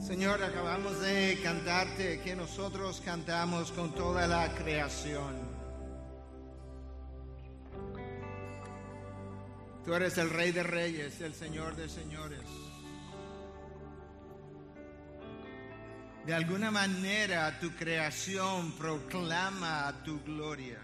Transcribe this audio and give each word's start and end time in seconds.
Señor, 0.00 0.42
acabamos 0.44 1.00
de 1.00 1.40
cantarte 1.42 2.20
que 2.20 2.36
nosotros 2.36 3.02
cantamos 3.04 3.72
con 3.72 3.92
toda 3.92 4.28
la 4.28 4.54
creación. 4.54 5.34
Tú 9.84 9.94
eres 9.94 10.16
el 10.18 10.30
Rey 10.30 10.52
de 10.52 10.62
Reyes, 10.62 11.20
el 11.22 11.34
Señor 11.34 11.74
de 11.74 11.88
Señores. 11.88 12.69
De 16.30 16.36
alguna 16.36 16.70
manera 16.70 17.58
tu 17.58 17.70
creación 17.74 18.70
proclama 18.78 19.92
tu 20.04 20.22
gloria. 20.22 20.78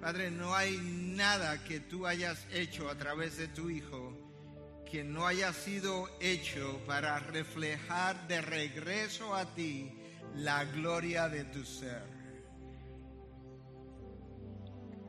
Padre, 0.00 0.30
no 0.30 0.54
hay 0.54 0.78
nada 0.78 1.62
que 1.64 1.80
tú 1.80 2.06
hayas 2.06 2.46
hecho 2.50 2.88
a 2.88 2.96
través 2.96 3.36
de 3.36 3.48
tu 3.48 3.68
Hijo 3.68 4.16
que 4.90 5.04
no 5.04 5.26
haya 5.26 5.52
sido 5.52 6.08
hecho 6.18 6.80
para 6.86 7.18
reflejar 7.18 8.26
de 8.26 8.40
regreso 8.40 9.34
a 9.34 9.54
ti 9.54 9.92
la 10.36 10.64
gloria 10.64 11.28
de 11.28 11.44
tu 11.44 11.62
ser. 11.62 12.04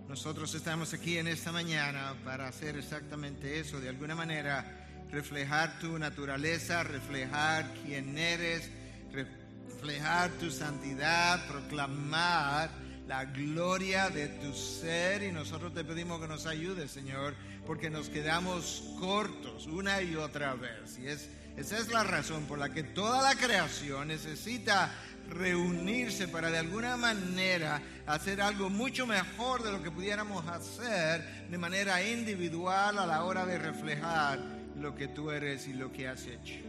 Nosotros 0.09 0.53
estamos 0.53 0.93
aquí 0.93 1.17
en 1.17 1.29
esta 1.29 1.53
mañana 1.53 2.13
para 2.25 2.49
hacer 2.49 2.75
exactamente 2.75 3.57
eso, 3.57 3.79
de 3.79 3.87
alguna 3.87 4.15
manera 4.15 4.76
reflejar 5.11 5.79
tu 5.79 5.97
naturaleza, 5.97 6.83
reflejar 6.83 7.73
quién 7.85 8.17
eres, 8.17 8.69
reflejar 9.11 10.31
tu 10.31 10.51
santidad, 10.51 11.47
proclamar 11.47 12.69
la 13.07 13.23
gloria 13.25 14.09
de 14.09 14.27
tu 14.27 14.53
ser 14.53 15.23
y 15.23 15.31
nosotros 15.31 15.73
te 15.73 15.85
pedimos 15.85 16.19
que 16.19 16.27
nos 16.27 16.45
ayudes, 16.45 16.91
Señor, 16.91 17.35
porque 17.65 17.89
nos 17.89 18.09
quedamos 18.09 18.83
cortos 18.99 19.65
una 19.67 20.01
y 20.01 20.15
otra 20.15 20.55
vez. 20.55 20.99
Y 20.99 21.07
es, 21.07 21.29
esa 21.55 21.77
es 21.77 21.87
la 21.87 22.03
razón 22.03 22.43
por 22.45 22.59
la 22.59 22.69
que 22.69 22.83
toda 22.83 23.21
la 23.21 23.39
creación 23.39 24.09
necesita 24.09 24.91
reunirse 25.29 26.27
para 26.27 26.49
de 26.49 26.57
alguna 26.57 26.97
manera 26.97 27.81
hacer 28.05 28.41
algo 28.41 28.69
mucho 28.69 29.05
mejor 29.05 29.63
de 29.63 29.71
lo 29.71 29.83
que 29.83 29.91
pudiéramos 29.91 30.45
hacer 30.47 31.47
de 31.49 31.57
manera 31.57 32.03
individual 32.03 32.97
a 32.97 33.05
la 33.05 33.23
hora 33.23 33.45
de 33.45 33.57
reflejar 33.57 34.56
lo 34.79 34.95
que 34.95 35.07
tú 35.07 35.31
eres 35.31 35.67
y 35.67 35.73
lo 35.73 35.91
que 35.91 36.07
has 36.07 36.25
hecho. 36.27 36.59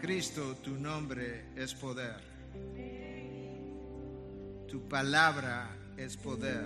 Cristo, 0.00 0.56
tu 0.62 0.76
nombre 0.76 1.46
es 1.56 1.74
poder. 1.74 2.20
Tu 4.68 4.88
palabra 4.88 5.70
es 5.96 6.16
poder. 6.16 6.64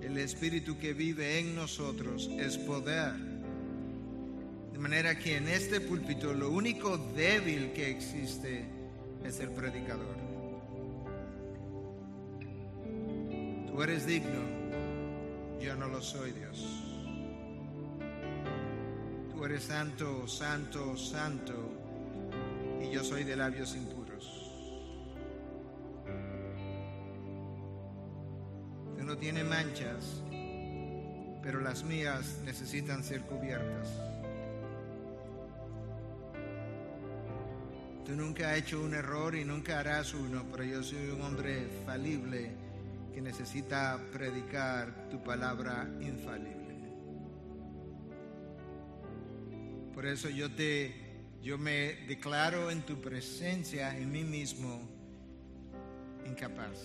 El 0.00 0.16
Espíritu 0.18 0.78
que 0.78 0.94
vive 0.94 1.38
en 1.38 1.54
nosotros 1.54 2.30
es 2.38 2.56
poder. 2.56 3.12
De 4.72 4.78
manera 4.78 5.18
que 5.18 5.36
en 5.36 5.48
este 5.48 5.80
púlpito 5.80 6.32
lo 6.32 6.50
único 6.50 6.96
débil 7.14 7.72
que 7.72 7.90
existe 7.90 8.64
es 9.24 9.40
el 9.40 9.50
predicador. 9.50 10.16
Tú 13.66 13.82
eres 13.82 14.06
digno, 14.06 14.55
yo 15.60 15.74
no 15.76 15.88
lo 15.88 16.00
soy, 16.00 16.32
Dios. 16.32 16.82
Tú 19.32 19.44
eres 19.44 19.64
santo, 19.64 20.26
santo, 20.26 20.96
santo, 20.96 21.54
y 22.80 22.90
yo 22.90 23.02
soy 23.04 23.24
de 23.24 23.36
labios 23.36 23.74
impuros. 23.74 24.52
Tú 28.96 29.04
no 29.04 29.16
tienes 29.16 29.44
manchas, 29.44 30.22
pero 31.42 31.60
las 31.60 31.84
mías 31.84 32.38
necesitan 32.44 33.04
ser 33.04 33.22
cubiertas. 33.22 33.88
Tú 38.04 38.14
nunca 38.14 38.52
has 38.52 38.58
hecho 38.58 38.80
un 38.80 38.94
error 38.94 39.34
y 39.34 39.44
nunca 39.44 39.80
harás 39.80 40.14
uno, 40.14 40.44
pero 40.50 40.62
yo 40.62 40.82
soy 40.82 41.08
un 41.08 41.20
hombre 41.22 41.66
falible 41.84 42.65
que 43.16 43.22
necesita 43.22 43.98
predicar 44.12 45.08
tu 45.08 45.24
palabra 45.24 45.88
infalible. 46.02 46.76
Por 49.94 50.04
eso 50.04 50.28
yo 50.28 50.54
te 50.54 51.38
yo 51.42 51.56
me 51.56 52.04
declaro 52.06 52.70
en 52.70 52.82
tu 52.82 53.00
presencia 53.00 53.96
en 53.96 54.12
mí 54.12 54.22
mismo 54.22 54.82
incapaz, 56.26 56.78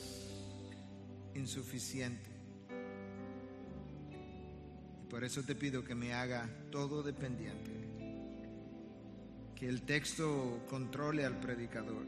insuficiente. 1.35 2.29
Y 5.01 5.07
por 5.07 5.25
eso 5.25 5.43
te 5.43 5.53
pido 5.53 5.83
que 5.83 5.95
me 5.95 6.13
haga 6.13 6.49
todo 6.71 7.03
dependiente. 7.03 7.71
Que 9.53 9.67
el 9.67 9.81
texto 9.81 10.65
controle 10.69 11.25
al 11.25 11.41
predicador. 11.41 12.05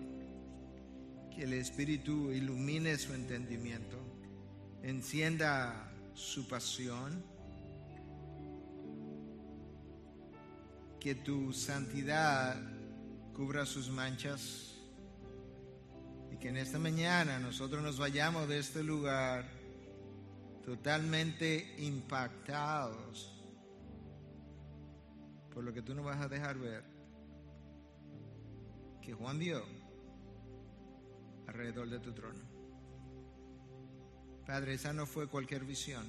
Que 1.35 1.43
el 1.43 1.51
Espíritu 1.51 2.31
ilumine 2.31 2.97
su 2.97 3.13
entendimiento. 3.13 4.12
Encienda 4.83 5.91
su 6.13 6.47
pasión. 6.47 7.23
Que 10.99 11.15
tu 11.15 11.51
santidad 11.51 12.55
cubra 13.33 13.65
sus 13.65 13.89
manchas. 13.89 14.75
Y 16.31 16.37
que 16.37 16.49
en 16.49 16.57
esta 16.57 16.77
mañana 16.77 17.39
nosotros 17.39 17.81
nos 17.81 17.97
vayamos 17.97 18.47
de 18.47 18.59
este 18.59 18.83
lugar 18.83 19.45
totalmente 20.63 21.75
impactados 21.79 23.33
por 25.53 25.63
lo 25.63 25.71
que 25.71 25.81
tú 25.81 25.93
nos 25.93 26.03
vas 26.03 26.19
a 26.19 26.27
dejar 26.27 26.57
ver. 26.57 26.83
Que 29.01 29.13
Juan 29.13 29.37
vio 29.37 29.63
alrededor 31.47 31.89
de 31.89 31.99
tu 31.99 32.11
trono. 32.13 32.52
Padre, 34.45 34.73
esa 34.73 34.91
no 34.91 35.05
fue 35.05 35.27
cualquier 35.27 35.63
visión. 35.63 36.05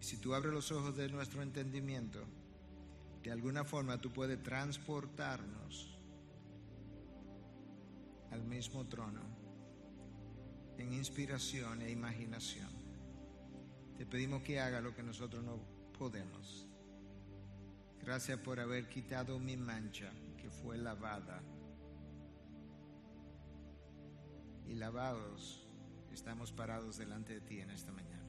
Si 0.00 0.16
tú 0.16 0.34
abres 0.34 0.52
los 0.52 0.72
ojos 0.72 0.96
de 0.96 1.08
nuestro 1.08 1.42
entendimiento, 1.42 2.24
de 3.22 3.30
alguna 3.30 3.64
forma 3.64 4.00
tú 4.00 4.10
puedes 4.10 4.42
transportarnos 4.42 5.98
al 8.30 8.42
mismo 8.42 8.86
trono 8.86 9.20
en 10.78 10.92
inspiración 10.94 11.82
e 11.82 11.90
imaginación. 11.90 12.70
Te 13.96 14.06
pedimos 14.06 14.42
que 14.42 14.58
haga 14.58 14.80
lo 14.80 14.94
que 14.94 15.02
nosotros 15.02 15.44
no 15.44 15.60
podemos. 15.98 16.66
Gracias 18.00 18.38
por 18.38 18.58
haber 18.58 18.88
quitado 18.88 19.38
mi 19.38 19.56
mancha 19.56 20.10
que 20.38 20.50
fue 20.50 20.78
lavada. 20.78 21.42
Y 24.66 24.74
lavados 24.74 25.59
estamos 26.20 26.52
parados 26.52 26.98
delante 26.98 27.32
de 27.32 27.40
ti 27.40 27.60
en 27.60 27.70
esta 27.70 27.92
mañana. 27.92 28.28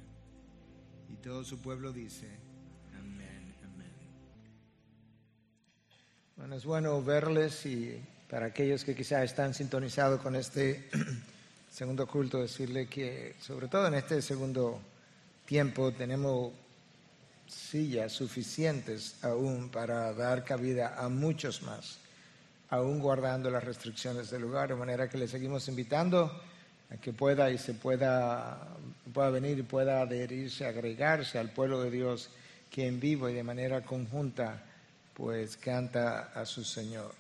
Y 1.09 1.18
todo 1.18 1.44
su 1.44 1.59
pueblo 1.59 1.91
dice, 1.91 2.25
amén, 2.97 3.53
amén. 3.66 3.91
Bueno, 6.38 6.56
es 6.56 6.63
bueno 6.63 7.03
verles 7.03 7.66
y 7.66 8.02
para 8.29 8.46
aquellos 8.46 8.85
que 8.85 8.96
quizás 8.96 9.25
están 9.25 9.53
sintonizados 9.53 10.22
con 10.22 10.38
este 10.38 10.90
segundo 11.69 12.07
culto, 12.07 12.40
decirle 12.40 12.88
que 12.88 13.35
sobre 13.41 13.68
todo 13.68 13.88
en 13.88 13.96
este 13.96 14.22
segundo 14.22 14.79
tiempo 15.46 15.91
tenemos 15.91 16.53
sillas 17.46 18.14
suficientes 18.14 19.22
aún 19.22 19.67
para 19.67 20.14
dar 20.14 20.46
cabida 20.46 20.96
a 20.97 21.09
muchos 21.09 21.61
más, 21.61 21.97
aún 22.70 22.99
guardando 22.99 23.52
las 23.52 23.66
restricciones 23.66 24.32
del 24.32 24.44
lugar, 24.44 24.70
de 24.70 24.76
manera 24.76 25.09
que 25.09 25.17
le 25.17 25.28
seguimos 25.28 25.67
invitando 25.67 26.32
que 26.99 27.14
pueda 27.14 27.49
y 27.52 27.58
se 27.58 27.73
pueda, 27.73 28.67
pueda 29.14 29.29
venir 29.29 29.59
y 29.59 29.64
pueda 29.64 30.02
adherirse, 30.02 30.66
agregarse 30.66 31.40
al 31.40 31.49
pueblo 31.49 31.82
de 31.82 31.91
Dios 31.91 32.29
que 32.70 32.88
en 32.88 32.99
vivo 32.99 33.29
y 33.29 33.34
de 33.34 33.43
manera 33.43 33.82
conjunta 33.82 34.64
pues 35.14 35.58
canta 35.58 36.32
a 36.34 36.46
su 36.46 36.64
Señor. 36.64 37.14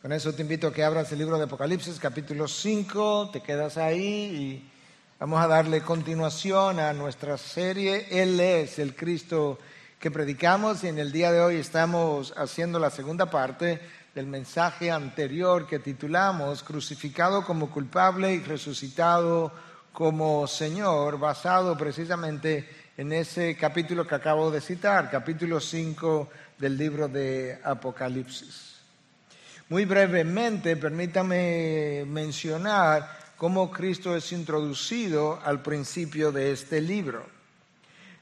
Con 0.00 0.12
eso 0.12 0.32
te 0.34 0.42
invito 0.42 0.68
a 0.68 0.72
que 0.72 0.82
abras 0.82 1.12
el 1.12 1.18
libro 1.18 1.38
de 1.38 1.44
Apocalipsis 1.44 1.98
capítulo 1.98 2.48
5, 2.48 3.30
te 3.32 3.40
quedas 3.40 3.76
ahí 3.76 4.02
y 4.02 4.70
vamos 5.18 5.40
a 5.40 5.46
darle 5.46 5.80
continuación 5.82 6.80
a 6.80 6.92
nuestra 6.92 7.38
serie. 7.38 8.06
Él 8.10 8.38
es 8.40 8.78
el 8.78 8.96
Cristo 8.96 9.58
que 10.00 10.10
predicamos 10.10 10.82
y 10.82 10.88
en 10.88 10.98
el 10.98 11.12
día 11.12 11.30
de 11.30 11.40
hoy 11.40 11.56
estamos 11.56 12.34
haciendo 12.36 12.80
la 12.80 12.90
segunda 12.90 13.30
parte 13.30 13.80
del 14.14 14.26
mensaje 14.26 14.90
anterior 14.90 15.66
que 15.66 15.78
titulamos 15.78 16.62
Crucificado 16.62 17.44
como 17.44 17.70
culpable 17.70 18.34
y 18.34 18.40
resucitado 18.40 19.50
como 19.92 20.46
Señor, 20.46 21.18
basado 21.18 21.76
precisamente 21.78 22.68
en 22.96 23.12
ese 23.12 23.56
capítulo 23.56 24.06
que 24.06 24.14
acabo 24.14 24.50
de 24.50 24.60
citar, 24.60 25.10
capítulo 25.10 25.60
5 25.60 26.28
del 26.58 26.76
libro 26.76 27.08
de 27.08 27.58
Apocalipsis. 27.64 28.76
Muy 29.70 29.86
brevemente, 29.86 30.76
permítame 30.76 32.04
mencionar 32.06 33.18
cómo 33.38 33.70
Cristo 33.70 34.14
es 34.14 34.30
introducido 34.32 35.40
al 35.42 35.62
principio 35.62 36.30
de 36.32 36.52
este 36.52 36.82
libro. 36.82 37.24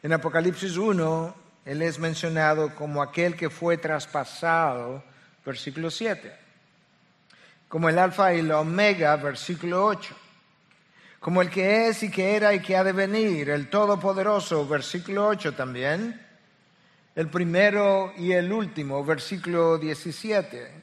En 0.05 0.13
Apocalipsis 0.13 0.77
1, 0.77 1.35
Él 1.65 1.83
es 1.83 1.99
mencionado 1.99 2.77
como 2.77 3.03
aquel 3.03 3.35
que 3.35 3.51
fue 3.51 3.77
traspasado, 3.77 5.03
versículo 5.45 5.91
7, 5.91 6.33
como 7.69 7.89
el 7.89 7.99
alfa 7.99 8.35
y 8.35 8.41
el 8.41 8.51
omega, 8.53 9.17
versículo 9.17 9.85
8 9.85 10.17
como 11.21 11.43
el 11.43 11.51
que 11.51 11.89
es 11.89 12.03
y 12.03 12.11
que 12.11 12.35
era 12.35 12.55
y 12.55 12.61
que 12.61 12.77
ha 12.77 12.83
de 12.83 12.93
venir, 12.93 13.51
el 13.51 13.69
Todopoderoso, 13.69 14.67
versículo 14.67 15.27
8 15.29 15.53
también, 15.53 16.19
el 17.15 17.29
primero 17.29 18.15
y 18.17 18.33
el 18.33 18.51
último, 18.51 19.05
versículo 19.05 19.77
17, 19.77 20.83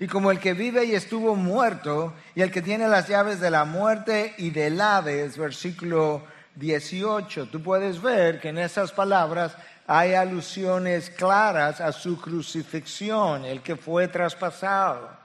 y 0.00 0.06
como 0.06 0.30
el 0.30 0.38
que 0.38 0.54
vive 0.54 0.86
y 0.86 0.94
estuvo 0.94 1.36
muerto, 1.36 2.14
y 2.34 2.40
el 2.40 2.50
que 2.50 2.62
tiene 2.62 2.88
las 2.88 3.08
llaves 3.08 3.40
de 3.40 3.50
la 3.50 3.66
muerte 3.66 4.34
y 4.38 4.50
del 4.50 4.80
Hades, 4.80 5.36
versículo 5.36 6.24
18. 6.54 7.48
Tú 7.50 7.62
puedes 7.62 8.00
ver 8.00 8.40
que 8.40 8.48
en 8.48 8.58
esas 8.58 8.92
palabras 8.92 9.54
hay 9.88 10.14
alusiones 10.14 11.10
claras 11.10 11.80
a 11.80 11.90
su 11.90 12.20
crucifixión, 12.20 13.44
el 13.44 13.62
que 13.62 13.74
fue 13.74 14.06
traspasado 14.06 15.18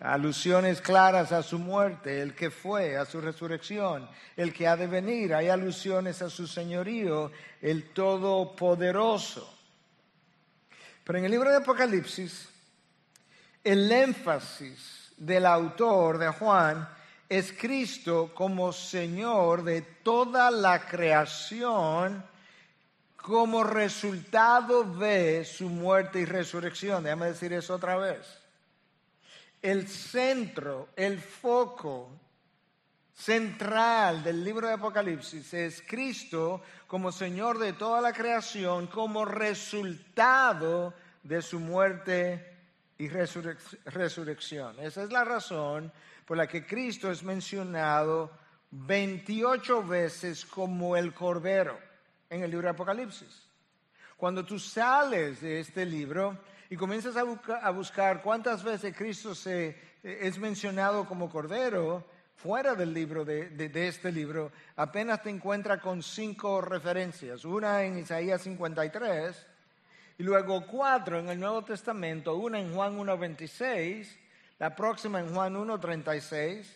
alusiones 0.00 0.80
claras 0.80 1.30
a 1.30 1.42
su 1.42 1.58
muerte, 1.58 2.22
el 2.22 2.34
que 2.34 2.50
fue, 2.50 2.96
a 2.96 3.04
su 3.04 3.20
resurrección, 3.20 4.08
el 4.36 4.52
que 4.52 4.66
ha 4.66 4.76
de 4.76 4.86
venir, 4.86 5.34
hay 5.34 5.48
alusiones 5.48 6.22
a 6.22 6.30
su 6.30 6.46
señorío, 6.46 7.30
el 7.60 7.90
todopoderoso. 7.90 9.54
Pero 11.04 11.18
en 11.18 11.26
el 11.26 11.30
libro 11.30 11.50
de 11.50 11.58
Apocalipsis, 11.58 12.48
el 13.62 13.92
énfasis 13.92 15.12
del 15.18 15.44
autor 15.44 16.16
de 16.16 16.28
Juan 16.28 16.88
es 17.28 17.52
Cristo 17.52 18.32
como 18.34 18.72
Señor 18.72 19.62
de 19.62 19.82
toda 19.82 20.50
la 20.50 20.80
creación 20.86 22.24
como 23.22 23.64
resultado 23.64 24.84
de 24.84 25.44
su 25.44 25.68
muerte 25.68 26.20
y 26.20 26.24
resurrección. 26.24 27.04
Déjame 27.04 27.26
decir 27.26 27.52
eso 27.52 27.74
otra 27.74 27.96
vez 27.96 28.40
el 29.62 29.88
centro, 29.88 30.88
el 30.96 31.18
foco 31.20 32.10
central 33.14 34.24
del 34.24 34.42
libro 34.42 34.66
de 34.66 34.74
Apocalipsis 34.74 35.52
es 35.52 35.82
Cristo 35.86 36.62
como 36.86 37.12
Señor 37.12 37.58
de 37.58 37.74
toda 37.74 38.00
la 38.00 38.12
creación, 38.12 38.86
como 38.86 39.24
resultado 39.24 40.94
de 41.22 41.42
su 41.42 41.60
muerte 41.60 42.56
y 42.96 43.08
resurrección. 43.08 44.80
Esa 44.80 45.02
es 45.02 45.12
la 45.12 45.24
razón 45.24 45.92
por 46.24 46.38
la 46.38 46.46
que 46.46 46.66
Cristo 46.66 47.10
es 47.10 47.22
mencionado 47.22 48.30
28 48.70 49.82
veces 49.82 50.46
como 50.46 50.96
el 50.96 51.12
Cordero 51.12 51.89
en 52.30 52.42
el 52.42 52.50
libro 52.50 52.66
de 52.66 52.70
Apocalipsis. 52.70 53.46
Cuando 54.16 54.44
tú 54.44 54.58
sales 54.58 55.40
de 55.40 55.60
este 55.60 55.84
libro, 55.84 56.38
y 56.70 56.76
comienzas 56.76 57.16
a, 57.16 57.70
buscar 57.72 58.22
cuántas 58.22 58.62
veces 58.62 58.96
Cristo 58.96 59.34
se, 59.34 59.70
eh, 60.04 60.18
es 60.22 60.38
mencionado 60.38 61.04
como 61.04 61.28
Cordero 61.28 62.06
fuera 62.36 62.76
del 62.76 62.94
libro, 62.94 63.24
de, 63.24 63.70
este 63.74 64.12
libro, 64.12 64.52
apenas 64.76 65.20
te 65.22 65.30
encuentras 65.30 65.80
con 65.80 66.02
cinco 66.02 66.60
referencias. 66.60 67.44
Una 67.44 67.82
en 67.82 67.98
Isaías 67.98 68.42
53, 68.42 69.46
y 70.18 70.22
luego 70.22 70.64
cuatro 70.66 71.18
en 71.18 71.28
el 71.28 71.40
Nuevo 71.40 71.64
Testamento, 71.64 72.36
una 72.36 72.60
en 72.60 72.72
Juan 72.72 72.96
1.26, 72.96 74.06
la 74.58 74.74
próxima 74.74 75.20
en 75.20 75.34
Juan 75.34 75.54
1.36, 75.54 76.66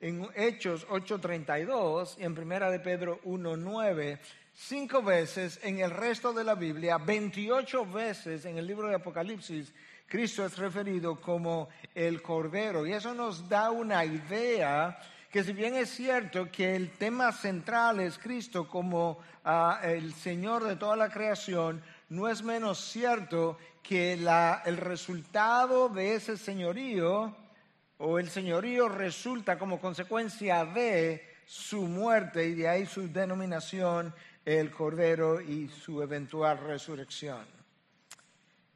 en 0.00 0.28
Hechos 0.34 0.86
8.32 0.88 2.18
y 2.18 2.24
en 2.24 2.34
Primera 2.34 2.70
de 2.70 2.78
Pedro 2.78 3.20
1.9 3.24 4.18
cinco 4.54 5.02
veces 5.02 5.58
en 5.62 5.80
el 5.80 5.90
resto 5.90 6.32
de 6.32 6.44
la 6.44 6.54
Biblia, 6.54 6.98
28 6.98 7.86
veces 7.86 8.44
en 8.44 8.58
el 8.58 8.66
libro 8.66 8.88
de 8.88 8.96
Apocalipsis, 8.96 9.72
Cristo 10.06 10.44
es 10.44 10.58
referido 10.58 11.20
como 11.20 11.68
el 11.94 12.20
Cordero. 12.20 12.86
Y 12.86 12.92
eso 12.92 13.14
nos 13.14 13.48
da 13.48 13.70
una 13.70 14.04
idea 14.04 14.98
que 15.30 15.42
si 15.42 15.54
bien 15.54 15.74
es 15.74 15.88
cierto 15.88 16.50
que 16.52 16.76
el 16.76 16.90
tema 16.90 17.32
central 17.32 18.00
es 18.00 18.18
Cristo 18.18 18.68
como 18.68 19.18
ah, 19.44 19.80
el 19.82 20.12
Señor 20.12 20.64
de 20.64 20.76
toda 20.76 20.94
la 20.96 21.08
creación, 21.08 21.82
no 22.10 22.28
es 22.28 22.42
menos 22.42 22.78
cierto 22.78 23.56
que 23.82 24.12
el 24.12 24.76
resultado 24.76 25.88
de 25.88 26.14
ese 26.14 26.36
señorío 26.36 27.34
o 27.96 28.18
el 28.18 28.28
señorío 28.28 28.88
resulta 28.88 29.58
como 29.58 29.80
consecuencia 29.80 30.66
de 30.66 31.26
su 31.46 31.82
muerte 31.82 32.46
y 32.48 32.54
de 32.54 32.68
ahí 32.68 32.86
su 32.86 33.10
denominación 33.10 34.14
el 34.44 34.70
Cordero 34.70 35.40
y 35.40 35.68
su 35.68 36.02
eventual 36.02 36.58
resurrección. 36.58 37.46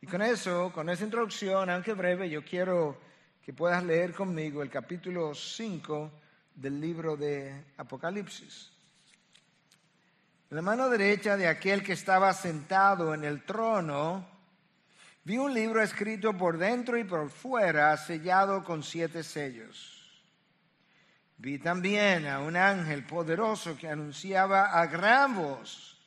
Y 0.00 0.06
con 0.06 0.22
eso, 0.22 0.70
con 0.72 0.88
esa 0.88 1.04
introducción, 1.04 1.70
aunque 1.70 1.92
breve, 1.94 2.30
yo 2.30 2.44
quiero 2.44 2.98
que 3.44 3.52
puedas 3.52 3.82
leer 3.82 4.12
conmigo 4.12 4.62
el 4.62 4.70
capítulo 4.70 5.34
5 5.34 6.10
del 6.54 6.80
libro 6.80 7.16
de 7.16 7.64
Apocalipsis. 7.76 8.70
En 10.50 10.56
la 10.56 10.62
mano 10.62 10.88
derecha 10.88 11.36
de 11.36 11.48
aquel 11.48 11.82
que 11.82 11.94
estaba 11.94 12.32
sentado 12.32 13.14
en 13.14 13.24
el 13.24 13.42
trono, 13.44 14.24
vi 15.24 15.38
un 15.38 15.52
libro 15.52 15.82
escrito 15.82 16.36
por 16.36 16.56
dentro 16.56 16.96
y 16.96 17.04
por 17.04 17.30
fuera, 17.30 17.96
sellado 17.96 18.62
con 18.62 18.84
siete 18.84 19.24
sellos. 19.24 19.95
Vi 21.38 21.58
también 21.58 22.26
a 22.26 22.40
un 22.40 22.56
ángel 22.56 23.04
poderoso 23.04 23.76
que 23.76 23.88
anunciaba 23.88 24.70
a 24.80 24.86
gran 24.86 25.34
voz, 25.34 25.98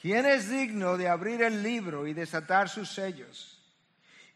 ¿quién 0.00 0.26
es 0.26 0.50
digno 0.50 0.96
de 0.96 1.08
abrir 1.08 1.42
el 1.42 1.62
libro 1.62 2.06
y 2.06 2.14
desatar 2.14 2.68
sus 2.68 2.90
sellos? 2.90 3.56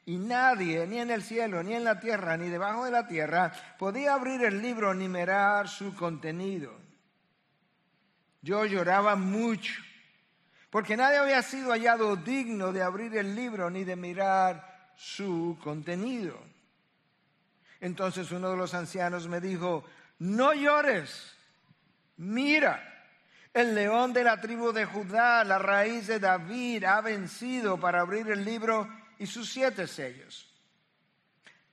Y 0.07 0.19
nadie, 0.19 0.87
ni 0.87 0.99
en 0.99 1.11
el 1.11 1.23
cielo, 1.23 1.63
ni 1.63 1.75
en 1.75 1.83
la 1.83 1.99
tierra, 1.99 2.37
ni 2.37 2.49
debajo 2.49 2.85
de 2.85 2.91
la 2.91 3.09
tierra, 3.09 3.53
podía 3.79 4.15
abrir 4.15 4.45
el 4.45 4.61
libro 4.61 4.95
ni 4.95 5.09
mirar 5.09 5.69
su 5.69 5.95
contenido. 5.95 6.79
Yo 8.43 8.67
lloraba 8.67 9.17
mucho, 9.17 9.83
porque 10.69 10.97
nadie 10.97 11.17
había 11.17 11.43
sido 11.43 11.71
hallado 11.71 12.17
digno 12.17 12.73
de 12.73 12.83
abrir 12.83 13.17
el 13.17 13.35
libro 13.35 13.71
ni 13.71 13.85
de 13.85 13.97
mirar 13.97 14.93
su 14.97 15.59
contenido. 15.65 16.39
Entonces 17.81 18.31
uno 18.31 18.51
de 18.51 18.57
los 18.57 18.75
ancianos 18.75 19.27
me 19.27 19.41
dijo, 19.41 19.85
no 20.19 20.53
llores, 20.55 21.35
mira, 22.17 22.91
el 23.53 23.75
león 23.75 24.13
de 24.13 24.25
la 24.25 24.41
tribu 24.41 24.73
de 24.73 24.85
Judá, 24.85 25.45
la 25.45 25.59
raíz 25.59 26.09
de 26.09 26.19
David, 26.19 26.85
ha 26.85 27.01
vencido 27.01 27.79
para 27.79 28.01
abrir 28.01 28.29
el 28.31 28.45
libro 28.45 28.89
y 29.19 29.27
sus 29.27 29.49
siete 29.49 29.87
sellos. 29.87 30.51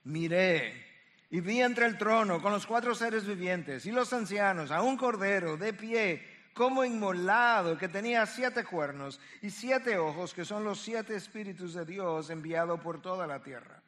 Miré 0.04 0.92
y 1.30 1.40
vi 1.40 1.60
entre 1.60 1.86
el 1.86 1.98
trono 1.98 2.40
con 2.40 2.52
los 2.52 2.66
cuatro 2.66 2.94
seres 2.94 3.26
vivientes 3.26 3.86
y 3.86 3.90
los 3.90 4.12
ancianos 4.12 4.70
a 4.70 4.82
un 4.82 4.96
cordero 4.96 5.56
de 5.56 5.72
pie 5.72 6.22
como 6.54 6.84
inmolado 6.84 7.78
que 7.78 7.88
tenía 7.88 8.26
siete 8.26 8.64
cuernos 8.64 9.18
y 9.40 9.50
siete 9.50 9.98
ojos 9.98 10.34
que 10.34 10.44
son 10.44 10.62
los 10.62 10.80
siete 10.80 11.16
espíritus 11.16 11.74
de 11.74 11.84
Dios 11.84 12.30
enviado 12.30 12.78
por 12.78 13.00
toda 13.00 13.26
la 13.26 13.42
tierra. 13.42 13.81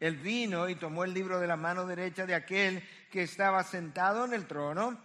Él 0.00 0.16
vino 0.16 0.66
y 0.68 0.76
tomó 0.76 1.04
el 1.04 1.12
libro 1.12 1.38
de 1.38 1.46
la 1.46 1.56
mano 1.56 1.86
derecha 1.86 2.24
de 2.24 2.34
aquel 2.34 2.82
que 3.10 3.22
estaba 3.22 3.62
sentado 3.62 4.24
en 4.24 4.32
el 4.32 4.46
trono. 4.46 4.98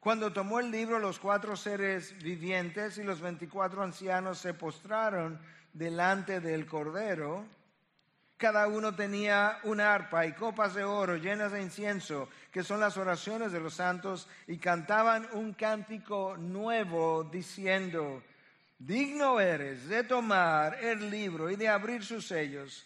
Cuando 0.00 0.32
tomó 0.32 0.58
el 0.58 0.72
libro, 0.72 0.98
los 0.98 1.20
cuatro 1.20 1.56
seres 1.56 2.20
vivientes 2.20 2.98
y 2.98 3.04
los 3.04 3.20
veinticuatro 3.20 3.82
ancianos 3.82 4.38
se 4.38 4.52
postraron 4.52 5.40
delante 5.72 6.40
del 6.40 6.66
Cordero. 6.66 7.46
Cada 8.36 8.66
uno 8.66 8.94
tenía 8.94 9.58
una 9.64 9.94
arpa 9.94 10.26
y 10.26 10.32
copas 10.32 10.74
de 10.74 10.84
oro 10.84 11.16
llenas 11.16 11.52
de 11.52 11.62
incienso, 11.62 12.28
que 12.52 12.64
son 12.64 12.80
las 12.80 12.96
oraciones 12.96 13.52
de 13.52 13.60
los 13.60 13.74
santos, 13.74 14.28
y 14.46 14.58
cantaban 14.58 15.28
un 15.32 15.54
cántico 15.54 16.36
nuevo 16.36 17.24
diciendo, 17.24 18.22
digno 18.78 19.40
eres 19.40 19.88
de 19.88 20.04
tomar 20.04 20.82
el 20.82 21.10
libro 21.10 21.50
y 21.50 21.56
de 21.56 21.68
abrir 21.68 22.04
sus 22.04 22.26
sellos 22.26 22.84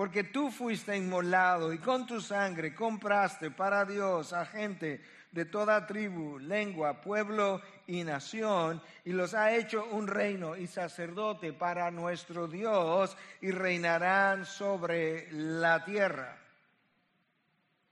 porque 0.00 0.24
tú 0.24 0.50
fuiste 0.50 0.96
inmolado 0.96 1.74
y 1.74 1.78
con 1.78 2.06
tu 2.06 2.22
sangre 2.22 2.74
compraste 2.74 3.50
para 3.50 3.84
Dios 3.84 4.32
a 4.32 4.46
gente 4.46 5.04
de 5.30 5.44
toda 5.44 5.86
tribu, 5.86 6.38
lengua, 6.38 7.02
pueblo 7.02 7.60
y 7.86 8.02
nación, 8.02 8.80
y 9.04 9.12
los 9.12 9.34
ha 9.34 9.54
hecho 9.54 9.84
un 9.90 10.06
reino 10.06 10.56
y 10.56 10.66
sacerdote 10.68 11.52
para 11.52 11.90
nuestro 11.90 12.48
Dios, 12.48 13.14
y 13.42 13.50
reinarán 13.50 14.46
sobre 14.46 15.30
la 15.32 15.84
tierra. 15.84 16.38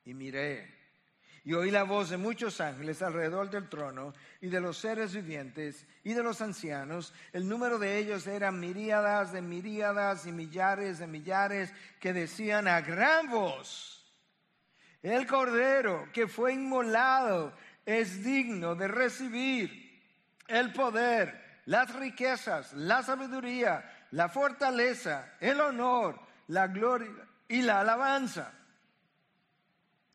Y 0.07 0.15
miré, 0.15 0.78
Y 1.49 1.55
oí 1.55 1.71
la 1.71 1.85
voz 1.85 2.11
de 2.11 2.19
muchos 2.19 2.61
ángeles 2.61 3.01
alrededor 3.01 3.49
del 3.49 3.71
trono 3.71 4.13
y 4.43 4.49
de 4.49 4.61
los 4.61 4.77
seres 4.77 5.15
vivientes 5.15 5.87
y 6.05 6.13
de 6.13 6.23
los 6.23 6.43
ancianos. 6.43 7.15
El 7.33 7.49
número 7.49 7.79
de 7.79 7.97
ellos 7.97 8.27
era 8.27 8.53
miríadas 8.53 9.33
de 9.33 9.41
miríadas 9.41 10.27
y 10.27 10.33
millares 10.33 10.99
de 10.99 11.07
millares 11.07 11.73
que 12.01 12.13
decían 12.13 12.69
a 12.69 12.83
gran 12.83 13.31
voz, 13.31 14.05
el 15.03 15.27
cordero 15.27 16.11
que 16.13 16.29
fue 16.29 16.53
inmolado 16.53 17.55
es 17.87 18.23
digno 18.23 18.75
de 18.75 18.89
recibir 18.89 20.03
el 20.49 20.71
poder, 20.75 21.63
las 21.65 21.95
riquezas, 21.95 22.75
la 22.75 23.03
sabiduría, 23.03 24.07
la 24.11 24.29
fortaleza, 24.29 25.33
el 25.41 25.63
honor, 25.63 26.21
la 26.49 26.67
gloria 26.67 27.27
y 27.49 27.63
la 27.63 27.81
alabanza 27.81 28.53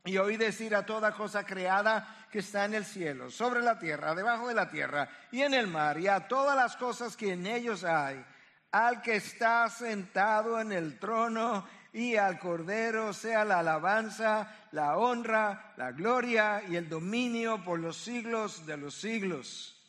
y 0.06 0.18
oí 0.18 0.38
decir 0.38 0.76
a 0.76 0.86
toda 0.86 1.14
cosa 1.14 1.46
creada 1.46 2.28
que 2.32 2.40
está 2.40 2.66
en 2.66 2.74
el 2.74 2.86
cielo, 2.86 3.30
sobre 3.30 3.62
la 3.62 3.80
tierra, 3.80 4.16
debajo 4.16 4.48
de 4.48 4.54
la 4.54 4.70
tierra 4.70 5.10
y 5.32 5.42
en 5.42 5.54
el 5.54 5.68
mar, 5.68 6.00
y 6.00 6.08
a 6.08 6.28
todas 6.28 6.56
las 6.56 6.76
cosas 6.76 7.16
que 7.16 7.34
en 7.34 7.46
ellos 7.46 7.84
hay, 7.84 8.24
al 8.72 9.02
que 9.02 9.16
está 9.16 9.70
sentado 9.70 10.60
en 10.60 10.72
el 10.72 11.00
trono 11.00 11.66
y 11.94 12.16
al 12.16 12.40
Cordero 12.40 13.14
sea 13.14 13.46
la 13.46 13.60
alabanza, 13.60 14.68
la 14.72 14.98
honra, 14.98 15.74
la 15.78 15.92
gloria 15.92 16.64
y 16.68 16.76
el 16.76 16.90
dominio 16.90 17.64
por 17.64 17.80
los 17.80 17.98
siglos 17.98 18.66
de 18.66 18.78
los 18.78 18.96
siglos. 18.96 19.80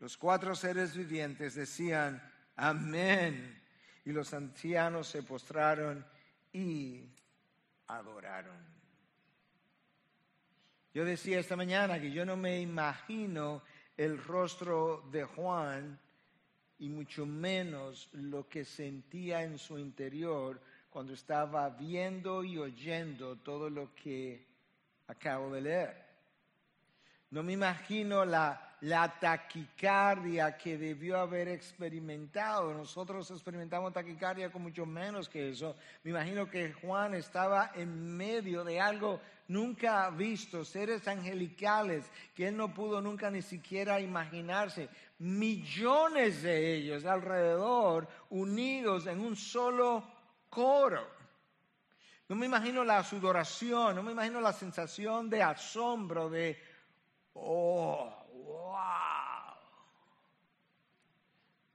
Los 0.00 0.16
cuatro 0.16 0.54
seres 0.54 0.94
vivientes 0.96 1.54
decían, 1.54 2.20
amén. 2.56 3.62
Y 4.04 4.12
los 4.12 4.34
ancianos 4.34 5.08
se 5.08 5.22
postraron 5.22 6.04
y 6.52 7.08
adoraron. 7.88 8.56
Yo 10.94 11.04
decía 11.04 11.38
esta 11.38 11.56
mañana 11.56 12.00
que 12.00 12.10
yo 12.10 12.24
no 12.24 12.36
me 12.36 12.60
imagino 12.60 13.62
el 13.96 14.18
rostro 14.18 15.02
de 15.10 15.24
Juan 15.24 15.98
y 16.78 16.88
mucho 16.88 17.26
menos 17.26 18.08
lo 18.12 18.48
que 18.48 18.64
sentía 18.64 19.42
en 19.42 19.58
su 19.58 19.78
interior 19.78 20.60
cuando 20.90 21.12
estaba 21.12 21.68
viendo 21.70 22.42
y 22.42 22.58
oyendo 22.58 23.36
todo 23.36 23.68
lo 23.68 23.94
que 23.94 24.46
acabo 25.06 25.52
de 25.52 25.60
leer. 25.60 26.06
No 27.30 27.42
me 27.42 27.52
imagino 27.52 28.24
la, 28.24 28.65
la, 28.80 29.18
taquicardia 29.18 30.56
que 30.56 30.76
debió 30.76 31.18
haber 31.18 31.48
experimentado. 31.48 32.72
Nosotros 32.74 33.30
experimentamos 33.30 33.92
taquicardia 33.92 34.50
con 34.50 34.62
mucho 34.62 34.86
menos 34.86 35.28
que 35.28 35.50
eso. 35.50 35.76
Me 36.02 36.10
imagino 36.10 36.48
que 36.48 36.72
Juan 36.72 37.14
estaba 37.14 37.72
en 37.74 38.16
medio 38.16 38.64
de 38.64 38.80
algo 38.80 39.20
nunca 39.48 40.10
visto, 40.10 40.64
seres 40.64 41.06
angelicales 41.06 42.10
que 42.34 42.48
él 42.48 42.56
no 42.56 42.74
pudo 42.74 43.00
nunca 43.00 43.30
ni 43.30 43.42
siquiera 43.42 44.00
imaginarse. 44.00 44.88
Millones 45.18 46.42
de 46.42 46.74
ellos 46.74 47.04
alrededor, 47.04 48.08
unidos 48.30 49.06
en 49.06 49.20
un 49.20 49.36
solo 49.36 50.04
coro. 50.50 51.16
No 52.28 52.34
me 52.34 52.46
imagino 52.46 52.82
la 52.82 53.04
sudoración, 53.04 53.94
no 53.94 54.02
me 54.02 54.10
imagino 54.10 54.40
la 54.40 54.52
sensación 54.52 55.30
de 55.30 55.42
asombro, 55.42 56.28
de 56.28 56.58
Oh, 57.38 58.10
wow. 58.32 59.56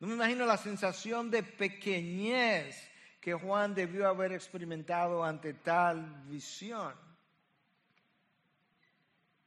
No 0.02 0.08
me 0.08 0.16
imagino 0.16 0.48
la 0.48 0.58
sensación 0.58 1.30
de 1.30 1.44
pequeñez 1.44 2.90
que 3.22 3.36
Juan 3.36 3.76
debió 3.76 4.08
haber 4.08 4.32
experimentado 4.32 5.24
ante 5.24 5.54
tal 5.54 6.24
visión. 6.26 6.96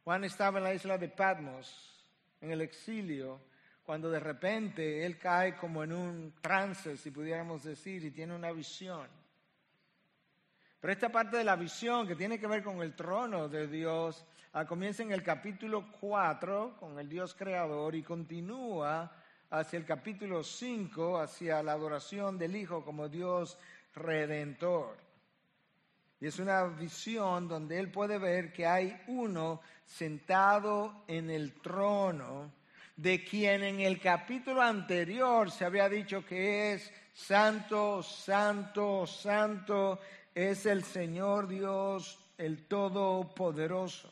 Juan 0.04 0.22
estaba 0.22 0.58
en 0.58 0.64
la 0.64 0.72
isla 0.72 0.96
de 0.96 1.08
Patmos, 1.08 2.06
en 2.40 2.52
el 2.52 2.60
exilio, 2.60 3.40
cuando 3.82 4.08
de 4.08 4.20
repente 4.20 5.04
él 5.04 5.18
cae 5.18 5.56
como 5.56 5.82
en 5.82 5.92
un 5.92 6.34
trance, 6.40 6.96
si 6.98 7.10
pudiéramos 7.10 7.64
decir, 7.64 8.04
y 8.04 8.12
tiene 8.12 8.32
una 8.32 8.52
visión. 8.52 9.08
Pero 10.78 10.92
esta 10.92 11.08
parte 11.08 11.36
de 11.36 11.44
la 11.44 11.56
visión 11.56 12.06
que 12.06 12.14
tiene 12.14 12.38
que 12.38 12.46
ver 12.46 12.62
con 12.62 12.80
el 12.80 12.94
trono 12.94 13.48
de 13.48 13.66
Dios 13.66 14.24
ah, 14.52 14.64
comienza 14.64 15.02
en 15.02 15.10
el 15.10 15.24
capítulo 15.24 15.90
4 15.98 16.76
con 16.78 16.96
el 17.00 17.08
Dios 17.08 17.34
creador 17.34 17.96
y 17.96 18.04
continúa 18.04 19.10
hacia 19.58 19.76
el 19.76 19.84
capítulo 19.84 20.42
5, 20.42 21.20
hacia 21.20 21.62
la 21.62 21.72
adoración 21.72 22.36
del 22.36 22.56
Hijo 22.56 22.84
como 22.84 23.08
Dios 23.08 23.56
redentor. 23.94 24.96
Y 26.20 26.26
es 26.26 26.40
una 26.40 26.64
visión 26.64 27.46
donde 27.46 27.78
él 27.78 27.90
puede 27.90 28.18
ver 28.18 28.52
que 28.52 28.66
hay 28.66 29.00
uno 29.06 29.60
sentado 29.86 31.04
en 31.06 31.30
el 31.30 31.52
trono, 31.60 32.50
de 32.96 33.24
quien 33.24 33.62
en 33.62 33.80
el 33.80 34.00
capítulo 34.00 34.60
anterior 34.60 35.50
se 35.52 35.64
había 35.64 35.88
dicho 35.88 36.24
que 36.24 36.72
es 36.72 36.92
santo, 37.12 38.02
santo, 38.02 39.06
santo 39.06 40.00
es 40.34 40.66
el 40.66 40.82
Señor 40.82 41.46
Dios, 41.46 42.18
el 42.38 42.66
Todopoderoso. 42.66 44.10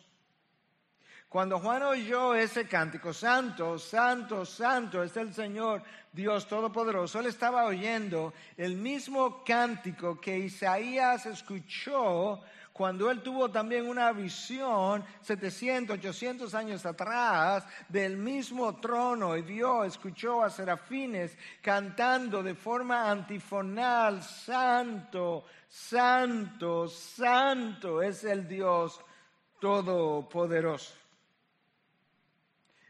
Cuando 1.32 1.58
Juan 1.60 1.82
oyó 1.82 2.34
ese 2.34 2.68
cántico, 2.68 3.14
Santo, 3.14 3.78
Santo, 3.78 4.44
Santo 4.44 5.02
es 5.02 5.16
el 5.16 5.32
Señor 5.32 5.82
Dios 6.12 6.46
Todopoderoso, 6.46 7.20
él 7.20 7.24
estaba 7.24 7.64
oyendo 7.64 8.34
el 8.54 8.76
mismo 8.76 9.42
cántico 9.42 10.20
que 10.20 10.38
Isaías 10.38 11.24
escuchó 11.24 12.42
cuando 12.74 13.10
él 13.10 13.22
tuvo 13.22 13.50
también 13.50 13.88
una 13.88 14.12
visión 14.12 15.02
700, 15.22 15.96
800 15.96 16.54
años 16.54 16.84
atrás 16.84 17.64
del 17.88 18.18
mismo 18.18 18.76
trono 18.76 19.34
y 19.34 19.40
vio, 19.40 19.84
escuchó 19.84 20.42
a 20.42 20.50
serafines 20.50 21.38
cantando 21.62 22.42
de 22.42 22.54
forma 22.54 23.10
antifonal, 23.10 24.22
santo, 24.22 25.46
santo, 25.66 26.88
santo 26.88 28.02
es 28.02 28.22
el 28.24 28.46
Dios 28.46 29.00
todopoderoso. 29.62 31.01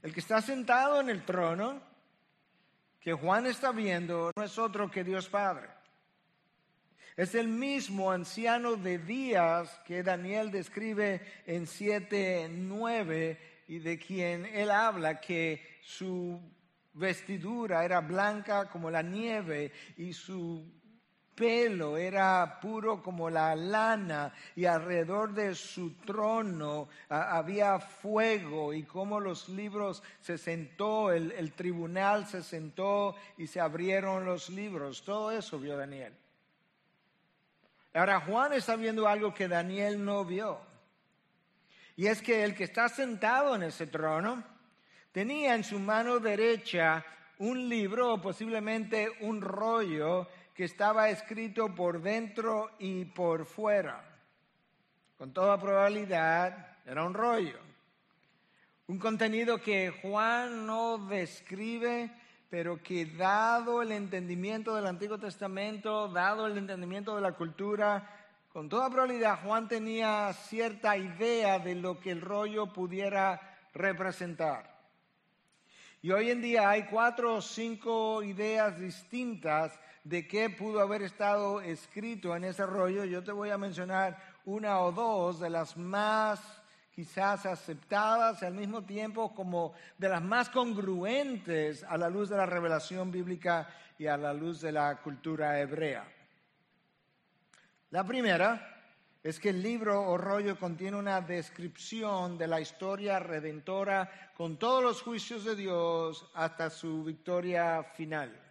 El 0.03 0.13
que 0.13 0.21
está 0.21 0.43
sentado 0.43 1.01
en 1.01 1.09
el 1.09 1.25
trono, 1.25 1.81
que 3.01 3.13
Juan 3.13 3.47
está 3.47 3.71
viendo, 3.71 4.33
no 4.37 4.43
es 4.43 4.59
otro 4.59 4.91
que 4.91 5.05
Dios 5.05 5.29
Padre. 5.29 5.69
Es 7.17 7.35
el 7.35 7.47
mismo 7.47 8.11
anciano 8.11 8.77
de 8.77 8.99
días 8.99 9.81
que 9.87 10.03
Daniel 10.03 10.51
describe 10.51 11.21
en 11.47 11.67
7.9 11.67 13.39
y 13.69 13.79
de 13.79 13.99
quien 13.99 14.47
él 14.47 14.71
habla 14.71 15.21
que 15.21 15.81
su 15.83 16.41
vestidura 16.95 17.85
era 17.85 18.01
blanca 18.01 18.69
como 18.69 18.91
la 18.91 19.03
nieve 19.03 19.73
y 19.97 20.13
su 20.13 20.82
pelo 21.35 21.97
era 21.97 22.59
puro 22.61 23.03
como 23.03 23.31
la 23.31 23.55
lana 23.57 24.33
y 24.55 24.65
alrededor 24.65 25.33
de 25.33 25.55
su 25.55 25.95
trono 25.97 26.89
había 27.09 27.79
fuego 27.79 28.73
y 28.73 28.83
como 28.85 29.21
los 29.21 29.49
libros 29.49 30.03
se 30.21 30.39
sentó, 30.39 31.11
el, 31.11 31.33
el 31.33 31.53
tribunal 31.53 32.27
se 32.27 32.43
sentó 32.43 33.15
y 33.39 33.47
se 33.47 33.61
abrieron 33.61 34.25
los 34.25 34.51
libros. 34.51 35.03
Todo 35.03 35.31
eso 35.31 35.59
vio 35.59 35.77
Daniel. 35.77 36.13
Ahora 37.95 38.21
Juan 38.21 38.55
está 38.55 38.77
viendo 38.77 39.07
algo 39.07 39.35
que 39.35 39.49
Daniel 39.49 40.03
no 40.03 40.25
vio. 40.25 40.61
Y 41.97 42.07
es 42.07 42.23
que 42.23 42.43
el 42.43 42.55
que 42.55 42.65
está 42.65 42.89
sentado 42.89 43.55
en 43.55 43.65
ese 43.65 43.87
trono 43.87 44.43
tenía 45.13 45.55
en 45.55 45.65
su 45.65 45.79
mano 45.79 46.19
derecha 46.19 47.05
un 47.39 47.69
libro 47.69 48.15
o 48.15 48.21
posiblemente 48.21 49.11
un 49.21 49.41
rollo 49.41 50.29
que 50.55 50.65
estaba 50.65 51.09
escrito 51.11 51.75
por 51.75 52.01
dentro 52.01 52.71
y 52.79 53.05
por 53.05 53.47
fuera. 53.47 54.05
Con 55.17 55.33
toda 55.33 55.61
probabilidad 55.61 56.77
era 56.85 57.05
un 57.05 57.15
rollo. 57.15 57.59
Un 58.87 58.99
contenido 58.99 59.61
que 59.61 59.91
Juan 60.03 60.67
no 60.67 60.99
describe 60.99 62.11
pero 62.53 62.83
que 62.83 63.07
dado 63.07 63.81
el 63.81 63.93
entendimiento 63.93 64.75
del 64.77 64.87
Antiguo 64.87 65.17
Testamento, 65.17 66.07
dado 66.09 66.47
el 66.47 66.59
entendimiento 66.59 67.17
de 67.17 67.23
la 67.23 67.33
cultura, 67.33 68.07
con 68.53 68.69
toda 68.69 68.91
probabilidad 68.91 69.43
Juan 69.43 69.69
tenía 69.69 70.31
cierta 70.35 70.95
idea 70.95 71.59
de 71.59 71.75
lo 71.75 71.99
que 71.99 72.11
el 72.11 72.21
rollo 72.21 72.71
pudiera 72.71 73.41
representar. 73.73 74.71
Y 76.03 76.11
hoy 76.11 76.31
en 76.31 76.43
día 76.43 76.69
hay 76.69 76.83
cuatro 76.83 77.37
o 77.37 77.41
cinco 77.41 78.23
ideas 78.23 78.79
distintas 78.79 79.73
de 80.05 80.27
qué 80.27 80.51
pudo 80.51 80.81
haber 80.81 81.03
estado 81.03 81.61
escrito 81.61 82.35
en 82.35 82.45
ese 82.45 82.67
rollo. 82.67 83.05
Yo 83.05 83.23
te 83.23 83.33
voy 83.33 83.51
a 83.51 83.59
mencionar 83.59 84.19
una 84.45 84.81
o 84.81 84.93
dos 84.93 85.41
de 85.41 85.51
las 85.51 85.77
más 85.77 86.41
quizás 86.95 87.47
aceptadas 87.47 88.43
y 88.43 88.45
al 88.45 88.55
mismo 88.55 88.83
tiempo 88.83 89.35
como 89.35 89.73
de 89.97 90.09
las 90.09 90.23
más 90.23 90.51
congruentes 90.51 91.85
a 91.85 91.97
la 91.97 92.11
luz 92.11 92.29
de 92.29 92.37
la 92.37 92.47
revelación 92.47 93.11
bíblica 93.11 93.69
y 93.99 94.07
a 94.07 94.17
la 94.17 94.35
luz 94.35 94.61
de 94.61 94.73
la 94.73 94.97
cultura 94.97 95.59
hebrea. 95.61 96.05
La 97.91 98.05
primera 98.05 98.69
es 99.23 99.39
que 99.39 99.51
el 99.51 99.63
libro 99.63 100.03
o 100.03 100.19
rollo 100.19 100.59
contiene 100.59 100.97
una 100.97 101.21
descripción 101.21 102.37
de 102.37 102.49
la 102.49 102.61
historia 102.61 103.21
redentora 103.21 104.33
con 104.37 104.57
todos 104.57 104.83
los 104.83 105.01
juicios 105.01 105.45
de 105.45 105.55
Dios 105.55 106.29
hasta 106.35 106.71
su 106.71 107.05
victoria 107.05 107.85
final. 107.95 108.42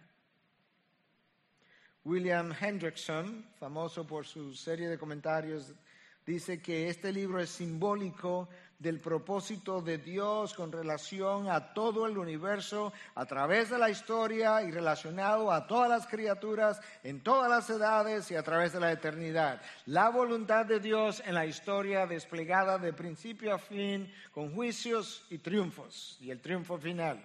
William 2.04 2.52
Hendrickson, 2.58 3.46
famoso 3.60 4.04
por 4.04 4.26
su 4.26 4.54
serie 4.54 4.88
de 4.88 4.98
comentarios 4.98 5.72
dice 6.26 6.60
que 6.60 6.88
este 6.88 7.12
libro 7.12 7.40
es 7.40 7.50
simbólico 7.50 8.48
del 8.78 8.98
propósito 8.98 9.80
de 9.80 9.98
Dios 9.98 10.54
con 10.54 10.72
relación 10.72 11.48
a 11.48 11.72
todo 11.72 12.06
el 12.06 12.18
universo 12.18 12.92
a 13.14 13.24
través 13.26 13.70
de 13.70 13.78
la 13.78 13.90
historia 13.90 14.62
y 14.62 14.72
relacionado 14.72 15.52
a 15.52 15.68
todas 15.68 15.88
las 15.88 16.08
criaturas 16.08 16.80
en 17.04 17.22
todas 17.22 17.48
las 17.48 17.70
edades 17.70 18.28
y 18.32 18.34
a 18.34 18.42
través 18.42 18.72
de 18.72 18.80
la 18.80 18.90
eternidad. 18.90 19.62
La 19.86 20.08
voluntad 20.08 20.66
de 20.66 20.80
Dios 20.80 21.22
en 21.24 21.34
la 21.34 21.46
historia 21.46 22.06
desplegada 22.06 22.78
de 22.78 22.92
principio 22.92 23.54
a 23.54 23.58
fin 23.58 24.12
con 24.32 24.52
juicios 24.52 25.24
y 25.30 25.38
triunfos 25.38 26.18
y 26.20 26.32
el 26.32 26.40
triunfo 26.40 26.78
final. 26.78 27.24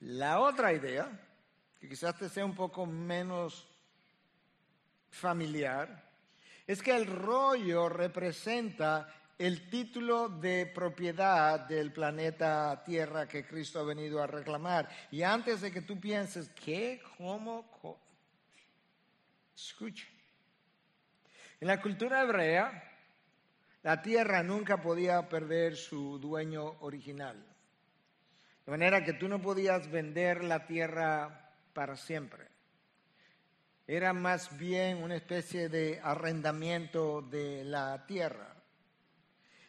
La 0.00 0.40
otra 0.40 0.72
idea, 0.74 1.10
que 1.80 1.88
quizás 1.88 2.16
te 2.18 2.28
sea 2.28 2.44
un 2.44 2.54
poco 2.54 2.84
menos 2.84 3.66
familiar, 5.08 6.04
es 6.66 6.82
que 6.82 6.94
el 6.94 7.06
rollo 7.06 7.88
representa 7.88 9.12
el 9.38 9.70
título 9.70 10.28
de 10.28 10.66
propiedad 10.66 11.60
del 11.60 11.92
planeta 11.92 12.84
Tierra 12.84 13.26
que 13.26 13.46
Cristo 13.46 13.80
ha 13.80 13.84
venido 13.84 14.22
a 14.22 14.26
reclamar. 14.26 14.88
Y 15.10 15.22
antes 15.22 15.62
de 15.62 15.72
que 15.72 15.80
tú 15.80 15.98
pienses, 15.98 16.50
¿qué? 16.50 17.00
¿Cómo? 17.16 17.98
Escucha. 19.56 20.06
En 21.58 21.68
la 21.68 21.80
cultura 21.80 22.22
hebrea, 22.22 22.84
la 23.82 24.02
tierra 24.02 24.42
nunca 24.42 24.82
podía 24.82 25.26
perder 25.28 25.74
su 25.74 26.18
dueño 26.18 26.76
original. 26.80 27.42
De 28.66 28.70
manera 28.70 29.02
que 29.02 29.14
tú 29.14 29.26
no 29.26 29.40
podías 29.40 29.90
vender 29.90 30.44
la 30.44 30.66
tierra 30.66 31.49
para 31.72 31.96
siempre 31.96 32.50
era 33.92 34.12
más 34.12 34.56
bien 34.56 35.02
una 35.02 35.16
especie 35.16 35.68
de 35.68 36.00
arrendamiento 36.00 37.22
de 37.22 37.64
la 37.64 38.06
tierra. 38.06 38.54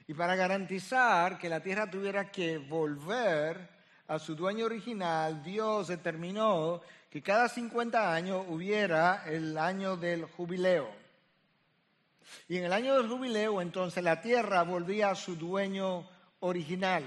Y 0.05 0.13
para 0.13 0.35
garantizar 0.35 1.39
que 1.39 1.49
la 1.49 1.59
tierra 1.59 1.89
tuviera 1.89 2.29
que 2.29 2.59
volver 2.59 3.67
a 4.07 4.19
su 4.19 4.35
dueño 4.35 4.65
original, 4.65 5.41
Dios 5.41 5.87
determinó 5.87 6.81
que 7.09 7.23
cada 7.23 7.49
50 7.49 8.13
años 8.13 8.45
hubiera 8.47 9.23
el 9.25 9.57
año 9.57 9.97
del 9.97 10.25
jubileo. 10.25 10.87
Y 12.47 12.57
en 12.57 12.65
el 12.65 12.73
año 12.73 12.97
del 12.97 13.09
jubileo 13.09 13.59
entonces 13.59 14.03
la 14.03 14.21
tierra 14.21 14.61
volvía 14.61 15.09
a 15.09 15.15
su 15.15 15.35
dueño 15.35 16.07
original 16.41 17.03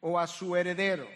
o 0.00 0.16
a 0.16 0.28
su 0.28 0.54
heredero. 0.54 1.08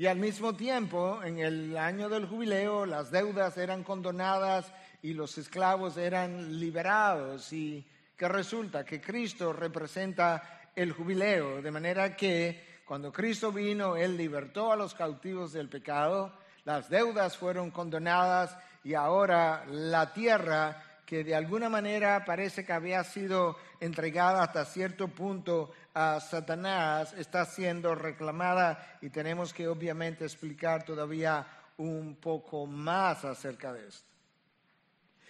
Y 0.00 0.06
al 0.06 0.16
mismo 0.16 0.54
tiempo, 0.54 1.22
en 1.22 1.40
el 1.40 1.76
año 1.76 2.08
del 2.08 2.26
jubileo, 2.26 2.86
las 2.86 3.10
deudas 3.10 3.58
eran 3.58 3.84
condonadas 3.84 4.72
y 5.02 5.12
los 5.12 5.36
esclavos 5.36 5.98
eran 5.98 6.58
liberados. 6.58 7.52
Y 7.52 7.86
que 8.16 8.26
resulta 8.26 8.82
que 8.82 8.98
Cristo 8.98 9.52
representa 9.52 10.70
el 10.74 10.92
jubileo, 10.92 11.60
de 11.60 11.70
manera 11.70 12.16
que 12.16 12.80
cuando 12.86 13.12
Cristo 13.12 13.52
vino, 13.52 13.94
Él 13.94 14.16
libertó 14.16 14.72
a 14.72 14.76
los 14.76 14.94
cautivos 14.94 15.52
del 15.52 15.68
pecado, 15.68 16.32
las 16.64 16.88
deudas 16.88 17.36
fueron 17.36 17.70
condonadas 17.70 18.56
y 18.82 18.94
ahora 18.94 19.66
la 19.66 20.14
tierra 20.14 20.82
que 21.10 21.24
de 21.24 21.34
alguna 21.34 21.68
manera 21.68 22.24
parece 22.24 22.64
que 22.64 22.72
había 22.72 23.02
sido 23.02 23.56
entregada 23.80 24.44
hasta 24.44 24.64
cierto 24.64 25.08
punto 25.08 25.72
a 25.92 26.20
Satanás, 26.20 27.12
está 27.14 27.44
siendo 27.46 27.96
reclamada 27.96 28.98
y 29.02 29.10
tenemos 29.10 29.52
que 29.52 29.66
obviamente 29.66 30.24
explicar 30.24 30.84
todavía 30.84 31.44
un 31.78 32.14
poco 32.14 32.64
más 32.64 33.24
acerca 33.24 33.72
de 33.72 33.88
esto. 33.88 34.08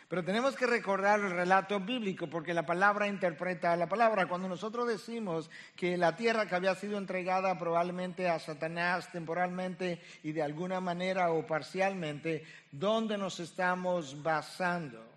Pero 0.06 0.22
tenemos 0.22 0.54
que 0.54 0.66
recordar 0.66 1.18
el 1.18 1.30
relato 1.30 1.80
bíblico 1.80 2.28
porque 2.28 2.52
la 2.52 2.66
palabra 2.66 3.06
interpreta 3.06 3.74
la 3.74 3.88
palabra. 3.88 4.28
Cuando 4.28 4.48
nosotros 4.48 4.86
decimos 4.86 5.48
que 5.76 5.96
la 5.96 6.14
tierra 6.14 6.44
que 6.44 6.56
había 6.56 6.74
sido 6.74 6.98
entregada 6.98 7.58
probablemente 7.58 8.28
a 8.28 8.38
Satanás 8.38 9.10
temporalmente 9.10 10.02
y 10.22 10.32
de 10.32 10.42
alguna 10.42 10.78
manera 10.78 11.30
o 11.30 11.46
parcialmente, 11.46 12.44
¿dónde 12.70 13.16
nos 13.16 13.40
estamos 13.40 14.22
basando? 14.22 15.09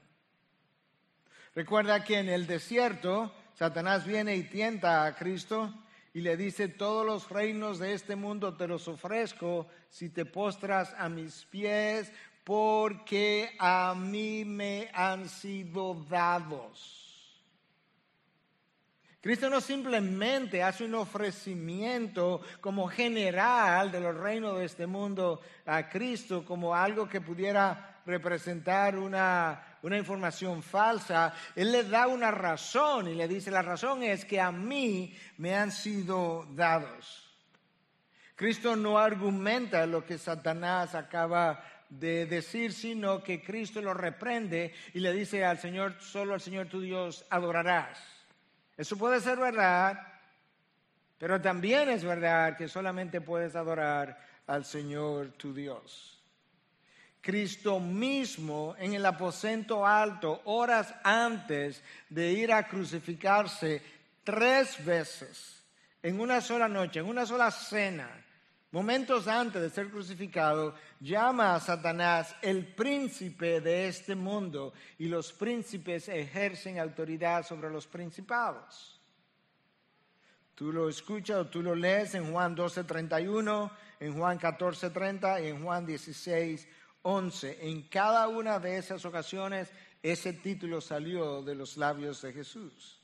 Recuerda 1.55 2.03
que 2.03 2.17
en 2.17 2.29
el 2.29 2.47
desierto 2.47 3.31
Satanás 3.53 4.05
viene 4.05 4.35
y 4.35 4.43
tienta 4.43 5.05
a 5.05 5.15
Cristo 5.15 5.71
y 6.13 6.21
le 6.21 6.35
dice, 6.35 6.67
todos 6.67 7.05
los 7.05 7.29
reinos 7.29 7.77
de 7.77 7.93
este 7.93 8.15
mundo 8.15 8.55
te 8.55 8.67
los 8.67 8.87
ofrezco 8.87 9.67
si 9.89 10.09
te 10.09 10.25
postras 10.25 10.95
a 10.97 11.09
mis 11.09 11.45
pies, 11.45 12.11
porque 12.43 13.55
a 13.59 13.95
mí 13.95 14.45
me 14.45 14.89
han 14.93 15.29
sido 15.29 15.93
dados. 16.09 17.03
Cristo 19.21 19.49
no 19.49 19.61
simplemente 19.61 20.61
hace 20.61 20.83
un 20.83 20.95
ofrecimiento 20.95 22.41
como 22.59 22.87
general 22.87 23.91
de 23.91 24.01
los 24.01 24.17
reinos 24.17 24.57
de 24.57 24.65
este 24.65 24.85
mundo 24.85 25.39
a 25.65 25.87
Cristo 25.87 26.43
como 26.43 26.75
algo 26.75 27.07
que 27.07 27.21
pudiera 27.21 28.01
representar 28.05 28.97
una 28.97 29.72
una 29.83 29.97
información 29.97 30.63
falsa, 30.63 31.33
Él 31.55 31.71
le 31.71 31.83
da 31.83 32.07
una 32.07 32.31
razón 32.31 33.09
y 33.09 33.15
le 33.15 33.27
dice, 33.27 33.51
la 33.51 33.61
razón 33.61 34.01
es 34.01 34.25
que 34.25 34.39
a 34.41 34.51
mí 34.51 35.15
me 35.37 35.55
han 35.55 35.71
sido 35.71 36.47
dados. 36.51 37.29
Cristo 38.35 38.75
no 38.75 38.97
argumenta 38.97 39.85
lo 39.85 40.03
que 40.05 40.17
Satanás 40.17 40.95
acaba 40.95 41.63
de 41.89 42.25
decir, 42.25 42.73
sino 42.73 43.21
que 43.21 43.43
Cristo 43.43 43.81
lo 43.81 43.93
reprende 43.93 44.73
y 44.93 44.99
le 44.99 45.13
dice 45.13 45.45
al 45.45 45.59
Señor, 45.59 45.95
solo 45.99 46.33
al 46.33 46.41
Señor 46.41 46.67
tu 46.67 46.81
Dios 46.81 47.25
adorarás. 47.29 47.99
Eso 48.75 48.97
puede 48.97 49.19
ser 49.19 49.37
verdad, 49.37 49.99
pero 51.17 51.39
también 51.41 51.89
es 51.89 52.03
verdad 52.03 52.57
que 52.57 52.67
solamente 52.67 53.21
puedes 53.21 53.55
adorar 53.55 54.17
al 54.47 54.65
Señor 54.65 55.33
tu 55.33 55.53
Dios. 55.53 56.22
Cristo 57.23 57.79
mismo 57.79 58.75
en 58.77 58.93
el 58.93 59.05
aposento 59.05 59.87
alto, 59.87 60.41
horas 60.43 60.93
antes 61.05 61.81
de 62.09 62.33
ir 62.33 62.51
a 62.51 62.67
crucificarse, 62.67 63.81
tres 64.25 64.83
veces, 64.83 65.63
en 66.03 66.19
una 66.19 66.41
sola 66.41 66.67
noche, 66.67 66.99
en 66.99 67.05
una 67.05 67.25
sola 67.25 67.49
cena, 67.49 68.09
momentos 68.71 69.29
antes 69.29 69.61
de 69.61 69.69
ser 69.69 69.89
crucificado, 69.89 70.75
llama 70.99 71.55
a 71.55 71.61
Satanás 71.61 72.35
el 72.41 72.67
príncipe 72.67 73.61
de 73.61 73.87
este 73.87 74.15
mundo 74.15 74.73
y 74.99 75.07
los 75.07 75.31
príncipes 75.31 76.09
ejercen 76.09 76.77
autoridad 76.77 77.45
sobre 77.45 77.69
los 77.69 77.87
principados. 77.87 78.99
Tú 80.55 80.73
lo 80.73 80.89
escuchas 80.89 81.37
o 81.37 81.47
tú 81.47 81.63
lo 81.63 81.73
lees 81.73 82.15
en 82.15 82.33
Juan 82.33 82.53
12:31, 82.53 83.71
en 84.01 84.13
Juan 84.13 84.37
14:30 84.37 85.41
y 85.41 85.47
en 85.47 85.63
Juan 85.63 85.85
16. 85.85 86.67
11. 87.03 87.69
En 87.69 87.83
cada 87.83 88.27
una 88.27 88.59
de 88.59 88.77
esas 88.77 89.05
ocasiones 89.05 89.69
ese 90.01 90.33
título 90.33 90.81
salió 90.81 91.41
de 91.41 91.55
los 91.55 91.77
labios 91.77 92.21
de 92.21 92.33
Jesús. 92.33 92.99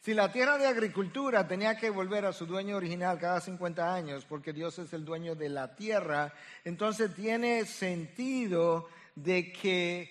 Si 0.00 0.14
la 0.14 0.32
tierra 0.32 0.58
de 0.58 0.66
agricultura 0.66 1.46
tenía 1.46 1.76
que 1.76 1.90
volver 1.90 2.24
a 2.24 2.32
su 2.32 2.46
dueño 2.46 2.76
original 2.76 3.18
cada 3.18 3.40
50 3.40 3.94
años, 3.94 4.24
porque 4.24 4.52
Dios 4.52 4.78
es 4.78 4.92
el 4.92 5.04
dueño 5.04 5.34
de 5.34 5.48
la 5.48 5.74
tierra, 5.74 6.32
entonces 6.64 7.14
tiene 7.14 7.66
sentido 7.66 8.88
de 9.14 9.52
que 9.52 10.10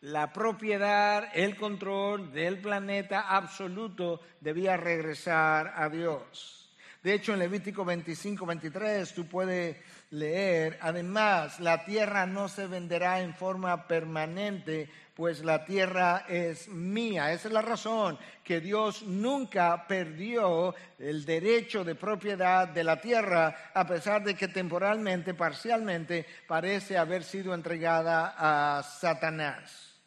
la 0.00 0.32
propiedad, 0.32 1.30
el 1.34 1.56
control 1.56 2.32
del 2.32 2.60
planeta 2.60 3.20
absoluto 3.28 4.20
debía 4.40 4.76
regresar 4.76 5.74
a 5.76 5.88
Dios. 5.88 6.74
De 7.02 7.14
hecho, 7.14 7.32
en 7.32 7.40
Levítico 7.40 7.84
25, 7.84 8.46
23, 8.46 9.12
tú 9.12 9.26
puedes 9.26 9.76
leer, 10.12 10.78
además, 10.82 11.58
la 11.58 11.84
tierra 11.84 12.26
no 12.26 12.48
se 12.48 12.66
venderá 12.66 13.20
en 13.20 13.34
forma 13.34 13.86
permanente, 13.86 14.90
pues 15.14 15.42
la 15.42 15.64
tierra 15.64 16.26
es 16.28 16.68
mía. 16.68 17.32
Esa 17.32 17.48
es 17.48 17.54
la 17.54 17.62
razón 17.62 18.18
que 18.44 18.60
Dios 18.60 19.02
nunca 19.02 19.86
perdió 19.86 20.74
el 20.98 21.24
derecho 21.24 21.82
de 21.82 21.94
propiedad 21.94 22.68
de 22.68 22.84
la 22.84 23.00
tierra, 23.00 23.70
a 23.72 23.86
pesar 23.86 24.22
de 24.22 24.34
que 24.34 24.48
temporalmente, 24.48 25.32
parcialmente, 25.32 26.26
parece 26.46 26.98
haber 26.98 27.24
sido 27.24 27.54
entregada 27.54 28.34
a 28.36 28.82
Satanás. 28.82 29.98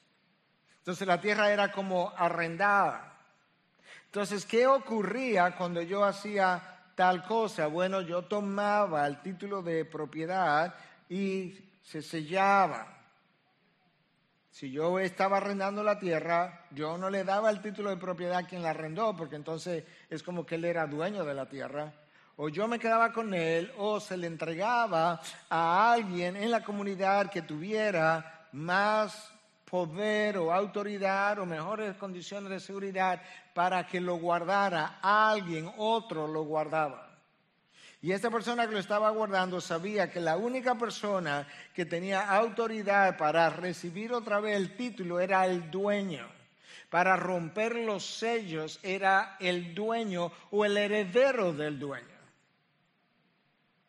Entonces 0.78 1.08
la 1.08 1.20
tierra 1.20 1.52
era 1.52 1.72
como 1.72 2.14
arrendada. 2.16 3.12
Entonces, 4.06 4.46
¿qué 4.46 4.68
ocurría 4.68 5.56
cuando 5.56 5.82
yo 5.82 6.06
hacía 6.06 6.75
tal 6.96 7.24
cosa. 7.24 7.68
Bueno, 7.68 8.02
yo 8.02 8.24
tomaba 8.24 9.06
el 9.06 9.22
título 9.22 9.62
de 9.62 9.86
propiedad 9.86 10.74
y 11.10 11.58
se 11.84 12.02
sellaba. 12.02 12.88
Si 14.50 14.72
yo 14.72 15.00
estaba 15.00 15.38
arrendando 15.38 15.84
la 15.84 16.00
tierra, 16.00 16.66
yo 16.72 16.98
no 16.98 17.10
le 17.10 17.26
daba 17.26 17.50
el 17.50 17.62
título 17.62 17.90
de 17.90 17.98
propiedad 17.98 18.38
a 18.38 18.48
quien 18.48 18.64
la 18.64 18.70
arrendó, 18.70 19.14
porque 19.16 19.36
entonces 19.36 19.84
es 20.10 20.24
como 20.24 20.46
que 20.46 20.56
él 20.56 20.64
era 20.64 20.88
dueño 20.88 21.26
de 21.26 21.34
la 21.34 21.48
tierra. 21.48 21.94
O 22.38 22.48
yo 22.48 22.68
me 22.68 22.80
quedaba 22.80 23.12
con 23.12 23.34
él, 23.34 23.72
o 23.78 24.00
se 24.00 24.16
le 24.16 24.28
entregaba 24.28 25.20
a 25.50 25.92
alguien 25.92 26.38
en 26.38 26.52
la 26.52 26.64
comunidad 26.64 27.30
que 27.30 27.42
tuviera 27.42 28.48
más 28.54 29.35
poder 29.76 30.38
o 30.38 30.54
autoridad 30.54 31.38
o 31.40 31.46
mejores 31.46 31.98
condiciones 31.98 32.50
de 32.50 32.62
seguridad 32.62 33.22
para 33.54 33.86
que 33.86 34.00
lo 34.00 34.16
guardara. 34.16 35.00
Alguien, 35.02 35.70
otro 35.76 36.28
lo 36.28 36.44
guardaba. 36.44 37.12
Y 38.02 38.14
esta 38.14 38.32
persona 38.32 38.68
que 38.68 38.72
lo 38.72 38.80
estaba 38.80 39.10
guardando 39.10 39.60
sabía 39.60 40.10
que 40.10 40.22
la 40.22 40.38
única 40.38 40.76
persona 40.76 41.46
que 41.74 41.86
tenía 41.86 42.22
autoridad 42.22 43.18
para 43.18 43.50
recibir 43.50 44.14
otra 44.14 44.40
vez 44.40 44.56
el 44.56 44.78
título 44.78 45.20
era 45.20 45.46
el 45.46 45.70
dueño. 45.70 46.26
Para 46.90 47.18
romper 47.18 47.76
los 47.76 48.06
sellos 48.06 48.80
era 48.82 49.36
el 49.42 49.76
dueño 49.76 50.32
o 50.52 50.64
el 50.64 50.78
heredero 50.78 51.52
del 51.52 51.78
dueño. 51.78 52.15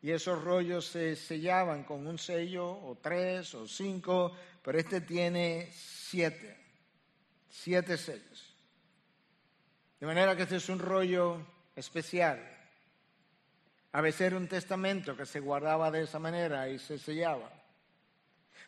Y 0.06 0.12
esos 0.12 0.40
rollos 0.40 0.86
se 0.86 1.16
sellaban 1.16 1.82
con 1.82 2.06
un 2.06 2.16
sello 2.16 2.64
o 2.64 2.96
tres 3.02 3.52
o 3.56 3.66
cinco, 3.66 4.30
pero 4.62 4.78
este 4.78 5.00
tiene 5.00 5.68
siete, 5.72 6.56
siete 7.50 7.98
sellos. 7.98 8.54
De 9.98 10.06
manera 10.06 10.36
que 10.36 10.44
este 10.44 10.58
es 10.58 10.68
un 10.68 10.78
rollo 10.78 11.44
especial. 11.74 12.38
A 13.90 14.00
veces 14.00 14.20
era 14.20 14.36
un 14.36 14.46
testamento 14.46 15.16
que 15.16 15.26
se 15.26 15.40
guardaba 15.40 15.90
de 15.90 16.04
esa 16.04 16.20
manera 16.20 16.68
y 16.68 16.78
se 16.78 17.00
sellaba. 17.00 17.50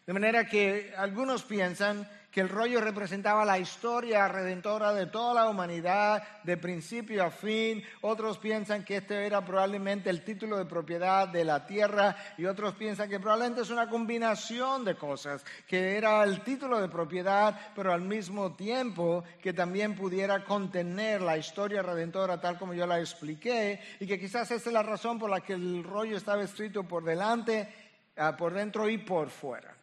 De 0.08 0.12
manera 0.12 0.44
que 0.44 0.92
algunos 0.96 1.44
piensan 1.44 2.10
que 2.30 2.40
el 2.42 2.48
rollo 2.48 2.80
representaba 2.80 3.44
la 3.44 3.58
historia 3.58 4.28
redentora 4.28 4.92
de 4.92 5.06
toda 5.06 5.34
la 5.34 5.48
humanidad, 5.48 6.22
de 6.44 6.56
principio 6.56 7.24
a 7.24 7.30
fin. 7.30 7.82
Otros 8.02 8.38
piensan 8.38 8.84
que 8.84 8.96
este 8.96 9.26
era 9.26 9.44
probablemente 9.44 10.10
el 10.10 10.22
título 10.22 10.58
de 10.58 10.66
propiedad 10.66 11.28
de 11.28 11.44
la 11.44 11.66
tierra 11.66 12.16
y 12.36 12.44
otros 12.44 12.74
piensan 12.74 13.08
que 13.08 13.18
probablemente 13.18 13.62
es 13.62 13.70
una 13.70 13.88
combinación 13.88 14.84
de 14.84 14.94
cosas, 14.94 15.44
que 15.66 15.96
era 15.96 16.22
el 16.22 16.42
título 16.42 16.80
de 16.80 16.88
propiedad, 16.88 17.58
pero 17.74 17.92
al 17.92 18.02
mismo 18.02 18.54
tiempo 18.54 19.24
que 19.42 19.54
también 19.54 19.94
pudiera 19.94 20.44
contener 20.44 21.22
la 21.22 21.38
historia 21.38 21.82
redentora 21.82 22.40
tal 22.40 22.58
como 22.58 22.74
yo 22.74 22.86
la 22.86 23.00
expliqué 23.00 23.80
y 24.00 24.06
que 24.06 24.20
quizás 24.20 24.50
esa 24.50 24.68
es 24.68 24.72
la 24.72 24.82
razón 24.82 25.18
por 25.18 25.30
la 25.30 25.40
que 25.40 25.54
el 25.54 25.82
rollo 25.82 26.16
estaba 26.16 26.42
escrito 26.42 26.84
por 26.84 27.04
delante, 27.04 27.72
ah, 28.16 28.36
por 28.36 28.52
dentro 28.52 28.88
y 28.88 28.98
por 28.98 29.30
fuera. 29.30 29.77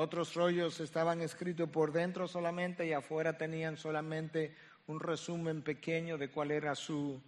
Otros 0.00 0.34
rollos 0.34 0.78
estaban 0.78 1.20
escritos 1.22 1.68
por 1.70 1.90
dentro 1.90 2.28
solamente 2.28 2.86
y 2.86 2.92
afuera 2.92 3.36
tenían 3.36 3.76
solamente 3.76 4.54
un 4.86 5.00
resumen 5.00 5.60
pequeño 5.62 6.16
de 6.16 6.30
cuál 6.30 6.52
era 6.52 6.76
su 6.76 7.20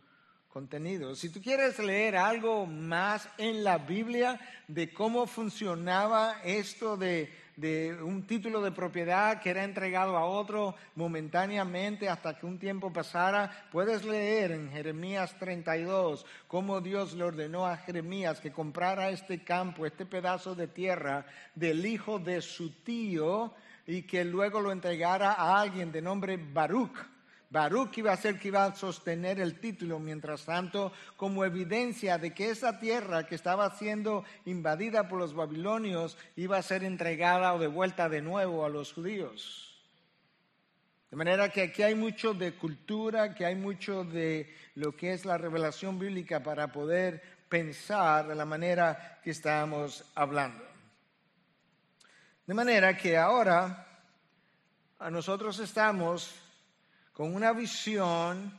contenido. 0.49 1.17
Si 1.17 1.31
tú 1.31 1.43
quieres 1.43 1.81
leer 1.81 2.15
algo 2.17 2.67
más 2.67 3.29
en 3.39 3.65
la 3.65 3.79
Biblia 3.79 4.39
de 4.69 4.95
cómo 4.95 5.27
funcionaba 5.27 6.41
esto 6.45 6.97
de, 6.97 7.33
un 7.57 8.25
título 8.27 8.61
de 8.61 8.73
propiedad 8.73 9.41
que 9.41 9.51
era 9.51 9.65
entregado 9.65 10.17
a 10.17 10.25
otro 10.25 10.75
momentáneamente 10.95 12.09
hasta 12.09 12.39
que 12.39 12.47
un 12.47 12.59
tiempo 12.59 12.93
pasara, 12.93 13.69
puedes 13.71 14.05
leer 14.05 14.53
en 14.53 14.71
Jeremías 14.71 15.37
32 15.39 16.25
cómo 16.49 16.81
Dios 16.81 17.15
le 17.15 17.25
ordenó 17.25 17.67
a 17.67 17.77
Jeremías 17.77 18.41
que 18.41 18.53
comprara 18.53 19.11
este 19.11 19.43
campo, 19.43 19.87
este 19.87 20.07
pedazo 20.07 20.55
de 20.55 20.69
tierra 20.69 21.27
del 21.55 21.85
hijo 21.85 22.19
de 22.19 22.41
su 22.41 22.71
tío 22.83 23.55
y 23.87 24.03
que 24.03 24.25
luego 24.25 24.61
lo 24.61 24.73
entregara 24.73 25.33
a 25.33 25.61
alguien 25.61 25.93
de 25.93 26.03
nombre 26.03 26.37
Baruch 26.37 26.97
Baruch 27.51 27.99
iba 27.99 28.13
a 28.13 28.17
ser 28.17 28.39
que 28.39 28.49
iba 28.49 28.65
a 28.65 28.77
sostener 28.77 29.41
el 29.41 29.59
título, 29.59 29.99
mientras 29.99 30.45
tanto, 30.45 30.93
como 31.17 31.45
evidencia 31.45 32.17
de 32.17 32.33
que 32.33 32.51
esa 32.51 32.79
tierra 32.79 33.27
que 33.27 33.35
estaba 33.35 33.77
siendo 33.77 34.25
invadida 34.45 35.09
por 35.09 35.19
los 35.19 35.35
babilonios 35.35 36.17
iba 36.37 36.59
a 36.59 36.63
ser 36.63 36.85
entregada 36.85 37.53
o 37.53 37.59
devuelta 37.59 38.09
de 38.09 38.23
nuevo 38.23 38.65
a 38.65 38.69
los 38.69 38.93
judíos. 38.93 39.67
De 41.11 41.17
manera 41.17 41.49
que 41.49 41.63
aquí 41.63 41.83
hay 41.83 41.97
mucho 41.97 42.35
de 42.35 42.53
cultura, 42.53 43.35
que 43.35 43.45
hay 43.45 43.57
mucho 43.57 44.05
de 44.05 44.55
lo 44.77 44.95
que 44.95 45.13
es 45.13 45.25
la 45.25 45.37
revelación 45.37 45.99
bíblica 45.99 46.45
para 46.45 46.71
poder 46.71 47.21
pensar 47.49 48.29
de 48.29 48.37
la 48.37 48.45
manera 48.45 49.19
que 49.25 49.31
estamos 49.31 50.05
hablando. 50.15 50.65
De 52.47 52.55
manera 52.55 52.97
que 52.97 53.19
ahora 53.19 53.89
a 55.01 55.11
nosotros 55.11 55.59
estamos 55.59 56.33
con 57.21 57.35
una 57.35 57.53
visión 57.53 58.51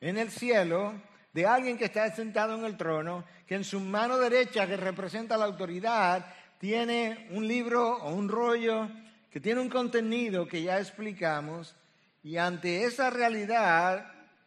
en 0.00 0.16
el 0.16 0.30
cielo 0.30 0.94
de 1.32 1.44
alguien 1.44 1.76
que 1.76 1.86
está 1.86 2.08
sentado 2.14 2.54
en 2.54 2.64
el 2.64 2.76
trono, 2.76 3.24
que 3.48 3.56
en 3.56 3.64
su 3.64 3.80
mano 3.80 4.16
derecha, 4.16 4.64
que 4.68 4.76
representa 4.76 5.36
la 5.36 5.46
autoridad, 5.46 6.24
tiene 6.60 7.26
un 7.32 7.48
libro 7.48 7.96
o 7.96 8.14
un 8.14 8.28
rollo 8.28 8.88
que 9.28 9.40
tiene 9.40 9.60
un 9.60 9.68
contenido 9.68 10.46
que 10.46 10.62
ya 10.62 10.78
explicamos, 10.78 11.74
y 12.22 12.36
ante 12.36 12.84
esa 12.84 13.10
realidad, 13.10 14.06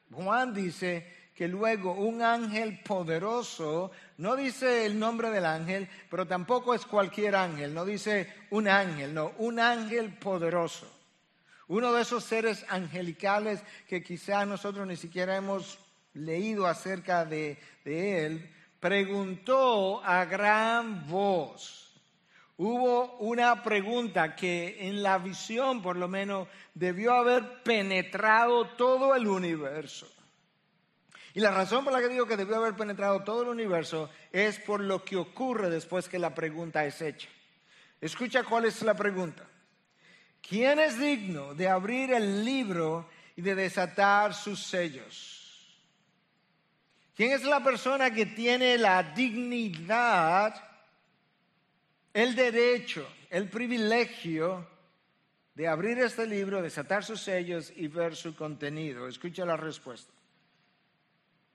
Juan 0.09 0.53
dice 0.53 1.29
que 1.35 1.49
luego 1.49 1.91
un 1.95 2.21
ángel 2.21 2.79
poderoso, 2.79 3.91
no 4.19 4.37
dice 4.37 4.85
el 4.85 4.97
nombre 4.97 5.31
del 5.31 5.45
ángel, 5.45 5.89
pero 6.09 6.25
tampoco 6.25 6.73
es 6.73 6.85
cualquier 6.85 7.35
ángel, 7.35 7.73
no 7.73 7.83
dice 7.83 8.33
un 8.51 8.69
ángel, 8.69 9.13
no, 9.13 9.33
un 9.37 9.59
ángel 9.59 10.13
poderoso 10.13 10.98
uno 11.69 11.93
de 11.93 12.01
esos 12.01 12.23
seres 12.23 12.65
angelicales 12.67 13.63
que 13.87 14.03
quizá 14.03 14.43
nosotros 14.43 14.87
ni 14.87 14.95
siquiera 14.95 15.35
hemos 15.35 15.77
leído 16.15 16.65
acerca 16.65 17.25
de, 17.25 17.59
él, 17.85 18.49
preguntó 18.79 20.03
a 20.03 20.25
gran 20.25 21.07
voz. 21.07 21.93
Hubo 22.57 23.17
una 23.17 23.61
pregunta 23.61 24.35
que 24.35 24.87
en 24.87 25.03
la 25.03 25.19
visión 25.19 25.83
por 25.83 25.95
lo 25.95 26.07
menos 26.07 26.47
debió 26.73 27.13
haber 27.13 27.61
penetrado 27.61 28.65
todo 28.69 29.15
el 29.15 29.27
universo. 29.27 30.11
Y 31.35 31.39
la 31.39 31.51
razón 31.51 31.83
por 31.83 31.93
la 31.93 31.99
que 31.99 32.09
digo 32.09 32.25
que 32.25 32.35
debió 32.35 32.55
haber 32.55 32.75
penetrado 32.75 33.23
todo 33.23 33.43
el 33.43 33.49
universo 33.49 34.09
es 34.31 34.57
por 34.59 34.81
lo 34.81 35.05
que 35.05 35.17
ocurre 35.17 35.69
después 35.69 36.09
que 36.09 36.17
la 36.17 36.33
pregunta 36.33 36.83
es 36.83 36.99
hecha. 36.99 37.29
Escucha 38.01 38.43
cuál 38.43 38.65
es 38.65 38.81
la 38.81 38.95
pregunta. 38.95 39.48
¿Quién 40.47 40.79
es 40.79 40.99
digno 40.99 41.53
de 41.53 41.67
abrir 41.67 42.11
el 42.11 42.43
libro 42.43 43.09
y 43.35 43.41
de 43.41 43.55
desatar 43.55 44.33
sus 44.33 44.63
sellos? 44.63 45.39
¿Quién 47.15 47.31
es 47.33 47.43
la 47.43 47.63
persona 47.63 48.11
que 48.13 48.27
tiene 48.27 48.77
la 48.77 49.03
dignidad, 49.03 50.55
el 52.13 52.33
derecho, 52.33 53.05
el 53.29 53.49
privilegio 53.49 54.65
de 55.53 55.67
abrir 55.67 55.99
este 55.99 56.25
libro, 56.25 56.61
desatar 56.61 57.03
sus 57.03 57.21
sellos 57.21 57.73
y 57.75 57.87
ver 57.87 58.15
su 58.15 58.35
contenido? 58.35 59.07
Escucha 59.07 59.45
la 59.45 59.57
respuesta. 59.57 60.13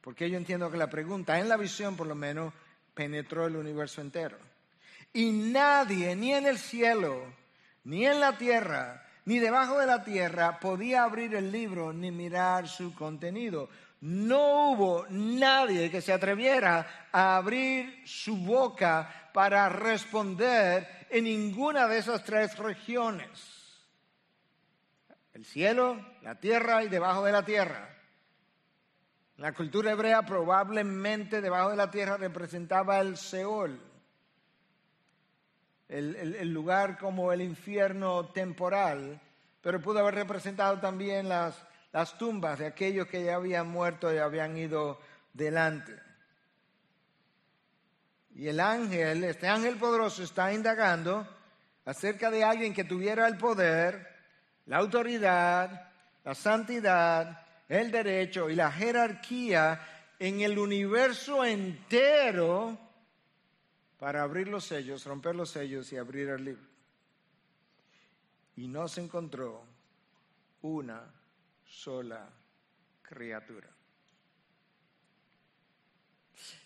Porque 0.03 0.29
yo 0.29 0.37
entiendo 0.37 0.71
que 0.71 0.77
la 0.77 0.91
pregunta, 0.91 1.41
en 1.41 1.49
la 1.49 1.57
visión 1.57 1.97
por 1.97 2.07
lo 2.07 2.15
menos, 2.15 2.53
penetró 2.93 3.47
el 3.47 3.57
universo 3.57 4.03
entero. 4.03 4.37
Y 5.15 5.33
nadie, 5.33 6.15
ni 6.15 6.35
en 6.35 6.45
el 6.45 6.59
cielo, 6.59 7.25
ni 7.85 8.07
en 8.07 8.21
la 8.21 8.37
tierra, 8.37 9.03
ni 9.27 9.39
debajo 9.39 9.79
de 9.79 9.87
la 9.87 10.05
tierra 10.05 10.59
podía 10.59 11.05
abrir 11.05 11.35
el 11.35 11.51
libro 11.51 11.93
ni 11.93 12.11
mirar 12.11 12.69
su 12.69 12.95
contenido. 12.95 13.69
No 14.01 14.71
hubo 14.71 15.07
nadie 15.09 15.91
que 15.91 16.03
se 16.03 16.13
atreviera 16.13 17.09
a 17.11 17.37
abrir 17.37 18.03
su 18.05 18.37
boca 18.37 19.31
para 19.33 19.69
responder 19.69 21.07
en 21.09 21.25
ninguna 21.25 21.89
de 21.89 21.99
esas 21.99 22.23
tres 22.23 22.59
regiones. 22.59 23.55
El 25.33 25.45
cielo, 25.45 25.99
la 26.23 26.39
tierra 26.39 26.85
y 26.85 26.89
debajo 26.89 27.25
de 27.25 27.33
la 27.33 27.45
tierra. 27.45 27.91
La 29.39 29.53
cultura 29.53 29.91
hebrea 29.91 30.23
probablemente 30.23 31.41
debajo 31.41 31.71
de 31.71 31.77
la 31.77 31.91
tierra 31.91 32.17
representaba 32.17 33.01
el 33.01 33.17
Seol 33.17 33.94
el, 35.89 36.53
lugar 36.53 36.99
como 36.99 37.33
el 37.33 37.43
infierno 37.43 38.27
temporal, 38.27 39.21
pero 39.61 39.81
pudo 39.81 40.01
haber 40.01 40.15
representado 40.15 40.79
también 40.79 41.29
las, 41.29 41.57
las 41.93 42.17
tumbas 42.19 42.59
de 42.59 42.67
aquellos 42.67 43.07
que 43.07 43.25
ya 43.25 43.37
habían 43.37 43.69
muerto 43.69 44.13
y 44.13 44.19
habían 44.19 44.57
ido 44.57 45.01
delante. 45.33 45.95
Y 48.35 48.49
el 48.49 48.59
ángel, 48.61 49.25
este 49.25 49.47
ángel 49.47 49.77
poderoso 49.77 50.23
está 50.23 50.53
indagando 50.53 51.27
acerca 51.85 52.31
de 52.31 52.43
alguien 52.43 52.75
que 52.75 52.85
tuviera 52.85 53.29
el 53.29 53.37
poder, 53.37 54.09
la 54.67 54.79
autoridad, 54.79 55.89
la 56.25 56.35
santidad, 56.35 57.47
el 57.69 57.91
derecho 57.91 58.51
y 58.51 58.57
la 58.57 58.73
jerarquía 58.73 59.81
en 60.19 60.41
el 60.41 60.59
universo 60.59 61.45
entero 61.45 62.79
para 64.05 64.23
abrir 64.23 64.49
los 64.49 64.65
sellos, 64.67 65.07
romper 65.07 65.35
los 65.35 65.49
sellos 65.49 65.91
y 65.91 65.97
abrir 65.97 66.29
el 66.29 66.45
libro. 66.45 66.69
y 68.57 68.69
no 68.69 68.87
se 68.87 69.01
encontró 69.01 69.65
una 70.61 71.11
sola 71.67 72.29
criatura. 73.01 73.67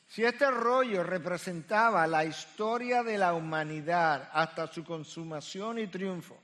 Si 0.09 0.25
este 0.25 0.51
rollo 0.51 1.05
representaba 1.05 2.09
la 2.09 2.25
historia 2.25 3.05
de 3.05 3.17
la 3.17 3.35
humanidad 3.35 4.31
hasta 4.33 4.67
su 4.67 4.83
consumación 4.83 5.79
y 5.79 5.87
triunfo, 5.87 6.37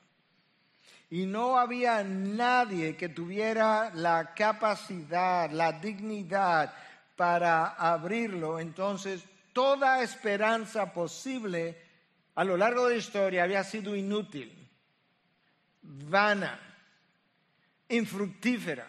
y 1.09 1.25
no 1.25 1.59
había 1.59 2.05
nadie 2.05 2.95
que 2.95 3.09
tuviera 3.09 3.93
la 3.93 4.33
capacidad, 4.33 5.51
la 5.51 5.73
dignidad 5.73 6.73
para 7.17 7.67
abrirlo, 7.73 8.61
entonces 8.61 9.25
toda 9.55 10.03
esperanza 10.03 10.91
posible 10.91 11.81
a 12.35 12.43
lo 12.43 12.57
largo 12.57 12.83
de 12.83 12.95
la 12.95 12.99
historia 12.99 13.43
había 13.45 13.63
sido 13.63 13.95
inútil, 13.95 14.51
vana, 15.81 16.59
infructífera. 17.87 18.85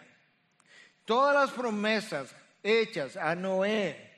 Todas 1.05 1.33
las 1.33 1.51
promesas 1.51 2.35
hechas 2.61 3.15
a 3.15 3.33
Noé, 3.33 4.11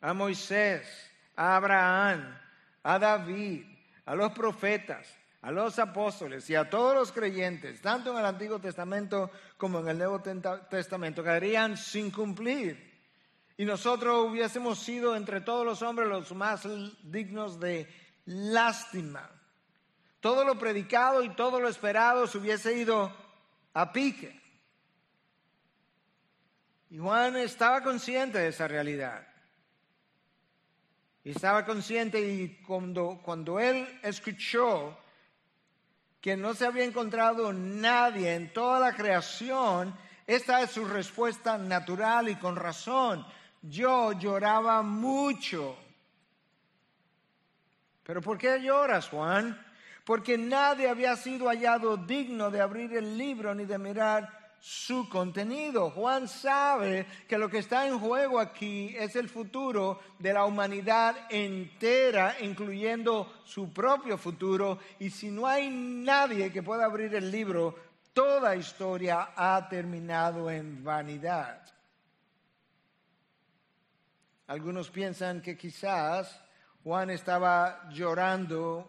a 0.00 0.14
Moisés, 0.14 0.86
a 1.34 1.56
Abraham, 1.56 2.38
a 2.84 2.98
David, 3.00 3.64
a 4.04 4.14
los 4.14 4.30
profetas, 4.30 5.08
a 5.42 5.50
los 5.50 5.76
apóstoles 5.80 6.48
y 6.48 6.54
a 6.54 6.70
todos 6.70 6.94
los 6.94 7.10
creyentes, 7.10 7.80
tanto 7.80 8.12
en 8.12 8.18
el 8.18 8.26
Antiguo 8.26 8.60
Testamento 8.60 9.32
como 9.56 9.80
en 9.80 9.88
el 9.88 9.98
Nuevo 9.98 10.22
Testamento, 10.70 11.24
quedarían 11.24 11.76
sin 11.76 12.12
cumplir. 12.12 12.95
Y 13.56 13.64
nosotros 13.64 14.28
hubiésemos 14.28 14.78
sido 14.78 15.16
entre 15.16 15.40
todos 15.40 15.64
los 15.64 15.80
hombres 15.82 16.08
los 16.08 16.32
más 16.32 16.66
dignos 17.02 17.58
de 17.58 17.88
lástima. 18.26 19.30
Todo 20.20 20.44
lo 20.44 20.58
predicado 20.58 21.22
y 21.22 21.30
todo 21.30 21.60
lo 21.60 21.68
esperado 21.68 22.26
se 22.26 22.38
hubiese 22.38 22.76
ido 22.76 23.14
a 23.72 23.92
pique. 23.92 24.40
Y 26.90 26.98
Juan 26.98 27.36
estaba 27.36 27.82
consciente 27.82 28.38
de 28.38 28.48
esa 28.48 28.68
realidad. 28.68 29.26
Y 31.24 31.30
estaba 31.30 31.64
consciente 31.64 32.20
y 32.20 32.62
cuando, 32.66 33.20
cuando 33.22 33.58
él 33.58 33.86
escuchó 34.02 34.96
que 36.20 36.36
no 36.36 36.54
se 36.54 36.66
había 36.66 36.84
encontrado 36.84 37.52
nadie 37.52 38.34
en 38.34 38.52
toda 38.52 38.78
la 38.80 38.94
creación, 38.94 39.96
esta 40.26 40.60
es 40.62 40.70
su 40.70 40.84
respuesta 40.84 41.58
natural 41.58 42.28
y 42.28 42.36
con 42.36 42.56
razón. 42.56 43.26
Yo 43.62 44.12
lloraba 44.12 44.82
mucho. 44.82 45.76
¿Pero 48.02 48.22
por 48.22 48.38
qué 48.38 48.60
lloras, 48.60 49.08
Juan? 49.08 49.60
Porque 50.04 50.38
nadie 50.38 50.88
había 50.88 51.16
sido 51.16 51.48
hallado 51.48 51.96
digno 51.96 52.50
de 52.50 52.60
abrir 52.60 52.96
el 52.96 53.18
libro 53.18 53.54
ni 53.54 53.64
de 53.64 53.78
mirar 53.78 54.36
su 54.60 55.08
contenido. 55.08 55.90
Juan 55.90 56.28
sabe 56.28 57.06
que 57.28 57.38
lo 57.38 57.48
que 57.48 57.58
está 57.58 57.86
en 57.86 57.98
juego 57.98 58.38
aquí 58.38 58.94
es 58.96 59.16
el 59.16 59.28
futuro 59.28 60.00
de 60.18 60.32
la 60.32 60.44
humanidad 60.44 61.16
entera, 61.30 62.36
incluyendo 62.40 63.32
su 63.44 63.72
propio 63.72 64.16
futuro. 64.16 64.78
Y 64.98 65.10
si 65.10 65.30
no 65.30 65.46
hay 65.46 65.68
nadie 65.70 66.52
que 66.52 66.62
pueda 66.62 66.84
abrir 66.84 67.14
el 67.14 67.30
libro, 67.30 67.74
toda 68.12 68.56
historia 68.56 69.30
ha 69.36 69.68
terminado 69.68 70.50
en 70.50 70.82
vanidad. 70.82 71.62
Algunos 74.48 74.90
piensan 74.90 75.42
que 75.42 75.56
quizás 75.56 76.40
Juan 76.84 77.10
estaba 77.10 77.88
llorando 77.90 78.88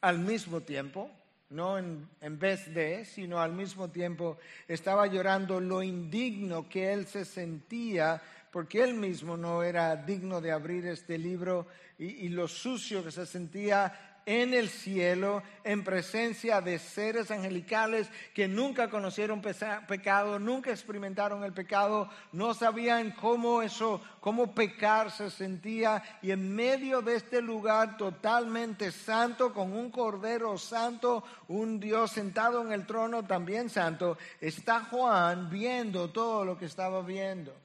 al 0.00 0.20
mismo 0.20 0.60
tiempo, 0.60 1.10
no 1.50 1.78
en, 1.78 2.08
vez 2.38 2.72
de, 2.72 3.04
sino 3.04 3.40
al 3.40 3.52
mismo 3.52 3.88
tiempo. 3.88 4.38
Estaba 4.68 5.08
llorando 5.08 5.60
lo 5.60 5.82
indigno 5.82 6.68
que 6.68 6.92
él 6.92 7.08
se 7.08 7.24
sentía 7.24 8.22
porque 8.52 8.82
él 8.82 8.94
mismo 8.94 9.36
no 9.36 9.64
era 9.64 9.96
digno 9.96 10.40
de 10.40 10.52
abrir 10.52 10.86
este 10.86 11.18
libro 11.18 11.66
y, 11.98 12.28
lo 12.28 12.46
sucio 12.46 13.02
que 13.02 13.10
se 13.10 13.26
sentía 13.26 14.07
en 14.28 14.52
el 14.52 14.68
cielo 14.68 15.42
en 15.64 15.82
presencia 15.82 16.60
de 16.60 16.78
seres 16.78 17.30
angelicales 17.30 18.10
que 18.34 18.46
nunca 18.46 18.90
conocieron 18.90 19.40
pecado, 19.40 20.38
nunca 20.38 20.70
experimentaron 20.70 21.44
el 21.44 21.54
pecado, 21.54 22.10
no 22.32 22.52
sabían 22.52 23.12
cómo 23.12 23.62
eso, 23.62 24.02
cómo 24.20 24.54
pecar 24.54 25.10
se 25.10 25.30
sentía 25.30 26.02
y 26.20 26.30
en 26.30 26.54
medio 26.54 27.00
de 27.00 27.16
este 27.16 27.40
lugar 27.40 27.96
totalmente 27.96 28.92
santo, 28.92 29.54
con 29.54 29.72
un 29.72 29.90
cordero 29.90 30.58
santo, 30.58 31.24
un 31.48 31.80
Dios 31.80 32.10
sentado 32.10 32.60
en 32.60 32.72
el 32.72 32.84
trono 32.84 33.24
también 33.24 33.70
santo, 33.70 34.18
está 34.42 34.84
Juan 34.84 35.48
viendo 35.48 36.10
todo 36.10 36.44
lo 36.44 36.58
que 36.58 36.66
estaba 36.66 37.00
viendo. 37.00 37.56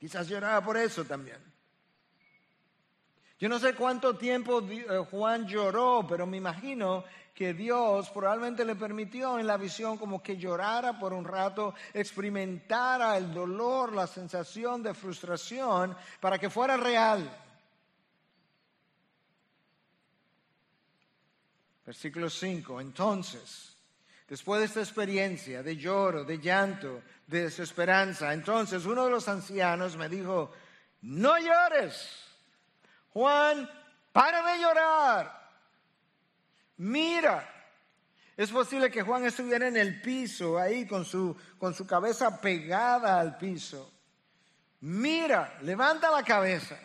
Quizás 0.00 0.26
lloraba 0.26 0.64
por 0.64 0.76
eso 0.76 1.04
también. 1.04 1.53
Yo 3.38 3.48
no 3.48 3.58
sé 3.58 3.74
cuánto 3.74 4.16
tiempo 4.16 4.62
eh, 4.70 5.04
Juan 5.10 5.46
lloró, 5.46 6.06
pero 6.08 6.26
me 6.26 6.36
imagino 6.36 7.04
que 7.34 7.52
Dios 7.52 8.10
probablemente 8.10 8.64
le 8.64 8.76
permitió 8.76 9.40
en 9.40 9.46
la 9.46 9.56
visión 9.56 9.98
como 9.98 10.22
que 10.22 10.36
llorara 10.36 10.98
por 10.98 11.12
un 11.12 11.24
rato, 11.24 11.74
experimentara 11.92 13.16
el 13.16 13.34
dolor, 13.34 13.92
la 13.92 14.06
sensación 14.06 14.84
de 14.84 14.94
frustración, 14.94 15.96
para 16.20 16.38
que 16.38 16.48
fuera 16.48 16.76
real. 16.76 17.28
Versículo 21.84 22.30
5. 22.30 22.80
Entonces, 22.80 23.76
después 24.28 24.60
de 24.60 24.66
esta 24.66 24.80
experiencia 24.80 25.62
de 25.64 25.76
lloro, 25.76 26.24
de 26.24 26.38
llanto, 26.38 27.02
de 27.26 27.42
desesperanza, 27.42 28.32
entonces 28.32 28.86
uno 28.86 29.04
de 29.04 29.10
los 29.10 29.26
ancianos 29.28 29.96
me 29.96 30.08
dijo, 30.08 30.52
no 31.02 31.36
llores. 31.36 32.23
Juan, 33.14 33.70
para 34.12 34.42
de 34.52 34.60
llorar. 34.60 35.48
Mira. 36.76 37.50
Es 38.36 38.50
posible 38.50 38.90
que 38.90 39.02
Juan 39.02 39.24
estuviera 39.24 39.68
en 39.68 39.76
el 39.76 40.02
piso, 40.02 40.58
ahí 40.58 40.88
con 40.88 41.04
su, 41.04 41.36
con 41.56 41.72
su 41.72 41.86
cabeza 41.86 42.40
pegada 42.40 43.20
al 43.20 43.38
piso. 43.38 43.92
Mira, 44.80 45.56
levanta 45.62 46.10
la 46.10 46.24
cabeza. 46.24 46.76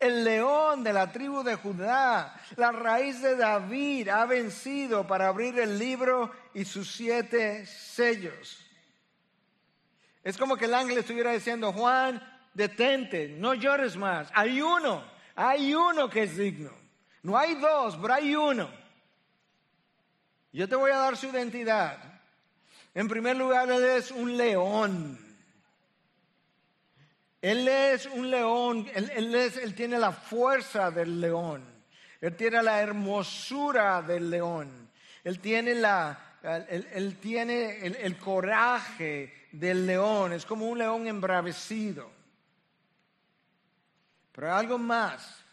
El 0.00 0.24
león 0.24 0.82
de 0.82 0.92
la 0.92 1.12
tribu 1.12 1.44
de 1.44 1.54
Judá, 1.54 2.34
la 2.56 2.72
raíz 2.72 3.22
de 3.22 3.36
David, 3.36 4.08
ha 4.08 4.26
vencido 4.26 5.06
para 5.06 5.28
abrir 5.28 5.56
el 5.60 5.78
libro 5.78 6.32
y 6.52 6.64
sus 6.64 6.92
siete 6.92 7.64
sellos. 7.64 8.58
Es 10.24 10.36
como 10.36 10.56
que 10.56 10.64
el 10.64 10.74
ángel 10.74 10.98
estuviera 10.98 11.30
diciendo, 11.30 11.72
Juan, 11.72 12.20
detente, 12.54 13.28
no 13.28 13.54
llores 13.54 13.96
más. 13.96 14.30
Hay 14.32 14.62
uno, 14.62 15.04
hay 15.36 15.74
uno 15.74 16.08
que 16.08 16.22
es 16.22 16.36
digno. 16.36 16.70
No 17.22 17.36
hay 17.36 17.54
dos, 17.54 17.96
pero 18.00 18.14
hay 18.14 18.34
uno. 18.34 18.68
Yo 20.52 20.68
te 20.68 20.76
voy 20.76 20.90
a 20.92 20.98
dar 20.98 21.16
su 21.16 21.26
identidad. 21.26 21.98
En 22.94 23.08
primer 23.08 23.36
lugar, 23.36 23.68
Él 23.70 23.84
es 23.84 24.10
un 24.10 24.36
león. 24.36 25.18
Él 27.44 27.68
es 27.68 28.06
un 28.06 28.30
león, 28.30 28.88
él, 28.94 29.74
tiene 29.74 29.98
la 29.98 30.12
fuerza 30.12 30.90
del 30.90 31.20
león. 31.20 31.62
Él 32.18 32.34
tiene 32.36 32.62
la 32.62 32.80
hermosura 32.80 34.00
del 34.00 34.30
león. 34.30 34.88
Él 35.22 35.40
tiene 35.40 35.74
la, 35.74 36.18
él, 36.70 37.18
tiene 37.20 37.84
el, 37.84 38.16
coraje 38.16 39.48
del 39.52 39.86
león. 39.86 40.32
Es 40.32 40.46
como 40.46 40.66
un 40.66 40.78
león 40.78 41.06
embravecido. 41.06 42.10
Pero 44.34 44.52
algo 44.52 44.78
más. 44.78 45.44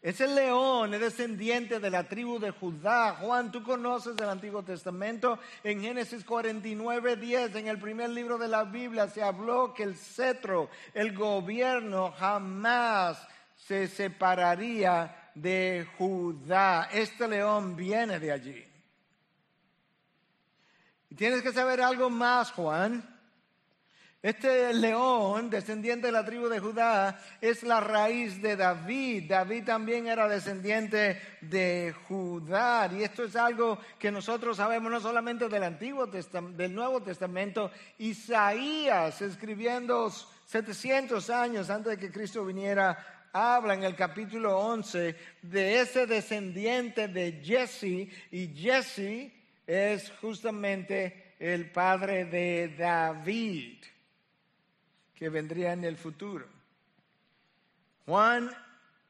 Ese 0.00 0.26
león 0.26 0.94
es 0.94 1.00
descendiente 1.00 1.78
de 1.78 1.90
la 1.90 2.08
tribu 2.08 2.38
de 2.38 2.52
Judá. 2.52 3.16
Juan, 3.20 3.52
tú 3.52 3.62
conoces 3.62 4.16
el 4.16 4.30
Antiguo 4.30 4.62
Testamento. 4.62 5.38
En 5.62 5.82
Génesis 5.82 6.24
49, 6.24 7.16
10, 7.16 7.54
en 7.56 7.68
el 7.68 7.78
primer 7.78 8.08
libro 8.08 8.38
de 8.38 8.48
la 8.48 8.64
Biblia, 8.64 9.08
se 9.08 9.22
habló 9.22 9.74
que 9.74 9.82
el 9.82 9.96
cetro, 9.96 10.70
el 10.94 11.14
gobierno, 11.14 12.12
jamás 12.12 13.28
se 13.56 13.88
separaría 13.88 15.32
de 15.34 15.86
Judá. 15.98 16.88
Este 16.92 17.28
león 17.28 17.76
viene 17.76 18.18
de 18.18 18.32
allí. 18.32 18.64
Y 21.10 21.14
tienes 21.14 21.42
que 21.42 21.52
saber 21.52 21.82
algo 21.82 22.08
más, 22.08 22.52
Juan. 22.52 23.19
Este 24.22 24.74
león, 24.74 25.48
descendiente 25.48 26.08
de 26.08 26.12
la 26.12 26.26
tribu 26.26 26.48
de 26.48 26.60
Judá, 26.60 27.18
es 27.40 27.62
la 27.62 27.80
raíz 27.80 28.42
de 28.42 28.54
David. 28.54 29.30
David 29.30 29.64
también 29.64 30.08
era 30.08 30.28
descendiente 30.28 31.18
de 31.40 31.94
Judá. 32.06 32.90
Y 32.92 33.02
esto 33.02 33.24
es 33.24 33.34
algo 33.34 33.78
que 33.98 34.10
nosotros 34.10 34.58
sabemos 34.58 34.92
no 34.92 35.00
solamente 35.00 35.48
del 35.48 35.62
Antiguo 35.62 36.06
Testamento, 36.06 36.58
del 36.58 36.74
Nuevo 36.74 37.02
Testamento. 37.02 37.70
Isaías, 37.96 39.22
escribiendo 39.22 40.10
700 40.44 41.30
años 41.30 41.70
antes 41.70 41.92
de 41.92 41.98
que 41.98 42.12
Cristo 42.12 42.44
viniera 42.44 42.98
habla 43.32 43.72
en 43.72 43.84
el 43.84 43.96
capítulo 43.96 44.58
11 44.58 45.16
de 45.40 45.80
ese 45.80 46.06
descendiente 46.06 47.08
de 47.08 47.40
Jesse 47.42 48.10
y 48.30 48.48
Jesse 48.54 49.32
es 49.66 50.12
justamente 50.20 51.36
el 51.38 51.70
padre 51.70 52.26
de 52.26 52.74
David 52.76 53.78
que 55.20 55.28
vendría 55.28 55.74
en 55.74 55.84
el 55.84 55.98
futuro. 55.98 56.46
Juan, 58.06 58.50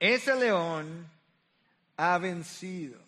ese 0.01 0.35
león 0.35 1.09
ha 1.97 2.19
vencido 2.19 3.01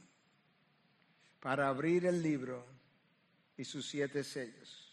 para 1.41 1.67
abrir 1.67 2.07
el 2.07 2.23
libro 2.23 2.65
y 3.57 3.65
sus 3.65 3.89
siete 3.89 4.23
sellos. 4.23 4.89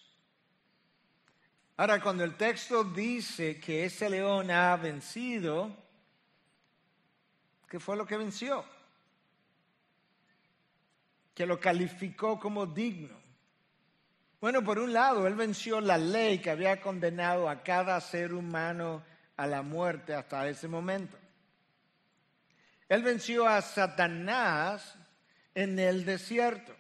Ahora, 1.78 2.02
cuando 2.02 2.24
el 2.24 2.36
texto 2.36 2.84
dice 2.84 3.60
que 3.60 3.86
ese 3.86 4.10
león 4.10 4.50
ha 4.50 4.76
vencido, 4.76 5.72
¿qué 7.70 7.80
fue 7.80 7.96
lo 7.96 8.08
que 8.08 8.18
venció? 8.18 8.66
Que 11.36 11.46
lo 11.46 11.60
calificó 11.60 12.40
como 12.40 12.66
digno. 12.66 13.19
Bueno, 14.42 14.64
por 14.64 14.80
un 14.80 14.94
lado, 14.94 15.28
él 15.28 15.36
venció 15.36 15.82
la 15.82 15.98
ley 15.98 16.40
que 16.40 16.50
había 16.50 16.80
condenado 16.80 17.50
a 17.50 17.62
cada 17.62 18.00
ser 18.00 18.34
humano 18.34 19.04
a 19.36 19.46
la 19.46 19.62
muerte 19.62 20.14
hasta 20.14 20.48
ese 20.48 20.70
momento. 20.70 21.18
Él 22.88 23.04
venció 23.04 23.48
a 23.48 23.62
Satanás 23.62 24.98
en 25.54 25.78
el 25.78 26.06
desierto. 26.06 26.74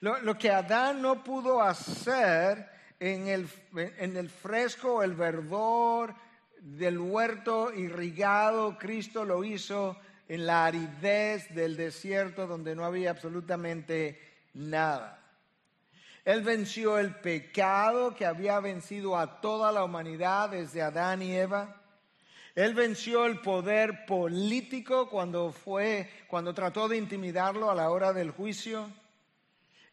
Lo, 0.00 0.38
que 0.38 0.50
Adán 0.50 1.02
no 1.02 1.22
pudo 1.22 1.62
hacer, 1.62 2.68
en 2.98 3.28
el, 3.28 3.48
en 3.74 4.16
el 4.16 4.30
fresco, 4.30 5.02
el 5.02 5.14
verdor 5.14 6.14
del 6.60 6.98
huerto 6.98 7.72
irrigado, 7.72 8.78
Cristo 8.78 9.24
lo 9.24 9.44
hizo 9.44 9.98
en 10.28 10.46
la 10.46 10.66
aridez 10.66 11.54
del 11.54 11.76
desierto 11.76 12.46
donde 12.46 12.74
no 12.74 12.84
había 12.84 13.10
absolutamente 13.10 14.20
nada. 14.54 15.25
Él 16.26 16.42
venció 16.42 16.98
el 16.98 17.14
pecado 17.14 18.16
que 18.16 18.26
había 18.26 18.58
vencido 18.58 19.16
a 19.16 19.40
toda 19.40 19.70
la 19.70 19.84
humanidad 19.84 20.50
desde 20.50 20.82
Adán 20.82 21.22
y 21.22 21.32
Eva. 21.32 21.80
Él 22.56 22.74
venció 22.74 23.26
el 23.26 23.38
poder 23.38 24.04
político 24.06 25.08
cuando 25.08 25.52
fue, 25.52 26.10
cuando 26.26 26.52
trató 26.52 26.88
de 26.88 26.96
intimidarlo 26.96 27.70
a 27.70 27.76
la 27.76 27.90
hora 27.90 28.12
del 28.12 28.32
juicio. 28.32 28.90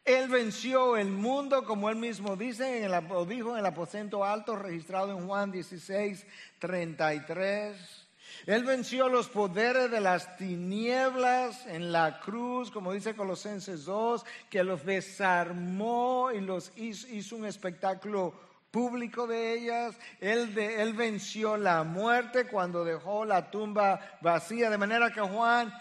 Él 0.03 0.27
venció 0.27 0.97
el 0.97 1.11
mundo, 1.11 1.65
como 1.65 1.91
él 1.91 1.97
mismo 1.97 2.35
dice, 2.35 2.83
en 2.83 2.91
el, 2.91 3.27
dijo 3.27 3.51
en 3.51 3.59
el 3.59 3.65
aposento 3.67 4.25
alto 4.25 4.55
registrado 4.55 5.11
en 5.15 5.27
Juan 5.27 5.51
16, 5.51 6.25
33. 6.57 8.02
Él 8.45 8.63
venció 8.63 9.09
los 9.09 9.29
poderes 9.29 9.89
de 9.89 10.01
las 10.01 10.37
tinieblas 10.37 11.65
en 11.67 11.91
la 11.91 12.19
cruz, 12.19 12.71
como 12.71 12.93
dice 12.93 13.15
Colosenses 13.15 13.85
2, 13.85 14.25
que 14.49 14.63
los 14.63 14.85
desarmó 14.85 16.31
y 16.33 16.41
los 16.41 16.71
hizo, 16.75 17.35
un 17.35 17.45
espectáculo 17.45 18.33
público 18.71 19.27
de 19.27 19.53
ellas. 19.53 19.95
Él, 20.19 20.57
él 20.57 20.93
venció 20.93 21.57
la 21.57 21.83
muerte 21.83 22.47
cuando 22.47 22.83
dejó 22.83 23.25
la 23.25 23.49
tumba 23.49 23.99
vacía, 24.21 24.69
de 24.69 24.77
manera 24.77 25.11
que 25.11 25.21
Juan, 25.21 25.73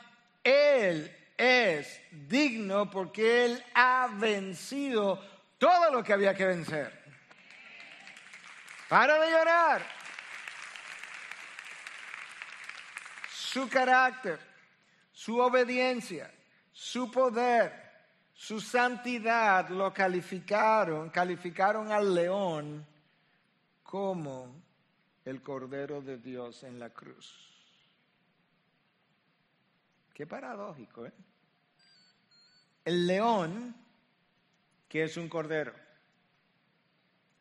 él 0.45 1.17
es 1.37 2.01
digno 2.11 2.91
porque 2.91 3.45
Él 3.45 3.65
ha 3.75 4.09
vencido 4.13 5.21
todo 5.59 5.91
lo 5.91 6.03
que 6.03 6.13
había 6.13 6.35
que 6.35 6.47
vencer. 6.47 7.03
Para 8.89 9.19
de 9.19 9.31
llorar. 9.31 9.83
Su 13.53 13.69
carácter, 13.69 14.39
su 15.13 15.39
obediencia, 15.39 16.33
su 16.73 17.11
poder, 17.11 17.71
su 18.33 18.59
santidad 18.63 19.69
lo 19.69 19.93
calificaron, 19.93 21.11
calificaron 21.11 21.93
al 21.93 22.15
león 22.15 22.87
como 23.83 24.55
el 25.27 25.43
Cordero 25.43 26.01
de 26.01 26.17
Dios 26.17 26.63
en 26.63 26.79
la 26.79 26.89
cruz. 26.89 27.31
Qué 30.15 30.27
paradójico, 30.27 31.05
¿eh? 31.05 31.13
El 32.87 33.07
león, 33.07 33.77
que 34.89 35.05
es 35.05 35.19
un 35.19 35.29
cordero. 35.29 35.75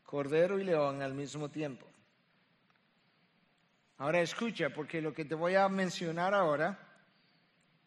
Cordero 0.04 0.58
y 0.58 0.64
león 0.64 1.00
al 1.00 1.14
mismo 1.14 1.48
tiempo. 1.48 1.91
Ahora 4.02 4.20
escucha, 4.20 4.70
porque 4.70 5.00
lo 5.00 5.14
que 5.14 5.24
te 5.24 5.36
voy 5.36 5.54
a 5.54 5.68
mencionar 5.68 6.34
ahora 6.34 6.76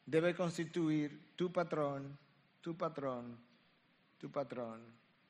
debe 0.05 0.33
constituir 0.33 1.35
tu 1.35 1.51
patrón, 1.51 2.17
tu 2.61 2.77
patrón, 2.77 3.37
tu 4.17 4.31
patrón, 4.31 4.81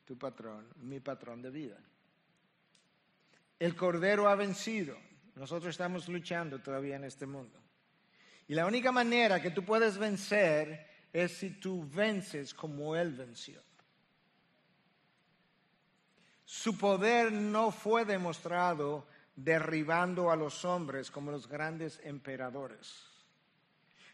tu 0.05 0.15
patrón, 0.15 0.67
mi 0.83 0.99
patrón 0.99 1.41
de 1.41 1.49
vida. 1.49 1.77
El 3.57 3.75
cordero 3.75 4.29
ha 4.29 4.35
vencido. 4.35 4.95
Nosotros 5.33 5.71
estamos 5.71 6.07
luchando 6.07 6.59
todavía 6.59 6.97
en 6.97 7.05
este 7.05 7.25
mundo. 7.25 7.59
Y 8.47 8.53
la 8.53 8.67
única 8.67 8.91
manera 8.91 9.41
que 9.41 9.49
tú 9.49 9.65
puedes 9.65 9.97
vencer 9.97 10.87
es 11.11 11.31
si 11.31 11.49
tú 11.59 11.89
vences 11.89 12.53
como 12.53 12.95
Él 12.95 13.11
venció. 13.13 13.59
Su 16.45 16.77
poder 16.77 17.31
no 17.31 17.71
fue 17.71 18.05
demostrado 18.05 19.07
derribando 19.35 20.31
a 20.31 20.35
los 20.35 20.63
hombres 20.63 21.11
como 21.11 21.31
los 21.31 21.47
grandes 21.47 21.99
emperadores, 22.03 23.05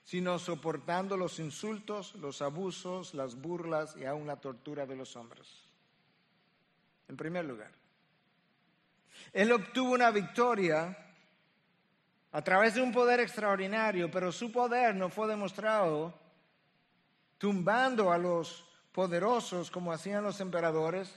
sino 0.03 0.39
soportando 0.39 1.15
los 1.15 1.39
insultos, 1.39 2.15
los 2.15 2.41
abusos, 2.41 3.13
las 3.13 3.35
burlas 3.35 3.95
y 3.95 4.05
aún 4.05 4.25
la 4.27 4.37
tortura 4.37 4.85
de 4.85 4.95
los 4.95 5.15
hombres. 5.15 5.47
En 7.07 7.17
primer 7.17 7.45
lugar, 7.45 7.71
Él 9.33 9.51
obtuvo 9.51 9.93
una 9.93 10.11
victoria 10.11 10.97
a 12.31 12.41
través 12.41 12.75
de 12.75 12.81
un 12.81 12.91
poder 12.91 13.19
extraordinario, 13.19 14.09
pero 14.09 14.31
su 14.31 14.51
poder 14.51 14.95
no 14.95 15.09
fue 15.09 15.27
demostrado 15.27 16.13
tumbando 17.37 18.11
a 18.11 18.17
los 18.17 18.65
poderosos 18.91 19.69
como 19.69 19.91
hacían 19.91 20.23
los 20.23 20.39
emperadores, 20.39 21.13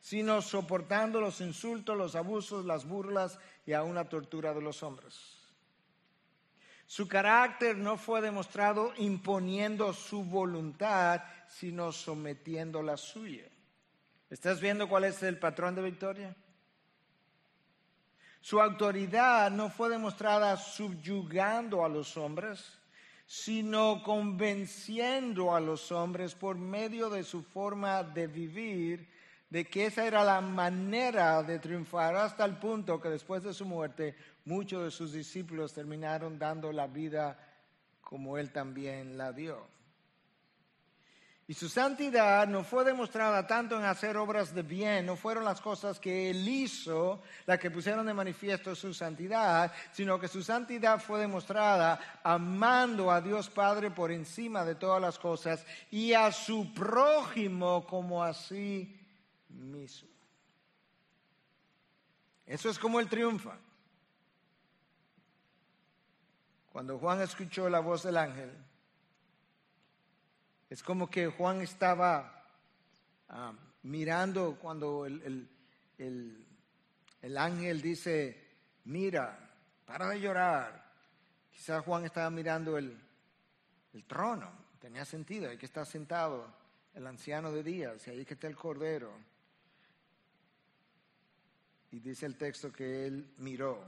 sino 0.00 0.42
soportando 0.42 1.20
los 1.20 1.40
insultos, 1.40 1.96
los 1.96 2.14
abusos, 2.14 2.64
las 2.64 2.86
burlas 2.86 3.38
y 3.64 3.72
aún 3.72 3.94
la 3.94 4.08
tortura 4.08 4.54
de 4.54 4.62
los 4.62 4.82
hombres. 4.82 5.36
Su 6.86 7.08
carácter 7.08 7.76
no 7.76 7.98
fue 7.98 8.20
demostrado 8.20 8.92
imponiendo 8.98 9.92
su 9.92 10.22
voluntad, 10.22 11.22
sino 11.48 11.90
sometiendo 11.90 12.82
la 12.82 12.96
suya. 12.96 13.44
¿Estás 14.30 14.60
viendo 14.60 14.88
cuál 14.88 15.04
es 15.04 15.22
el 15.22 15.38
patrón 15.38 15.74
de 15.74 15.82
victoria? 15.82 16.36
Su 18.40 18.60
autoridad 18.60 19.50
no 19.50 19.70
fue 19.70 19.88
demostrada 19.88 20.56
subyugando 20.56 21.84
a 21.84 21.88
los 21.88 22.16
hombres, 22.16 22.78
sino 23.26 24.04
convenciendo 24.04 25.52
a 25.52 25.60
los 25.60 25.90
hombres 25.90 26.36
por 26.36 26.56
medio 26.56 27.10
de 27.10 27.24
su 27.24 27.42
forma 27.42 28.04
de 28.04 28.28
vivir 28.28 29.15
de 29.48 29.64
que 29.64 29.86
esa 29.86 30.06
era 30.06 30.24
la 30.24 30.40
manera 30.40 31.42
de 31.42 31.58
triunfar 31.58 32.16
hasta 32.16 32.44
el 32.44 32.56
punto 32.56 33.00
que 33.00 33.08
después 33.08 33.42
de 33.42 33.54
su 33.54 33.64
muerte 33.64 34.16
muchos 34.44 34.84
de 34.84 34.90
sus 34.90 35.12
discípulos 35.12 35.72
terminaron 35.72 36.38
dando 36.38 36.72
la 36.72 36.86
vida 36.86 37.38
como 38.00 38.38
él 38.38 38.50
también 38.50 39.16
la 39.16 39.32
dio. 39.32 39.76
Y 41.48 41.54
su 41.54 41.68
santidad 41.68 42.48
no 42.48 42.64
fue 42.64 42.84
demostrada 42.84 43.46
tanto 43.46 43.78
en 43.78 43.84
hacer 43.84 44.16
obras 44.16 44.52
de 44.52 44.62
bien, 44.62 45.06
no 45.06 45.14
fueron 45.14 45.44
las 45.44 45.60
cosas 45.60 46.00
que 46.00 46.28
él 46.28 46.48
hizo 46.48 47.22
las 47.46 47.60
que 47.60 47.70
pusieron 47.70 48.04
de 48.04 48.12
manifiesto 48.12 48.74
su 48.74 48.92
santidad, 48.92 49.72
sino 49.92 50.18
que 50.18 50.26
su 50.26 50.42
santidad 50.42 50.98
fue 50.98 51.20
demostrada 51.20 52.20
amando 52.24 53.12
a 53.12 53.20
Dios 53.20 53.48
Padre 53.48 53.92
por 53.92 54.10
encima 54.10 54.64
de 54.64 54.74
todas 54.74 55.00
las 55.00 55.20
cosas 55.20 55.64
y 55.92 56.14
a 56.14 56.32
su 56.32 56.74
prójimo 56.74 57.86
como 57.86 58.24
a 58.24 58.34
sí 58.34 59.05
mismo. 59.56 60.08
Eso 62.46 62.70
es 62.70 62.78
como 62.78 63.00
él 63.00 63.08
triunfa. 63.08 63.58
Cuando 66.70 66.98
Juan 66.98 67.22
escuchó 67.22 67.68
la 67.68 67.80
voz 67.80 68.02
del 68.02 68.16
ángel, 68.18 68.52
es 70.68 70.82
como 70.82 71.08
que 71.08 71.28
Juan 71.28 71.62
estaba 71.62 72.44
ah, 73.28 73.52
mirando 73.82 74.56
cuando 74.60 75.06
el, 75.06 75.48
ángel 77.36 77.80
dice, 77.80 78.44
mira, 78.84 79.38
para 79.84 80.08
de 80.08 80.20
llorar. 80.20 80.84
Quizás 81.50 81.84
Juan 81.84 82.04
estaba 82.04 82.28
mirando 82.30 82.76
el, 82.76 83.00
trono, 84.06 84.52
tenía 84.78 85.04
sentido, 85.04 85.48
ahí 85.48 85.56
que 85.56 85.66
está 85.66 85.84
sentado 85.84 86.52
el 86.94 87.06
anciano 87.06 87.50
de 87.50 87.62
días, 87.62 88.06
y 88.06 88.10
ahí 88.10 88.24
que 88.26 88.34
está 88.34 88.46
el 88.46 88.56
cordero. 88.56 89.10
Y 91.90 92.00
dice 92.00 92.26
el 92.26 92.36
texto 92.36 92.72
que 92.72 93.06
él 93.06 93.34
miró. 93.38 93.82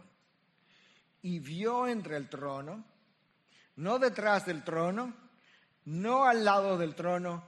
y 1.21 1.41
vio 1.41 1.89
entre 1.89 2.17
el 2.17 2.29
trono, 2.29 2.85
no 3.77 3.99
detrás 3.99 4.47
del 4.47 4.63
trono, 4.63 5.13
no 5.87 6.25
al 6.25 6.45
lado 6.45 6.79
del 6.79 6.95
trono, 6.95 7.45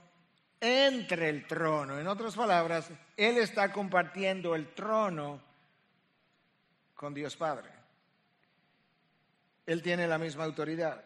entre 0.59 1.29
el 1.29 1.47
trono. 1.47 1.99
En 1.99 2.07
otras 2.07 2.35
palabras, 2.35 2.89
Él 3.17 3.37
está 3.37 3.71
compartiendo 3.71 4.55
el 4.55 4.73
trono 4.73 5.41
con 6.93 7.13
Dios 7.13 7.35
Padre. 7.35 7.69
Él 9.65 9.81
tiene 9.81 10.07
la 10.07 10.17
misma 10.17 10.43
autoridad. 10.43 11.03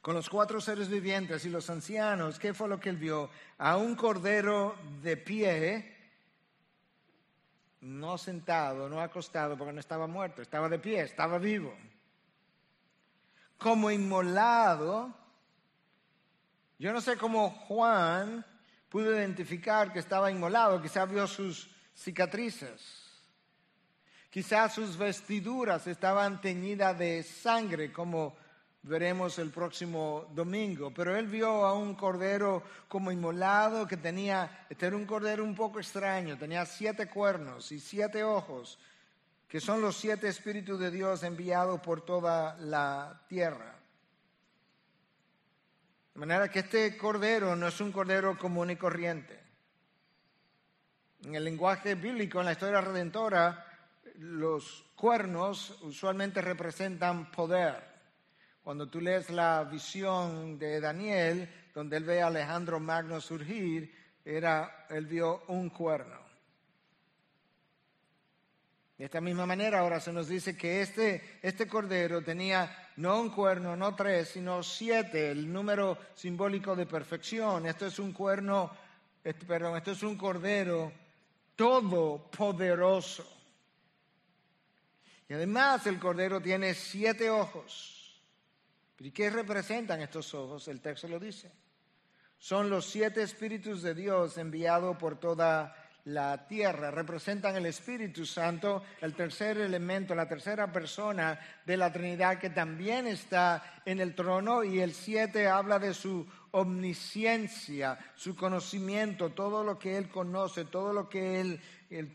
Con 0.00 0.14
los 0.14 0.28
cuatro 0.28 0.60
seres 0.60 0.88
vivientes 0.88 1.44
y 1.44 1.50
los 1.50 1.68
ancianos, 1.70 2.38
¿qué 2.38 2.52
fue 2.52 2.68
lo 2.68 2.78
que 2.78 2.90
él 2.90 2.98
vio? 2.98 3.30
A 3.58 3.78
un 3.78 3.96
cordero 3.96 4.76
de 5.02 5.16
pie, 5.16 5.93
no 7.84 8.16
sentado, 8.16 8.88
no 8.88 9.00
acostado, 9.00 9.58
porque 9.58 9.72
no 9.72 9.80
estaba 9.80 10.06
muerto, 10.06 10.40
estaba 10.40 10.68
de 10.70 10.78
pie, 10.78 11.02
estaba 11.02 11.38
vivo. 11.38 11.76
Como 13.58 13.90
inmolado, 13.90 15.14
yo 16.78 16.92
no 16.92 17.00
sé 17.02 17.18
cómo 17.18 17.50
Juan 17.50 18.44
pudo 18.88 19.14
identificar 19.14 19.92
que 19.92 19.98
estaba 19.98 20.30
inmolado, 20.30 20.80
quizás 20.80 21.08
vio 21.10 21.26
sus 21.26 21.68
cicatrices. 21.94 23.04
Quizás 24.30 24.74
sus 24.74 24.96
vestiduras 24.96 25.86
estaban 25.86 26.40
teñidas 26.40 26.98
de 26.98 27.22
sangre, 27.22 27.92
como 27.92 28.34
veremos 28.84 29.38
el 29.38 29.50
próximo 29.50 30.26
domingo. 30.34 30.92
Pero 30.92 31.16
él 31.16 31.26
vio 31.26 31.66
a 31.66 31.74
un 31.74 31.94
cordero 31.94 32.62
como 32.88 33.10
inmolado 33.10 33.88
que 33.88 33.96
tenía, 33.96 34.66
este 34.68 34.86
era 34.86 34.96
un 34.96 35.06
cordero 35.06 35.42
un 35.42 35.54
poco 35.54 35.80
extraño, 35.80 36.38
tenía 36.38 36.64
siete 36.64 37.08
cuernos 37.08 37.72
y 37.72 37.80
siete 37.80 38.22
ojos, 38.22 38.78
que 39.48 39.60
son 39.60 39.80
los 39.80 39.96
siete 39.96 40.28
espíritus 40.28 40.78
de 40.78 40.90
Dios 40.90 41.22
enviados 41.22 41.80
por 41.80 42.02
toda 42.02 42.56
la 42.58 43.22
tierra. 43.28 43.74
De 46.14 46.20
manera 46.20 46.48
que 46.48 46.60
este 46.60 46.96
cordero 46.96 47.56
no 47.56 47.66
es 47.66 47.80
un 47.80 47.90
cordero 47.90 48.38
común 48.38 48.70
y 48.70 48.76
corriente. 48.76 49.40
En 51.24 51.34
el 51.34 51.44
lenguaje 51.44 51.94
bíblico, 51.94 52.38
en 52.38 52.46
la 52.46 52.52
historia 52.52 52.80
redentora, 52.82 53.66
los 54.18 54.84
cuernos 54.94 55.80
usualmente 55.82 56.40
representan 56.40 57.30
poder. 57.30 57.93
Cuando 58.64 58.88
tú 58.88 58.98
lees 58.98 59.28
la 59.28 59.62
visión 59.64 60.58
de 60.58 60.80
Daniel, 60.80 61.46
donde 61.74 61.98
él 61.98 62.04
ve 62.04 62.22
a 62.22 62.28
Alejandro 62.28 62.80
Magno 62.80 63.20
surgir, 63.20 63.94
era, 64.24 64.86
él 64.88 65.04
vio 65.04 65.42
un 65.48 65.68
cuerno. 65.68 66.16
De 68.96 69.04
esta 69.04 69.20
misma 69.20 69.44
manera 69.44 69.80
ahora 69.80 70.00
se 70.00 70.14
nos 70.14 70.28
dice 70.28 70.56
que 70.56 70.80
este, 70.80 71.38
este 71.42 71.68
cordero 71.68 72.22
tenía 72.22 72.88
no 72.96 73.20
un 73.20 73.28
cuerno, 73.28 73.76
no 73.76 73.94
tres, 73.94 74.28
sino 74.28 74.62
siete, 74.62 75.30
el 75.30 75.52
número 75.52 75.98
simbólico 76.14 76.74
de 76.74 76.86
perfección. 76.86 77.66
Esto 77.66 77.84
es 77.84 77.98
un 77.98 78.14
cuerno, 78.14 78.70
perdón, 79.46 79.76
esto 79.76 79.90
es 79.90 80.02
un 80.02 80.16
cordero 80.16 80.90
todopoderoso. 81.54 83.30
Y 85.28 85.34
además 85.34 85.86
el 85.86 85.98
cordero 85.98 86.40
tiene 86.40 86.72
siete 86.72 87.28
ojos. 87.28 87.93
¿Y 88.98 89.10
qué 89.10 89.30
representan 89.30 90.00
estos 90.00 90.32
ojos? 90.34 90.68
El 90.68 90.80
texto 90.80 91.08
lo 91.08 91.18
dice. 91.18 91.50
Son 92.38 92.68
los 92.68 92.86
siete 92.86 93.22
espíritus 93.22 93.82
de 93.82 93.94
Dios 93.94 94.38
enviados 94.38 94.96
por 94.96 95.18
toda 95.18 95.74
la 96.04 96.46
tierra. 96.46 96.90
Representan 96.90 97.56
el 97.56 97.66
Espíritu 97.66 98.26
Santo, 98.26 98.82
el 99.00 99.14
tercer 99.14 99.58
elemento, 99.58 100.14
la 100.14 100.28
tercera 100.28 100.70
persona 100.70 101.38
de 101.64 101.76
la 101.76 101.92
Trinidad 101.92 102.38
que 102.38 102.50
también 102.50 103.06
está 103.06 103.80
en 103.84 104.00
el 104.00 104.14
trono. 104.14 104.62
Y 104.62 104.80
el 104.80 104.92
siete 104.92 105.48
habla 105.48 105.78
de 105.78 105.94
su 105.94 106.26
omnisciencia, 106.54 107.98
su 108.14 108.36
conocimiento, 108.36 109.30
todo 109.30 109.64
lo 109.64 109.76
que 109.78 109.96
Él 109.96 110.08
conoce, 110.08 110.64
todo 110.64 110.92
lo 110.92 111.08
que 111.08 111.40
Él 111.40 111.60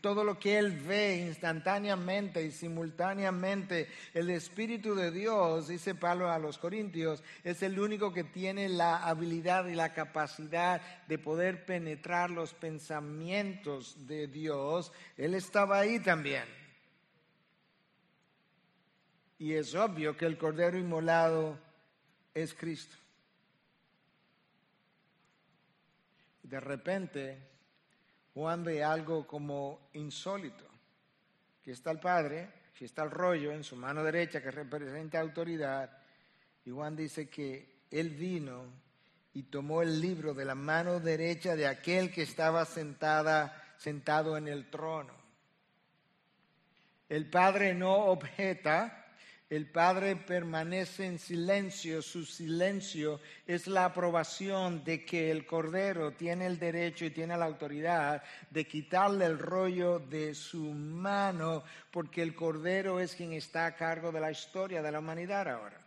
todo 0.02 0.24
lo 0.24 0.38
que 0.38 0.58
Él 0.58 0.72
ve 0.72 1.24
instantáneamente 1.26 2.42
y 2.42 2.50
simultáneamente, 2.50 3.88
el 4.12 4.28
Espíritu 4.28 4.94
de 4.94 5.10
Dios, 5.10 5.68
dice 5.68 5.94
Pablo 5.94 6.30
a 6.30 6.38
los 6.38 6.58
Corintios, 6.58 7.22
es 7.44 7.62
el 7.62 7.78
único 7.80 8.12
que 8.12 8.24
tiene 8.24 8.68
la 8.68 8.98
habilidad 8.98 9.66
y 9.66 9.74
la 9.74 9.94
capacidad 9.94 10.82
de 11.06 11.18
poder 11.18 11.64
penetrar 11.64 12.30
los 12.30 12.52
pensamientos 12.52 14.06
de 14.06 14.26
Dios. 14.26 14.92
Él 15.16 15.34
estaba 15.34 15.78
ahí 15.78 15.98
también. 16.00 16.44
Y 19.38 19.54
es 19.54 19.74
obvio 19.74 20.14
que 20.14 20.26
el 20.26 20.36
Cordero 20.36 20.76
Inmolado 20.76 21.58
es 22.34 22.52
Cristo. 22.52 22.99
De 26.50 26.58
repente, 26.58 27.38
Juan 28.34 28.64
ve 28.64 28.82
algo 28.82 29.24
como 29.24 29.88
insólito, 29.92 30.64
que 31.62 31.70
está 31.70 31.92
el 31.92 32.00
Padre, 32.00 32.50
que 32.74 32.86
está 32.86 33.04
el 33.04 33.12
rollo 33.12 33.52
en 33.52 33.62
su 33.62 33.76
mano 33.76 34.02
derecha 34.02 34.42
que 34.42 34.50
representa 34.50 35.20
autoridad, 35.20 35.96
y 36.64 36.72
Juan 36.72 36.96
dice 36.96 37.30
que 37.30 37.84
él 37.92 38.10
vino 38.10 38.64
y 39.32 39.44
tomó 39.44 39.80
el 39.80 40.00
libro 40.00 40.34
de 40.34 40.44
la 40.44 40.56
mano 40.56 40.98
derecha 40.98 41.54
de 41.54 41.68
aquel 41.68 42.10
que 42.10 42.22
estaba 42.22 42.64
sentada, 42.64 43.76
sentado 43.76 44.36
en 44.36 44.48
el 44.48 44.68
trono. 44.70 45.14
El 47.08 47.30
Padre 47.30 47.74
no 47.74 48.06
objeta, 48.06 48.99
el 49.50 49.66
Padre 49.66 50.14
permanece 50.14 51.06
en 51.06 51.18
silencio, 51.18 52.02
su 52.02 52.24
silencio 52.24 53.20
es 53.44 53.66
la 53.66 53.86
aprobación 53.86 54.84
de 54.84 55.04
que 55.04 55.32
el 55.32 55.44
Cordero 55.44 56.12
tiene 56.12 56.46
el 56.46 56.56
derecho 56.56 57.04
y 57.04 57.10
tiene 57.10 57.36
la 57.36 57.46
autoridad 57.46 58.22
de 58.48 58.68
quitarle 58.68 59.24
el 59.24 59.40
rollo 59.40 59.98
de 59.98 60.36
su 60.36 60.62
mano, 60.62 61.64
porque 61.90 62.22
el 62.22 62.36
Cordero 62.36 63.00
es 63.00 63.16
quien 63.16 63.32
está 63.32 63.66
a 63.66 63.74
cargo 63.74 64.12
de 64.12 64.20
la 64.20 64.30
historia 64.30 64.82
de 64.82 64.92
la 64.92 65.00
humanidad 65.00 65.48
ahora. 65.48 65.84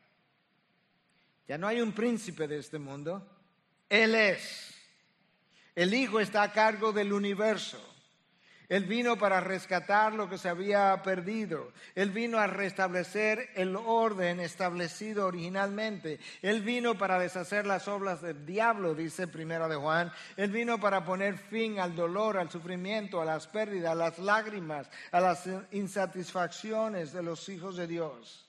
Ya 1.47 1.57
no 1.57 1.65
hay 1.65 1.79
un 1.79 1.93
príncipe 1.93 2.49
de 2.49 2.57
este 2.57 2.79
mundo, 2.79 3.25
Él 3.87 4.13
es. 4.13 4.75
El 5.73 5.93
Hijo 5.93 6.19
está 6.19 6.43
a 6.43 6.51
cargo 6.51 6.91
del 6.91 7.13
universo. 7.13 7.92
Él 8.73 8.85
vino 8.85 9.19
para 9.19 9.39
rescatar 9.39 10.13
lo 10.13 10.27
que 10.27 10.39
se 10.39 10.49
había 10.49 10.99
perdido. 11.03 11.71
Él 11.93 12.09
vino 12.09 12.39
a 12.39 12.47
restablecer 12.47 13.51
el 13.53 13.75
orden 13.75 14.39
establecido 14.39 15.27
originalmente. 15.27 16.19
Él 16.41 16.63
vino 16.63 16.97
para 16.97 17.19
deshacer 17.19 17.67
las 17.67 17.87
obras 17.87 18.23
del 18.23 18.47
diablo, 18.47 18.95
dice 18.95 19.27
primero 19.27 19.69
de 19.69 19.75
Juan. 19.75 20.11
Él 20.37 20.49
vino 20.49 20.79
para 20.79 21.05
poner 21.05 21.37
fin 21.37 21.79
al 21.79 21.95
dolor, 21.95 22.35
al 22.35 22.49
sufrimiento, 22.49 23.21
a 23.21 23.25
las 23.25 23.45
pérdidas, 23.45 23.91
a 23.91 23.95
las 23.95 24.17
lágrimas, 24.17 24.89
a 25.11 25.19
las 25.21 25.47
insatisfacciones 25.69 27.13
de 27.13 27.21
los 27.21 27.47
hijos 27.49 27.77
de 27.77 27.85
Dios. 27.85 28.43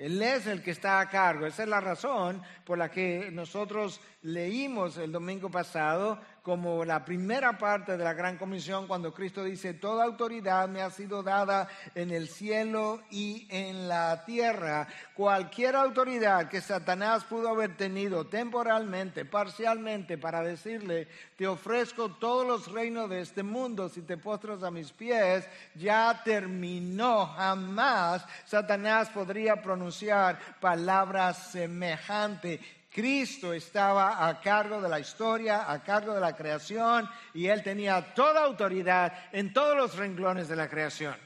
Él 0.00 0.22
es 0.22 0.46
el 0.46 0.62
que 0.62 0.70
está 0.70 0.98
a 0.98 1.10
cargo. 1.10 1.44
Esa 1.44 1.64
es 1.64 1.68
la 1.68 1.78
razón 1.78 2.42
por 2.64 2.78
la 2.78 2.90
que 2.90 3.28
nosotros 3.30 4.00
leímos 4.22 4.96
el 4.96 5.12
domingo 5.12 5.50
pasado 5.50 6.18
como 6.42 6.84
la 6.84 7.04
primera 7.04 7.58
parte 7.58 7.96
de 7.96 8.04
la 8.04 8.14
Gran 8.14 8.38
Comisión 8.38 8.86
cuando 8.86 9.12
Cristo 9.12 9.44
dice, 9.44 9.74
toda 9.74 10.04
autoridad 10.04 10.68
me 10.68 10.82
ha 10.82 10.90
sido 10.90 11.22
dada 11.22 11.68
en 11.94 12.10
el 12.10 12.28
cielo 12.28 13.02
y 13.10 13.46
en 13.50 13.88
la 13.88 14.24
tierra. 14.24 14.88
Cualquier 15.14 15.76
autoridad 15.76 16.48
que 16.48 16.60
Satanás 16.60 17.24
pudo 17.24 17.50
haber 17.50 17.76
tenido 17.76 18.26
temporalmente, 18.26 19.24
parcialmente, 19.24 20.16
para 20.16 20.42
decirle, 20.42 21.08
te 21.36 21.46
ofrezco 21.46 22.12
todos 22.16 22.46
los 22.46 22.72
reinos 22.72 23.10
de 23.10 23.20
este 23.20 23.42
mundo 23.42 23.88
si 23.88 24.02
te 24.02 24.16
postras 24.16 24.62
a 24.62 24.70
mis 24.70 24.92
pies, 24.92 25.48
ya 25.74 26.22
terminó. 26.24 27.26
Jamás 27.26 28.24
Satanás 28.44 29.08
podría 29.10 29.60
pronunciar 29.62 30.38
palabras 30.60 31.50
semejantes 31.50 32.60
Cristo 32.90 33.52
estaba 33.52 34.26
a 34.26 34.40
cargo 34.40 34.82
de 34.82 34.88
la 34.88 34.98
historia, 34.98 35.70
a 35.70 35.82
cargo 35.82 36.12
de 36.12 36.20
la 36.20 36.34
creación, 36.34 37.08
y 37.32 37.46
Él 37.46 37.62
tenía 37.62 38.14
toda 38.14 38.44
autoridad 38.44 39.12
en 39.32 39.52
todos 39.52 39.76
los 39.76 39.96
renglones 39.96 40.48
de 40.48 40.56
la 40.56 40.68
creación. 40.68 41.16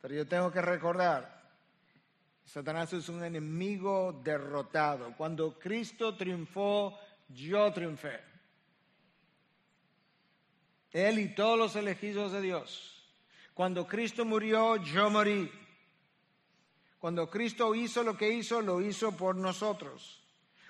Pero 0.00 0.14
yo 0.14 0.26
tengo 0.26 0.50
que 0.50 0.60
recordar, 0.60 1.42
Satanás 2.44 2.92
es 2.92 3.08
un 3.08 3.22
enemigo 3.22 4.20
derrotado. 4.24 5.14
Cuando 5.16 5.56
Cristo 5.56 6.16
triunfó, 6.16 6.98
yo 7.28 7.72
triunfé. 7.72 8.20
Él 10.90 11.20
y 11.20 11.34
todos 11.34 11.56
los 11.56 11.76
elegidos 11.76 12.32
de 12.32 12.40
Dios. 12.40 13.06
Cuando 13.54 13.86
Cristo 13.86 14.24
murió, 14.24 14.76
yo 14.76 15.08
morí. 15.08 15.50
Cuando 17.02 17.28
Cristo 17.28 17.74
hizo 17.74 18.04
lo 18.04 18.16
que 18.16 18.30
hizo, 18.32 18.62
lo 18.62 18.80
hizo 18.80 19.16
por 19.16 19.34
nosotros. 19.34 20.22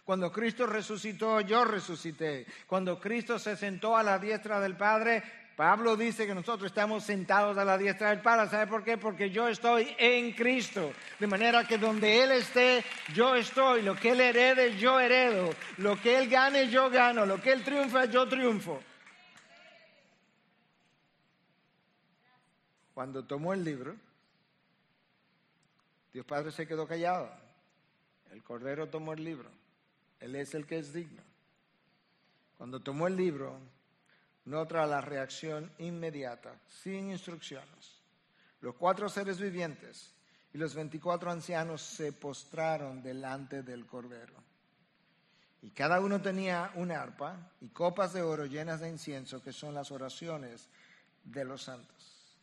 Cuando 0.02 0.32
Cristo 0.32 0.66
resucitó, 0.66 1.42
yo 1.42 1.62
resucité. 1.62 2.46
Cuando 2.66 2.98
Cristo 2.98 3.38
se 3.38 3.54
sentó 3.54 3.98
a 3.98 4.02
la 4.02 4.18
diestra 4.18 4.58
del 4.58 4.74
Padre, 4.74 5.22
Pablo 5.54 5.94
dice 5.94 6.26
que 6.26 6.34
nosotros 6.34 6.70
estamos 6.70 7.04
sentados 7.04 7.58
a 7.58 7.66
la 7.66 7.76
diestra 7.76 8.08
del 8.08 8.22
Padre. 8.22 8.48
¿Sabe 8.48 8.66
por 8.66 8.82
qué? 8.82 8.96
Porque 8.96 9.28
yo 9.28 9.46
estoy 9.46 9.94
en 9.98 10.32
Cristo. 10.32 10.94
De 11.20 11.26
manera 11.26 11.68
que 11.68 11.76
donde 11.76 12.22
Él 12.22 12.32
esté, 12.32 12.82
yo 13.12 13.34
estoy. 13.34 13.82
Lo 13.82 13.94
que 13.94 14.12
Él 14.12 14.22
herede, 14.22 14.78
yo 14.78 14.98
heredo. 14.98 15.50
Lo 15.76 16.00
que 16.00 16.16
Él 16.16 16.30
gane, 16.30 16.70
yo 16.70 16.88
gano. 16.88 17.26
Lo 17.26 17.42
que 17.42 17.52
Él 17.52 17.62
triunfa, 17.62 18.06
yo 18.06 18.26
triunfo. 18.26 18.82
Cuando 22.94 23.22
tomó 23.22 23.52
el 23.52 23.62
libro, 23.62 23.94
Dios 26.12 26.26
Padre 26.26 26.52
se 26.52 26.66
quedó 26.66 26.86
callado. 26.86 27.30
El 28.30 28.42
Cordero 28.42 28.88
tomó 28.88 29.12
el 29.12 29.24
libro. 29.24 29.50
Él 30.20 30.36
es 30.36 30.54
el 30.54 30.66
que 30.66 30.78
es 30.78 30.92
digno. 30.92 31.22
Cuando 32.56 32.80
tomó 32.80 33.06
el 33.06 33.16
libro, 33.16 33.58
nota 34.44 34.86
la 34.86 35.00
reacción 35.00 35.72
inmediata, 35.78 36.54
sin 36.68 37.10
instrucciones. 37.10 38.00
Los 38.60 38.76
cuatro 38.76 39.08
seres 39.08 39.40
vivientes 39.40 40.14
y 40.54 40.58
los 40.58 40.74
veinticuatro 40.74 41.30
ancianos 41.30 41.82
se 41.82 42.12
postraron 42.12 43.02
delante 43.02 43.62
del 43.62 43.86
Cordero. 43.86 44.34
Y 45.62 45.70
cada 45.70 46.00
uno 46.00 46.20
tenía 46.20 46.72
una 46.74 47.00
arpa 47.00 47.52
y 47.60 47.68
copas 47.68 48.12
de 48.12 48.22
oro 48.22 48.46
llenas 48.46 48.80
de 48.80 48.88
incienso, 48.88 49.42
que 49.42 49.52
son 49.52 49.74
las 49.74 49.90
oraciones 49.90 50.68
de 51.24 51.44
los 51.44 51.62
santos. 51.62 52.36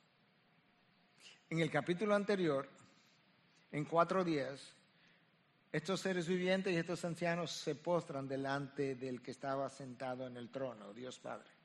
En 1.49 1.59
el 1.59 1.69
capítulo 1.69 2.15
anterior, 2.15 2.67
en 3.71 3.85
cuatro 3.85 4.23
días, 4.23 4.73
estos 5.71 6.01
seres 6.01 6.27
vivientes 6.27 6.73
y 6.73 6.77
estos 6.77 7.05
ancianos 7.05 7.51
se 7.51 7.75
postran 7.75 8.27
delante 8.27 8.95
del 8.95 9.21
que 9.21 9.31
estaba 9.31 9.69
sentado 9.69 10.25
en 10.27 10.37
el 10.37 10.49
trono, 10.49 10.93
Dios 10.93 11.19
Padre 11.19 11.59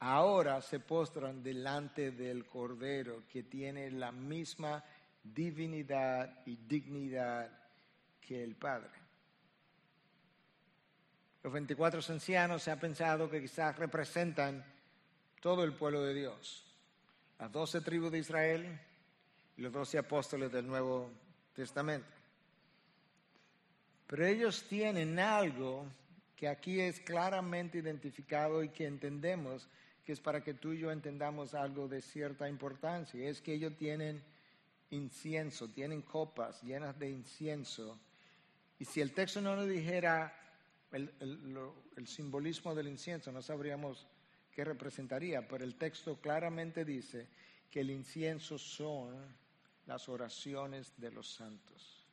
ahora 0.00 0.60
se 0.62 0.80
postran 0.80 1.42
delante 1.42 2.10
del 2.10 2.46
Cordero 2.46 3.24
que 3.28 3.42
tiene 3.42 3.90
la 3.90 4.12
misma 4.12 4.82
divinidad 5.22 6.40
y 6.46 6.56
dignidad 6.56 7.50
que 8.20 8.42
el 8.42 8.56
Padre. 8.56 8.90
Los 11.42 11.52
24 11.52 12.00
ancianos 12.08 12.62
se 12.62 12.70
ha 12.70 12.80
pensado 12.80 13.30
que 13.30 13.40
quizás 13.40 13.78
representan 13.78 14.64
todo 15.40 15.64
el 15.64 15.72
pueblo 15.72 16.02
de 16.02 16.14
Dios, 16.14 16.64
las 17.38 17.52
doce 17.52 17.80
tribus 17.80 18.12
de 18.12 18.18
Israel 18.18 18.80
los 19.60 19.72
doce 19.72 19.98
apóstoles 19.98 20.50
del 20.50 20.66
Nuevo 20.66 21.10
Testamento. 21.54 22.08
Pero 24.06 24.26
ellos 24.26 24.64
tienen 24.68 25.18
algo 25.18 25.84
que 26.34 26.48
aquí 26.48 26.80
es 26.80 27.00
claramente 27.00 27.78
identificado 27.78 28.62
y 28.64 28.70
que 28.70 28.86
entendemos 28.86 29.68
que 30.04 30.12
es 30.12 30.20
para 30.20 30.42
que 30.42 30.54
tú 30.54 30.72
y 30.72 30.78
yo 30.78 30.90
entendamos 30.90 31.52
algo 31.52 31.86
de 31.86 32.00
cierta 32.00 32.48
importancia, 32.48 33.28
es 33.28 33.42
que 33.42 33.52
ellos 33.52 33.76
tienen 33.76 34.22
incienso, 34.88 35.68
tienen 35.68 36.00
copas 36.00 36.62
llenas 36.62 36.98
de 36.98 37.10
incienso. 37.10 37.98
Y 38.78 38.86
si 38.86 39.02
el 39.02 39.12
texto 39.12 39.42
no 39.42 39.54
nos 39.54 39.68
dijera 39.68 40.34
el, 40.90 41.12
el 41.96 42.08
simbolismo 42.08 42.74
del 42.74 42.88
incienso, 42.88 43.30
no 43.30 43.42
sabríamos 43.42 44.06
qué 44.52 44.64
representaría, 44.64 45.46
pero 45.46 45.64
el 45.64 45.74
texto 45.74 46.16
claramente 46.16 46.86
dice 46.86 47.28
que 47.70 47.80
el 47.80 47.90
incienso 47.90 48.58
son 48.58 49.38
las 49.90 50.08
oraciones 50.08 50.92
de 50.98 51.10
los 51.10 51.28
santos. 51.28 52.06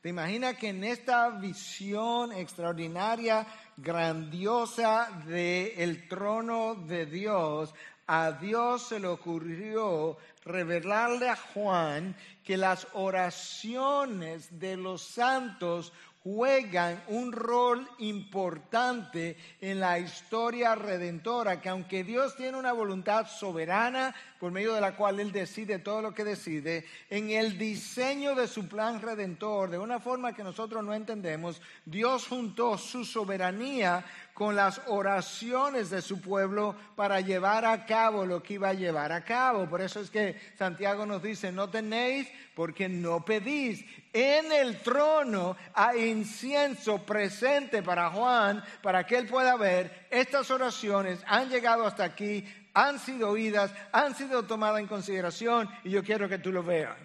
¿Te 0.00 0.08
imaginas 0.08 0.56
que 0.56 0.70
en 0.70 0.82
esta 0.82 1.28
visión 1.28 2.32
extraordinaria, 2.32 3.46
grandiosa 3.76 5.22
del 5.26 6.08
trono 6.08 6.74
de 6.74 7.04
Dios, 7.04 7.74
a 8.06 8.32
Dios 8.32 8.88
se 8.88 8.98
le 8.98 9.08
ocurrió 9.08 10.16
revelarle 10.46 11.28
a 11.28 11.36
Juan 11.36 12.16
que 12.42 12.56
las 12.56 12.88
oraciones 12.94 14.58
de 14.58 14.78
los 14.78 15.02
santos 15.02 15.92
juegan 16.24 17.02
un 17.08 17.32
rol 17.32 17.86
importante 17.98 19.36
en 19.60 19.80
la 19.80 19.98
historia 19.98 20.74
redentora, 20.74 21.60
que 21.60 21.68
aunque 21.68 22.04
Dios 22.04 22.36
tiene 22.36 22.56
una 22.56 22.72
voluntad 22.72 23.26
soberana 23.26 24.14
por 24.42 24.50
medio 24.50 24.74
de 24.74 24.80
la 24.80 24.96
cual 24.96 25.20
Él 25.20 25.30
decide 25.30 25.78
todo 25.78 26.02
lo 26.02 26.12
que 26.12 26.24
decide, 26.24 26.84
en 27.08 27.30
el 27.30 27.56
diseño 27.56 28.34
de 28.34 28.48
su 28.48 28.66
plan 28.66 29.00
redentor, 29.00 29.70
de 29.70 29.78
una 29.78 30.00
forma 30.00 30.34
que 30.34 30.42
nosotros 30.42 30.82
no 30.82 30.92
entendemos, 30.92 31.62
Dios 31.84 32.26
juntó 32.26 32.76
su 32.76 33.04
soberanía 33.04 34.04
con 34.34 34.56
las 34.56 34.80
oraciones 34.88 35.90
de 35.90 36.02
su 36.02 36.20
pueblo 36.20 36.74
para 36.96 37.20
llevar 37.20 37.64
a 37.64 37.86
cabo 37.86 38.26
lo 38.26 38.42
que 38.42 38.54
iba 38.54 38.70
a 38.70 38.74
llevar 38.74 39.12
a 39.12 39.22
cabo. 39.22 39.68
Por 39.68 39.80
eso 39.80 40.00
es 40.00 40.10
que 40.10 40.40
Santiago 40.58 41.06
nos 41.06 41.22
dice, 41.22 41.52
no 41.52 41.70
tenéis 41.70 42.26
porque 42.56 42.88
no 42.88 43.24
pedís. 43.24 43.84
En 44.12 44.50
el 44.50 44.80
trono 44.80 45.56
hay 45.72 46.08
incienso 46.08 46.98
presente 47.04 47.82
para 47.82 48.10
Juan, 48.10 48.64
para 48.82 49.06
que 49.06 49.16
él 49.18 49.28
pueda 49.28 49.56
ver, 49.56 50.08
estas 50.10 50.50
oraciones 50.50 51.20
han 51.26 51.48
llegado 51.48 51.86
hasta 51.86 52.02
aquí, 52.02 52.44
han 52.74 52.98
sido 52.98 53.30
oídas, 53.30 53.72
han 53.92 54.14
sido 54.14 54.44
tomadas 54.44 54.80
en 54.80 54.86
consideración 54.86 55.68
y 55.84 55.90
yo 55.90 56.02
quiero 56.02 56.28
que 56.28 56.38
tú 56.38 56.52
lo 56.52 56.62
veas. 56.62 56.96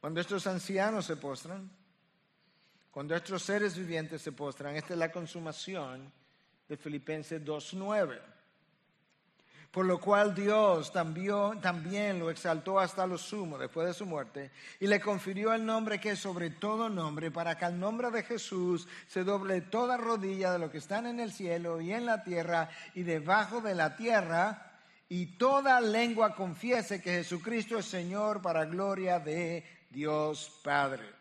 Cuando 0.00 0.20
estos 0.20 0.46
ancianos 0.46 1.04
se 1.04 1.16
postran, 1.16 1.70
cuando 2.90 3.14
estos 3.14 3.42
seres 3.42 3.76
vivientes 3.76 4.22
se 4.22 4.32
postran, 4.32 4.76
esta 4.76 4.94
es 4.94 4.98
la 4.98 5.12
consumación 5.12 6.10
de 6.68 6.76
Filipenses 6.76 7.44
2.9. 7.44 8.18
Por 9.70 9.86
lo 9.86 10.00
cual 10.00 10.34
Dios 10.34 10.92
también, 10.92 12.18
lo 12.18 12.28
exaltó 12.28 12.80
hasta 12.80 13.06
lo 13.06 13.16
sumo 13.16 13.56
después 13.56 13.86
de 13.86 13.94
su 13.94 14.04
muerte 14.04 14.50
y 14.80 14.88
le 14.88 15.00
confirió 15.00 15.52
el 15.52 15.64
nombre 15.64 16.00
que 16.00 16.10
es 16.10 16.18
sobre 16.18 16.50
todo 16.50 16.88
nombre 16.88 17.30
para 17.30 17.56
que 17.56 17.66
al 17.66 17.78
nombre 17.78 18.10
de 18.10 18.24
Jesús 18.24 18.88
se 19.06 19.22
doble 19.22 19.60
toda 19.60 19.96
rodilla 19.96 20.52
de 20.52 20.58
lo 20.58 20.72
que 20.72 20.78
están 20.78 21.06
en 21.06 21.20
el 21.20 21.32
cielo 21.32 21.80
y 21.80 21.92
en 21.92 22.04
la 22.04 22.24
tierra 22.24 22.68
y 22.96 23.04
debajo 23.04 23.60
de 23.60 23.76
la 23.76 23.94
tierra 23.94 24.72
y 25.08 25.26
toda 25.38 25.80
lengua 25.80 26.34
confiese 26.34 27.00
que 27.00 27.12
Jesucristo 27.12 27.78
es 27.78 27.86
Señor 27.86 28.42
para 28.42 28.64
gloria 28.64 29.20
de 29.20 29.64
Dios 29.90 30.60
Padre. 30.64 31.19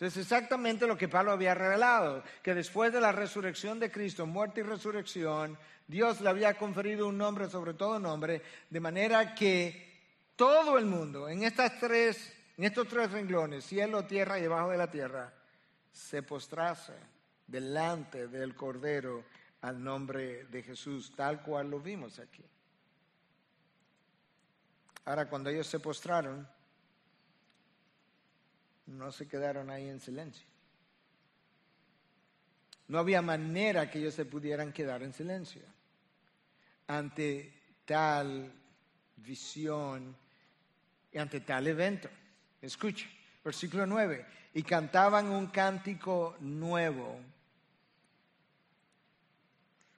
Es 0.00 0.16
exactamente 0.16 0.86
lo 0.86 0.98
que 0.98 1.08
Pablo 1.08 1.32
había 1.32 1.54
revelado, 1.54 2.24
que 2.42 2.54
después 2.54 2.92
de 2.92 3.00
la 3.00 3.12
resurrección 3.12 3.78
de 3.78 3.92
Cristo, 3.92 4.26
muerte 4.26 4.60
y 4.60 4.64
resurrección, 4.64 5.56
Dios 5.86 6.20
le 6.20 6.30
había 6.30 6.54
conferido 6.54 7.06
un 7.06 7.16
nombre 7.16 7.48
sobre 7.48 7.74
todo 7.74 7.98
nombre, 8.00 8.42
de 8.68 8.80
manera 8.80 9.34
que 9.34 9.94
todo 10.34 10.78
el 10.78 10.86
mundo, 10.86 11.28
en, 11.28 11.44
estas 11.44 11.78
tres, 11.78 12.32
en 12.56 12.64
estos 12.64 12.88
tres 12.88 13.12
renglones, 13.12 13.64
cielo, 13.64 14.04
tierra 14.04 14.38
y 14.38 14.42
debajo 14.42 14.70
de 14.70 14.78
la 14.78 14.90
tierra, 14.90 15.32
se 15.92 16.24
postrase 16.24 16.94
delante 17.46 18.26
del 18.26 18.56
Cordero 18.56 19.24
al 19.60 19.82
nombre 19.82 20.44
de 20.46 20.62
Jesús, 20.62 21.12
tal 21.14 21.40
cual 21.40 21.70
lo 21.70 21.78
vimos 21.78 22.18
aquí. 22.18 22.44
Ahora, 25.04 25.28
cuando 25.28 25.50
ellos 25.50 25.66
se 25.68 25.78
postraron, 25.78 26.48
no 28.86 29.12
se 29.12 29.26
quedaron 29.26 29.70
ahí 29.70 29.88
en 29.88 30.00
silencio. 30.00 30.46
No 32.88 32.98
había 32.98 33.22
manera 33.22 33.90
que 33.90 33.98
ellos 33.98 34.14
se 34.14 34.24
pudieran 34.24 34.72
quedar 34.72 35.02
en 35.02 35.12
silencio 35.12 35.62
ante 36.86 37.52
tal 37.86 38.52
visión 39.16 40.14
y 41.10 41.18
ante 41.18 41.40
tal 41.40 41.66
evento. 41.66 42.08
Escucha, 42.60 43.06
versículo 43.42 43.86
9. 43.86 44.26
Y 44.54 44.62
cantaban 44.62 45.30
un 45.30 45.46
cántico 45.46 46.36
nuevo 46.40 47.20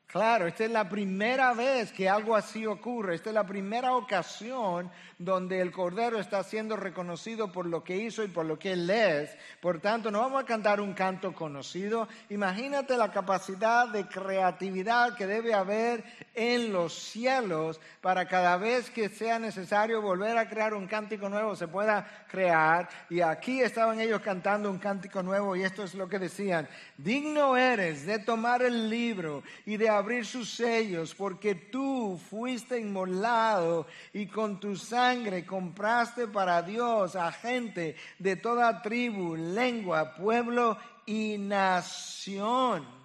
Claro, 0.06 0.46
esta 0.46 0.64
es 0.64 0.70
la 0.70 0.88
primera 0.88 1.52
vez 1.52 1.90
que 1.90 2.08
algo 2.08 2.36
así 2.36 2.64
ocurre. 2.64 3.16
Esta 3.16 3.30
es 3.30 3.34
la 3.34 3.44
primera 3.44 3.96
ocasión 3.96 4.88
donde 5.18 5.60
el 5.60 5.72
Cordero 5.72 6.20
está 6.20 6.44
siendo 6.44 6.76
reconocido 6.76 7.50
por 7.50 7.66
lo 7.66 7.82
que 7.82 7.96
hizo 7.96 8.22
y 8.22 8.28
por 8.28 8.46
lo 8.46 8.56
que 8.56 8.72
él 8.72 8.88
es. 8.88 9.36
Por 9.60 9.80
tanto, 9.80 10.12
no 10.12 10.20
vamos 10.20 10.42
a 10.42 10.46
cantar 10.46 10.80
un 10.80 10.94
canto 10.94 11.34
conocido. 11.34 12.06
Imagínate 12.30 12.96
la 12.96 13.10
capacidad 13.10 13.88
de 13.88 14.06
creatividad 14.06 15.16
que 15.16 15.26
debe 15.26 15.54
haber 15.54 16.04
en 16.36 16.70
los 16.70 16.92
cielos 16.92 17.80
para 18.02 18.28
cada 18.28 18.58
vez 18.58 18.90
que 18.90 19.08
sea 19.08 19.38
necesario 19.38 20.02
volver 20.02 20.36
a 20.36 20.48
crear 20.48 20.74
un 20.74 20.86
cántico 20.86 21.30
nuevo 21.30 21.56
se 21.56 21.66
pueda 21.66 22.26
crear. 22.30 22.88
Y 23.08 23.22
aquí 23.22 23.62
estaban 23.62 23.98
ellos 23.98 24.20
cantando 24.20 24.70
un 24.70 24.78
cántico 24.78 25.22
nuevo 25.22 25.56
y 25.56 25.64
esto 25.64 25.82
es 25.82 25.94
lo 25.94 26.08
que 26.08 26.18
decían. 26.18 26.68
Digno 26.98 27.56
eres 27.56 28.04
de 28.04 28.18
tomar 28.18 28.62
el 28.62 28.90
libro 28.90 29.42
y 29.64 29.78
de 29.78 29.88
abrir 29.88 30.26
sus 30.26 30.50
sellos, 30.50 31.14
porque 31.14 31.54
tú 31.54 32.20
fuiste 32.30 32.78
inmolado 32.78 33.86
y 34.12 34.26
con 34.26 34.60
tu 34.60 34.76
sangre 34.76 35.46
compraste 35.46 36.28
para 36.28 36.62
Dios 36.62 37.16
a 37.16 37.32
gente 37.32 37.96
de 38.18 38.36
toda 38.36 38.82
tribu, 38.82 39.36
lengua, 39.36 40.14
pueblo 40.14 40.76
y 41.06 41.38
nación. 41.38 42.95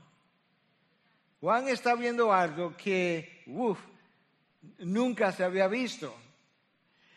Juan 1.41 1.67
está 1.69 1.95
viendo 1.95 2.31
algo 2.31 2.77
que, 2.77 3.43
uff, 3.47 3.79
nunca 4.77 5.31
se 5.31 5.43
había 5.43 5.67
visto. 5.67 6.15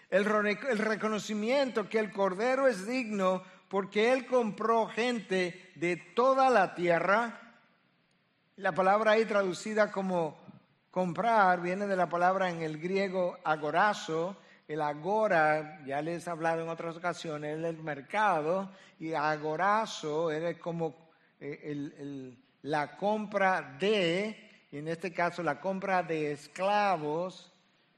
El, 0.09 0.27
el 0.27 0.79
reconocimiento 0.79 1.91
que 1.91 1.99
el 1.99 2.11
Cordero 2.11 2.67
es 2.67 2.87
digno 2.87 3.43
porque 3.69 4.15
Él 4.15 4.25
compró 4.25 4.87
gente 4.87 5.73
de 5.75 5.97
toda 6.15 6.49
la 6.49 6.75
tierra. 6.75 7.39
La 8.57 8.73
palabra 8.73 9.13
ahí 9.13 9.27
traducida 9.27 9.93
como 9.93 10.39
comprar 10.91 11.61
viene 11.61 11.87
de 11.87 11.97
la 11.97 12.09
palabra 12.09 12.49
en 12.49 12.63
el 12.63 12.79
griego 12.79 13.37
agorazo. 13.45 14.39
El 14.67 14.81
agora, 14.81 15.85
ya 15.85 16.01
les 16.01 16.27
he 16.27 16.31
hablado 16.31 16.63
en 16.63 16.71
otras 16.71 16.97
ocasiones, 16.97 17.59
es 17.59 17.65
el 17.65 17.83
mercado 17.83 18.71
y 18.99 19.13
agorazo 19.13 20.31
era 20.31 20.59
como 20.59 20.95
eh, 21.41 22.39
la 22.65 22.97
compra 22.97 23.77
de, 23.79 24.67
en 24.73 24.89
este 24.89 25.13
caso 25.13 25.43
la 25.43 25.61
compra 25.61 26.03
de 26.03 26.33
esclavos 26.33 27.53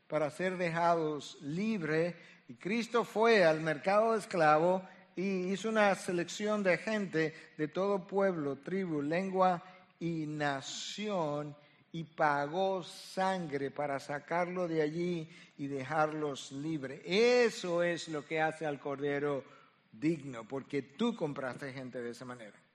para 0.08 0.28
ser 0.30 0.56
dejados 0.56 1.38
libres. 1.40 2.14
Y 2.48 2.54
Cristo 2.54 3.04
fue 3.04 3.44
al 3.44 3.60
mercado 3.60 4.12
de 4.12 4.18
esclavos 4.18 4.82
y 5.14 5.52
hizo 5.52 5.68
una 5.68 5.94
selección 5.94 6.64
de 6.64 6.78
gente 6.78 7.34
de 7.56 7.68
todo 7.68 8.06
pueblo, 8.08 8.56
tribu, 8.56 9.02
lengua 9.02 9.62
y 10.00 10.26
nación 10.26 11.56
y 11.92 12.02
pagó 12.02 12.82
sangre 12.82 13.70
para 13.70 14.00
sacarlo 14.00 14.66
de 14.66 14.82
allí 14.82 15.28
y 15.58 15.68
dejarlos 15.68 16.50
libres. 16.50 17.00
Eso 17.04 17.84
es 17.84 18.08
lo 18.08 18.26
que 18.26 18.40
hace 18.40 18.66
al 18.66 18.80
Cordero 18.80 19.44
digno, 19.92 20.46
porque 20.46 20.82
tú 20.82 21.14
compraste 21.14 21.72
gente 21.72 22.02
de 22.02 22.10
esa 22.10 22.24
manera. 22.24 22.65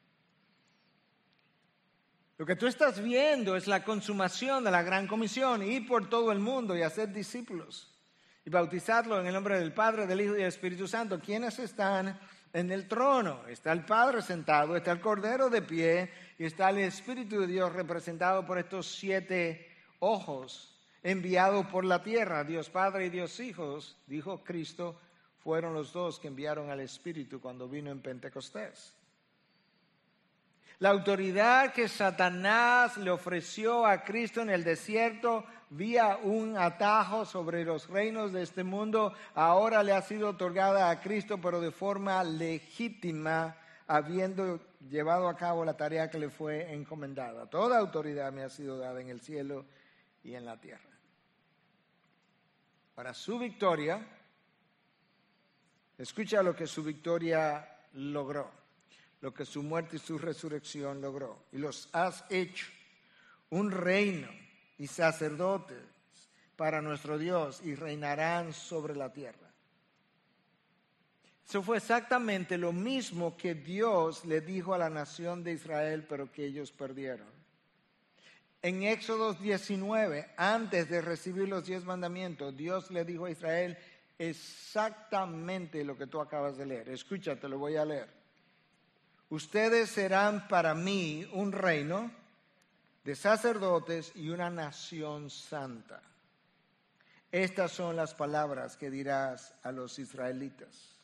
Lo 2.42 2.48
que 2.48 2.56
tú 2.56 2.66
estás 2.66 3.00
viendo 3.00 3.56
es 3.56 3.68
la 3.68 3.84
consumación 3.84 4.64
de 4.64 4.72
la 4.72 4.82
gran 4.82 5.06
comisión, 5.06 5.62
ir 5.62 5.88
por 5.88 6.10
todo 6.10 6.32
el 6.32 6.40
mundo 6.40 6.76
y 6.76 6.82
hacer 6.82 7.14
discípulos 7.14 7.94
y 8.44 8.50
bautizarlo 8.50 9.20
en 9.20 9.28
el 9.28 9.34
nombre 9.36 9.60
del 9.60 9.72
Padre, 9.76 10.08
del 10.08 10.22
Hijo 10.22 10.34
y 10.34 10.38
del 10.38 10.48
Espíritu 10.48 10.88
Santo. 10.88 11.20
¿Quiénes 11.20 11.60
están 11.60 12.20
en 12.52 12.72
el 12.72 12.88
trono? 12.88 13.48
Está 13.48 13.72
el 13.72 13.86
Padre 13.86 14.24
sentado, 14.24 14.76
está 14.76 14.92
el 14.92 15.00
Cordero 15.00 15.52
de 15.52 15.62
pie 15.62 16.10
y 16.40 16.46
está 16.46 16.72
el 16.72 16.80
Espíritu 16.80 17.42
de 17.42 17.46
Dios 17.46 17.72
representado 17.74 18.44
por 18.44 18.58
estos 18.58 18.88
siete 18.88 19.70
ojos 20.00 20.76
enviados 21.04 21.68
por 21.68 21.86
la 21.86 22.02
tierra. 22.02 22.44
Dios 22.44 22.72
Padre 22.72 23.06
y 23.06 23.10
Dios 23.12 23.40
Hijos, 23.40 23.98
dijo 24.08 24.44
Cristo, 24.44 25.00
fueron 25.38 25.76
los 25.76 25.94
dos 25.94 26.20
que 26.20 26.30
enviaron 26.30 26.72
al 26.72 26.80
Espíritu 26.80 27.40
cuando 27.40 27.70
vino 27.70 27.92
en 27.92 28.02
Pentecostés. 28.02 28.96
La 30.82 30.90
autoridad 30.90 31.74
que 31.74 31.88
Satanás 31.88 32.98
le 32.98 33.12
ofreció 33.12 33.86
a 33.86 34.04
Cristo 34.04 34.42
en 34.42 34.50
el 34.50 34.64
desierto 34.64 35.46
vía 35.70 36.18
un 36.24 36.58
atajo 36.58 37.24
sobre 37.24 37.64
los 37.64 37.88
reinos 37.88 38.34
de 38.34 38.42
este 38.42 38.64
mundo, 38.64 39.14
ahora 39.36 39.84
le 39.84 39.94
ha 39.94 40.02
sido 40.02 40.30
otorgada 40.30 40.90
a 40.90 41.00
Cristo, 41.00 41.40
pero 41.40 41.62
de 41.62 41.70
forma 41.70 42.24
legítima, 42.24 43.56
habiendo 43.86 44.60
llevado 44.90 45.30
a 45.30 45.38
cabo 45.38 45.64
la 45.64 45.78
tarea 45.78 46.10
que 46.10 46.18
le 46.18 46.32
fue 46.32 46.74
encomendada. 46.74 47.48
Toda 47.48 47.78
autoridad 47.78 48.32
me 48.32 48.42
ha 48.42 48.50
sido 48.50 48.80
dada 48.80 49.00
en 49.02 49.10
el 49.10 49.22
cielo 49.22 49.66
y 50.24 50.34
en 50.34 50.46
la 50.46 50.60
tierra. 50.60 50.90
Para 52.96 53.14
su 53.14 53.38
victoria, 53.38 54.04
escucha 56.00 56.42
lo 56.42 56.56
que 56.56 56.66
su 56.66 56.84
victoria 56.84 57.70
logró 57.94 58.61
lo 59.22 59.34
que 59.34 59.46
su 59.46 59.64
muerte 59.64 59.96
y 59.96 60.00
su 60.00 60.18
resurrección 60.18 61.00
logró. 61.00 61.46
Y 61.52 61.58
los 61.58 61.90
has 61.94 62.26
hecho 62.30 62.68
un 63.50 63.72
reino 63.72 64.30
y 64.78 64.88
sacerdotes 64.88 65.78
para 66.56 66.82
nuestro 66.82 67.18
Dios 67.18 67.62
y 67.64 67.76
reinarán 67.76 68.54
sobre 68.54 68.96
la 68.96 69.14
tierra. 69.14 69.52
Eso 71.48 71.62
fue 71.62 71.78
exactamente 71.78 72.58
lo 72.58 72.72
mismo 72.72 73.36
que 73.36 73.56
Dios 73.56 74.26
le 74.26 74.42
dijo 74.42 74.74
a 74.74 74.78
la 74.78 74.90
nación 74.90 75.44
de 75.44 75.54
Israel, 75.54 76.06
pero 76.08 76.32
que 76.32 76.46
ellos 76.46 76.72
perdieron. 76.72 77.28
En 78.62 78.84
Éxodo 78.84 79.34
19, 79.34 80.30
antes 80.38 80.90
de 80.90 81.02
recibir 81.02 81.50
los 81.50 81.66
diez 81.66 81.84
mandamientos, 81.84 82.56
Dios 82.56 82.90
le 82.92 83.04
dijo 83.04 83.26
a 83.26 83.32
Israel 83.32 83.78
exactamente 84.18 85.84
lo 85.84 85.98
que 85.98 86.08
tú 86.08 86.22
acabas 86.22 86.58
de 86.58 86.68
leer. 86.68 86.90
Escúchate, 86.90 87.50
lo 87.50 87.58
voy 87.58 87.76
a 87.76 87.86
leer. 87.86 88.21
Ustedes 89.32 89.90
serán 89.90 90.50
para 90.50 90.76
mí 90.76 91.26
un 91.32 91.54
reino 91.54 92.12
de 93.06 93.16
sacerdotes 93.16 94.12
y 94.14 94.28
una 94.28 94.50
nación 94.50 95.30
santa. 95.30 96.04
Estas 97.32 97.72
son 97.72 97.96
las 97.96 98.14
palabras 98.14 98.76
que 98.76 98.92
dirás 98.92 99.56
a 99.64 99.72
los 99.72 99.98
israelitas. 100.00 100.98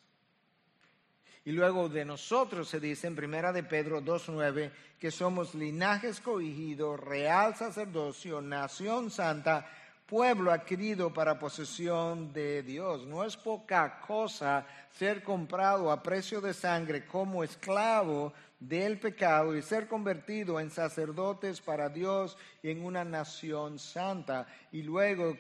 Y 1.46 1.54
luego 1.54 1.88
de 1.88 2.04
nosotros 2.04 2.68
se 2.68 2.82
dice 2.82 3.08
en 3.08 3.16
Primera 3.16 3.54
de 3.54 3.64
Pedro 3.64 4.02
2.9 4.02 4.72
que 5.00 5.10
somos 5.10 5.56
linaje 5.56 6.10
escogido, 6.10 6.98
real 6.98 7.56
sacerdocio, 7.56 8.42
nación 8.42 9.10
santa, 9.10 9.72
pueblo 10.08 10.52
adquirido 10.52 11.14
para 11.14 11.38
posesión 11.38 12.32
de 12.32 12.64
Dios. 12.64 13.06
No 13.06 13.24
es 13.26 13.36
poca 13.36 14.00
cosa 14.00 14.66
ser 14.92 15.22
comprado 15.22 15.92
a 15.92 16.02
precio 16.02 16.40
de 16.40 16.54
sangre 16.54 17.06
como 17.06 17.44
esclavo 17.44 18.34
del 18.60 19.00
pecado 19.00 19.56
y 19.56 19.62
ser 19.62 19.88
convertido 19.88 20.60
en 20.60 20.72
sacerdotes 20.72 21.62
para 21.62 21.90
Dios 21.90 22.38
y 22.64 22.72
en 22.72 22.84
una 22.84 23.04
nación 23.04 23.78
santa 23.78 24.48
y 24.72 24.82
luego 24.82 25.38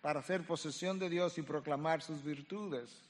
para 0.00 0.22
ser 0.22 0.46
posesión 0.46 0.98
de 0.98 1.10
Dios 1.10 1.36
y 1.36 1.42
proclamar 1.42 2.00
sus 2.00 2.22
virtudes. 2.22 3.02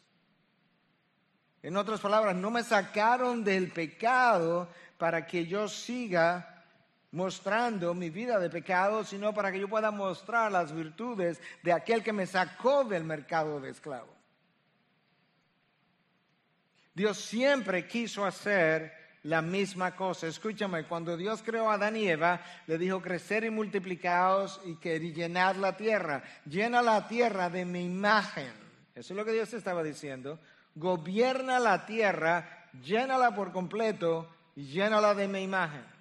En 1.62 1.76
otras 1.76 2.00
palabras, 2.00 2.34
no 2.34 2.50
me 2.50 2.62
sacaron 2.62 3.44
del 3.44 3.70
pecado 3.70 4.68
para 4.96 5.26
que 5.26 5.46
yo 5.46 5.68
siga 5.68 6.55
mostrando 7.16 7.94
mi 7.94 8.10
vida 8.10 8.38
de 8.38 8.50
pecado, 8.50 9.02
sino 9.02 9.32
para 9.32 9.50
que 9.50 9.58
yo 9.58 9.68
pueda 9.68 9.90
mostrar 9.90 10.52
las 10.52 10.70
virtudes 10.72 11.40
de 11.62 11.72
aquel 11.72 12.02
que 12.02 12.12
me 12.12 12.26
sacó 12.26 12.84
del 12.84 13.04
mercado 13.04 13.58
de 13.58 13.70
esclavo. 13.70 14.14
Dios 16.94 17.16
siempre 17.16 17.88
quiso 17.88 18.24
hacer 18.24 18.92
la 19.22 19.40
misma 19.40 19.96
cosa. 19.96 20.26
Escúchame, 20.26 20.84
cuando 20.84 21.16
Dios 21.16 21.42
creó 21.42 21.70
a 21.70 21.74
Adán 21.74 21.96
y 21.96 22.06
Eva, 22.06 22.42
le 22.66 22.76
dijo 22.76 23.00
crecer 23.00 23.44
y 23.44 23.50
multiplicados 23.50 24.60
y 24.66 24.76
que 24.76 25.00
llenar 25.00 25.56
la 25.56 25.74
tierra. 25.74 26.22
Llena 26.44 26.82
la 26.82 27.08
tierra 27.08 27.48
de 27.48 27.64
mi 27.64 27.82
imagen. 27.82 28.52
Eso 28.94 29.14
es 29.14 29.16
lo 29.16 29.24
que 29.24 29.32
Dios 29.32 29.54
estaba 29.54 29.82
diciendo. 29.82 30.38
Gobierna 30.74 31.58
la 31.60 31.86
tierra, 31.86 32.68
llénala 32.82 33.34
por 33.34 33.52
completo 33.52 34.28
y 34.54 34.64
llénala 34.64 35.14
de 35.14 35.28
mi 35.28 35.42
imagen 35.42 35.95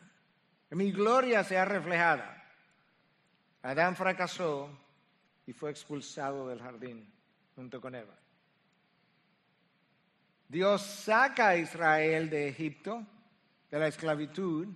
mi 0.72 0.92
gloria 0.92 1.44
sea 1.44 1.66
reflejada. 1.66 2.44
Adán 3.62 3.96
fracasó 3.96 4.70
y 5.46 5.54
fue 5.54 5.72
expulsado 5.72 6.48
del 6.48 6.62
jardín 6.62 7.12
junto 7.56 7.80
con 7.80 7.96
Eva. 7.96 8.16
Dios 10.48 10.82
saca 10.82 11.50
a 11.50 11.58
Israel 11.58 12.30
de 12.30 12.48
Egipto, 12.48 13.06
de 13.72 13.80
la 13.80 13.88
esclavitud. 13.88 14.68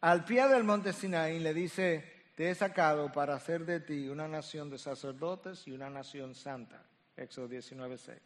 Al 0.00 0.24
pie 0.24 0.48
del 0.48 0.64
monte 0.64 0.92
Sinaí 0.92 1.38
le 1.38 1.52
dice, 1.52 2.14
te 2.34 2.50
he 2.50 2.54
sacado 2.54 3.12
para 3.12 3.34
hacer 3.34 3.64
de 3.64 3.80
ti 3.80 4.08
una 4.08 4.26
nación 4.26 4.70
de 4.70 4.78
sacerdotes 4.78 5.66
y 5.68 5.72
una 5.72 5.90
nación 5.90 6.34
santa. 6.34 6.82
Éxodo 7.16 7.48
19:6. 7.48 8.18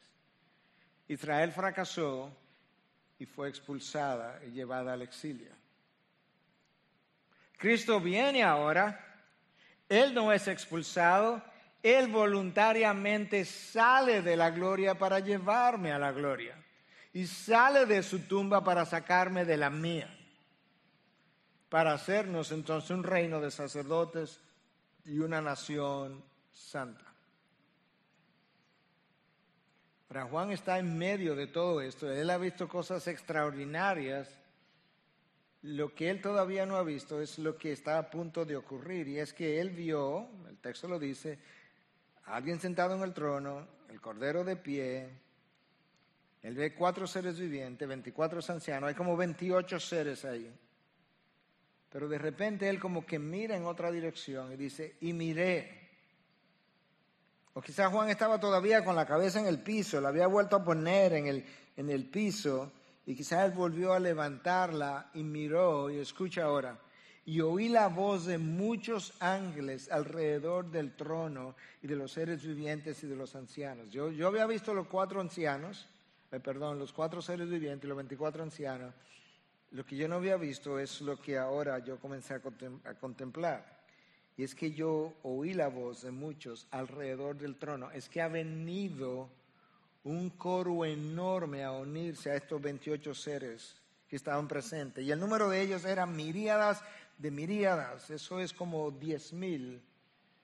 Israel 1.08 1.52
fracasó 1.52 2.34
y 3.18 3.26
fue 3.26 3.48
expulsada 3.48 4.40
y 4.44 4.50
llevada 4.50 4.92
al 4.92 5.02
exilio. 5.02 5.57
Cristo 7.58 8.00
viene 8.00 8.44
ahora, 8.44 9.04
Él 9.88 10.14
no 10.14 10.32
es 10.32 10.46
expulsado, 10.46 11.42
Él 11.82 12.06
voluntariamente 12.06 13.44
sale 13.44 14.22
de 14.22 14.36
la 14.36 14.50
gloria 14.50 14.96
para 14.96 15.18
llevarme 15.18 15.92
a 15.92 15.98
la 15.98 16.12
gloria 16.12 16.56
y 17.12 17.26
sale 17.26 17.84
de 17.84 18.02
su 18.04 18.20
tumba 18.20 18.62
para 18.62 18.86
sacarme 18.86 19.44
de 19.44 19.56
la 19.56 19.70
mía, 19.70 20.08
para 21.68 21.92
hacernos 21.92 22.52
entonces 22.52 22.90
un 22.90 23.02
reino 23.02 23.40
de 23.40 23.50
sacerdotes 23.50 24.40
y 25.04 25.18
una 25.18 25.42
nación 25.42 26.24
santa. 26.52 27.04
Juan 30.30 30.52
está 30.52 30.78
en 30.78 30.96
medio 30.96 31.34
de 31.34 31.48
todo 31.48 31.80
esto, 31.80 32.10
él 32.10 32.30
ha 32.30 32.38
visto 32.38 32.68
cosas 32.68 33.06
extraordinarias 33.08 34.28
lo 35.62 35.94
que 35.94 36.10
él 36.10 36.20
todavía 36.20 36.66
no 36.66 36.76
ha 36.76 36.82
visto 36.82 37.20
es 37.20 37.38
lo 37.38 37.56
que 37.56 37.72
está 37.72 37.98
a 37.98 38.10
punto 38.10 38.44
de 38.44 38.56
ocurrir. 38.56 39.08
Y 39.08 39.18
es 39.18 39.32
que 39.32 39.60
él 39.60 39.70
vio, 39.70 40.28
el 40.48 40.58
texto 40.58 40.86
lo 40.88 40.98
dice, 40.98 41.38
alguien 42.26 42.60
sentado 42.60 42.94
en 42.94 43.02
el 43.02 43.12
trono, 43.12 43.66
el 43.88 44.00
cordero 44.00 44.44
de 44.44 44.56
pie. 44.56 45.08
Él 46.42 46.54
ve 46.54 46.74
cuatro 46.74 47.06
seres 47.06 47.38
vivientes, 47.38 47.88
24 47.88 48.40
ancianos, 48.48 48.88
hay 48.88 48.94
como 48.94 49.16
28 49.16 49.80
seres 49.80 50.24
ahí. 50.24 50.52
pero 51.90 52.08
de 52.08 52.18
repente 52.18 52.68
él 52.68 52.78
como 52.78 53.04
que 53.04 53.18
mira 53.18 53.56
en 53.56 53.64
otra 53.64 53.90
dirección 53.90 54.52
y 54.52 54.56
dice, 54.56 54.96
y 55.00 55.12
miré. 55.12 55.88
O 57.54 57.60
quizás 57.60 57.90
Juan 57.90 58.08
estaba 58.08 58.38
todavía 58.38 58.84
con 58.84 58.94
la 58.94 59.06
cabeza 59.06 59.40
en 59.40 59.46
el 59.46 59.58
piso, 59.60 60.00
la 60.00 60.10
había 60.10 60.28
vuelto 60.28 60.54
a 60.54 60.64
poner 60.64 61.14
en 61.14 61.26
el, 61.26 61.44
en 61.76 61.90
el 61.90 62.08
piso 62.08 62.72
y 63.08 63.14
quizás 63.14 63.56
volvió 63.56 63.94
a 63.94 63.98
levantarla 63.98 65.10
y 65.14 65.22
miró 65.22 65.88
y 65.88 65.96
escucha 65.96 66.44
ahora. 66.44 66.78
Y 67.24 67.40
oí 67.40 67.70
la 67.70 67.88
voz 67.88 68.26
de 68.26 68.36
muchos 68.36 69.14
ángeles 69.22 69.90
alrededor 69.90 70.70
del 70.70 70.94
trono 70.94 71.56
y 71.80 71.86
de 71.86 71.96
los 71.96 72.12
seres 72.12 72.46
vivientes 72.46 73.02
y 73.02 73.06
de 73.06 73.16
los 73.16 73.34
ancianos. 73.34 73.88
Yo, 73.88 74.10
yo 74.10 74.28
había 74.28 74.46
visto 74.46 74.74
los 74.74 74.88
cuatro 74.88 75.22
ancianos, 75.22 75.88
eh, 76.30 76.38
perdón, 76.38 76.78
los 76.78 76.92
cuatro 76.92 77.22
seres 77.22 77.48
vivientes 77.48 77.86
y 77.86 77.88
los 77.88 77.96
veinticuatro 77.96 78.42
ancianos. 78.42 78.92
Lo 79.70 79.86
que 79.86 79.96
yo 79.96 80.06
no 80.06 80.16
había 80.16 80.36
visto 80.36 80.78
es 80.78 81.00
lo 81.00 81.18
que 81.18 81.38
ahora 81.38 81.78
yo 81.78 81.98
comencé 81.98 82.34
a, 82.34 82.40
contemplar. 83.00 83.84
Y 84.36 84.42
es 84.42 84.54
que 84.54 84.72
yo 84.72 85.14
oí 85.22 85.54
la 85.54 85.68
voz 85.68 86.02
de 86.02 86.10
muchos 86.10 86.68
alrededor 86.72 87.38
del 87.38 87.56
trono. 87.56 87.90
Es 87.90 88.06
que 88.10 88.20
ha 88.20 88.28
venido 88.28 89.30
un 90.08 90.30
coro 90.30 90.84
enorme 90.84 91.62
a 91.62 91.72
unirse 91.72 92.30
a 92.30 92.36
estos 92.36 92.60
28 92.60 93.14
seres 93.14 93.76
que 94.08 94.16
estaban 94.16 94.48
presentes. 94.48 95.04
Y 95.04 95.12
el 95.12 95.20
número 95.20 95.48
de 95.48 95.60
ellos 95.60 95.84
era 95.84 96.06
miríadas 96.06 96.82
de 97.18 97.30
miríadas. 97.30 98.08
Eso 98.10 98.40
es 98.40 98.52
como 98.52 98.90
10 98.90 99.32
mil. 99.34 99.82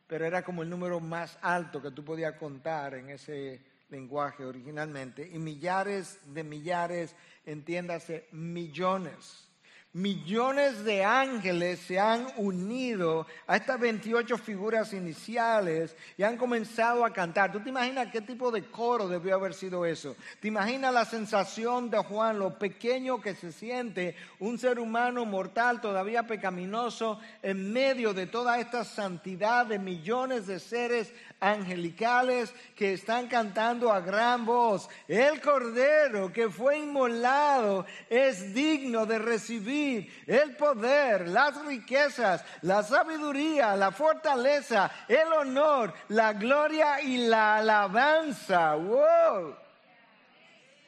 Pero 0.07 0.27
era 0.27 0.45
como 0.45 0.63
el 0.63 0.69
número 0.69 1.01
más 1.01 1.39
alto 1.41 1.81
que 1.81 1.91
tú 1.91 2.05
podías 2.05 2.35
contar 2.35 2.95
en 2.95 3.09
ese 3.09 3.63
lenguaje 3.89 4.45
originalmente. 4.45 5.29
Y 5.33 5.39
millares 5.39 6.19
de 6.27 6.45
millares 6.45 7.17
entiéndase, 7.47 8.29
millones. 8.33 9.49
Millones 9.95 10.85
de 10.85 11.05
ángeles 11.05 11.79
se 11.79 12.01
han 12.01 12.27
unido 12.37 13.29
a 13.47 13.55
estas 13.55 13.79
28 13.79 14.37
figuras 14.39 14.93
iniciales 14.93 15.95
y 16.19 16.25
han 16.25 16.37
comenzado 16.37 17.05
a 17.05 17.13
cantar. 17.13 17.53
¿Tú 17.53 17.61
te 17.61 17.69
imaginas 17.69 18.09
qué 18.11 18.21
tipo 18.21 18.51
de 18.51 18.65
coro 18.65 19.07
debió 19.07 19.37
haber 19.37 19.55
sido 19.55 19.87
eso? 19.87 20.17
¿Te 20.41 20.49
imaginas 20.49 20.93
la 20.93 21.05
sensación 21.05 21.91
de 21.91 21.99
Juan, 21.99 22.41
lo 22.41 22.59
pequeño 22.59 23.21
que 23.21 23.37
se 23.37 23.53
siente 23.53 24.17
un 24.41 24.59
ser 24.59 24.81
humano 24.81 25.25
mortal 25.27 25.81
todavía 25.81 26.27
pecaminoso 26.27 27.21
en 27.41 27.73
medio 27.73 28.13
de 28.13 28.27
toda 28.27 28.59
esta 28.59 28.83
santidad 28.83 29.65
de 29.65 29.79
millones 29.79 30.49
de 30.49 30.59
seres 30.59 31.13
angelicales 31.39 32.53
que 32.75 32.95
están 32.95 33.29
cantando 33.29 33.93
a 33.93 34.01
gran 34.01 34.45
voz? 34.45 34.89
El 35.07 35.41
Cordero 35.41 36.33
que 36.33 36.49
fue 36.49 36.81
inmolado 36.81 37.87
es 38.11 38.53
digno 38.53 39.07
de 39.07 39.21
recibir 39.21 39.84
el 40.27 40.57
poder, 40.57 41.29
las 41.29 41.65
riquezas, 41.65 42.45
la 42.63 42.83
sabiduría, 42.83 43.77
la 43.77 43.91
fortaleza, 43.91 44.91
el 45.09 45.33
honor, 45.33 45.93
la 46.09 46.33
gloria 46.33 47.01
y 47.01 47.27
la 47.27 47.57
alabanza. 47.57 48.75
¡Wow! 48.75 49.57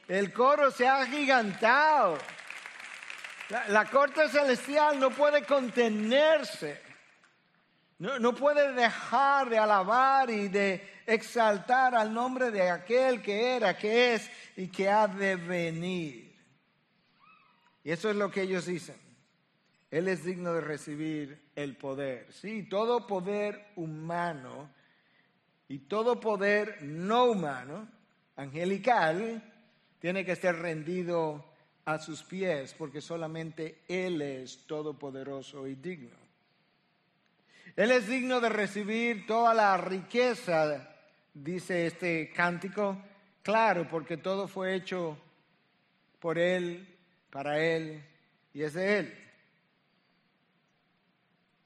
El 0.09 0.33
coro 0.33 0.71
se 0.71 0.87
ha 0.87 1.05
gigantado. 1.07 2.19
La, 3.69 3.85
corte 3.85 4.29
celestial 4.29 4.99
no 4.99 5.11
puede 5.11 5.45
contenerse. 5.45 6.83
No, 7.99 8.19
no, 8.19 8.35
puede 8.35 8.73
dejar 8.73 9.49
de 9.49 9.59
alabar 9.59 10.29
y 10.31 10.49
de 10.49 11.03
exaltar 11.07 11.95
al 11.95 12.13
nombre 12.13 12.51
de 12.51 12.69
aquel 12.69 13.23
que 13.23 13.57
era, 13.57 13.77
que 13.77 14.15
es 14.15 14.31
y 14.57 14.69
que 14.69 14.91
ha 14.91 15.07
de 15.07 15.37
venir. 15.37 16.26
Y 17.87 17.93
eso 17.93 18.11
es 18.11 18.17
lo 18.17 18.33
que 18.33 18.43
ellos 18.43 18.67
dicen. 18.67 18.97
Él 19.93 20.09
es 20.09 20.25
digno 20.25 20.53
de 20.53 20.61
recibir 20.61 21.41
el 21.55 21.77
poder. 21.77 22.33
Sí, 22.33 22.65
todo 22.65 23.07
poder 23.07 23.65
humano 23.77 24.69
y 25.69 25.79
todo 25.79 26.19
poder 26.19 26.83
no 26.83 27.27
humano, 27.27 27.89
angelical, 28.35 29.41
tiene 30.01 30.25
que 30.25 30.33
estar 30.33 30.57
rendido 30.57 31.45
a 31.85 32.01
sus 32.01 32.25
pies 32.25 32.75
porque 32.75 33.01
solamente 33.01 33.83
Él 33.87 34.21
es 34.21 34.67
todopoderoso 34.67 35.69
y 35.69 35.77
digno. 35.77 36.17
Él 37.77 37.93
es 37.93 38.09
digno 38.09 38.41
de 38.41 38.49
recibir 38.49 39.29
toda 39.29 39.55
la 39.55 39.77
riqueza, 39.77 40.93
dice 41.33 41.87
este 41.87 42.33
cántico, 42.33 43.01
claro, 43.45 43.87
porque 43.89 44.17
todo 44.17 44.49
fue 44.49 44.75
hecho 44.75 45.17
por 46.19 46.37
Él 46.37 46.96
para 47.37 47.59
Él 47.63 48.03
y 48.55 48.63
es 48.63 48.73
de 48.73 48.99
Él. 48.99 49.15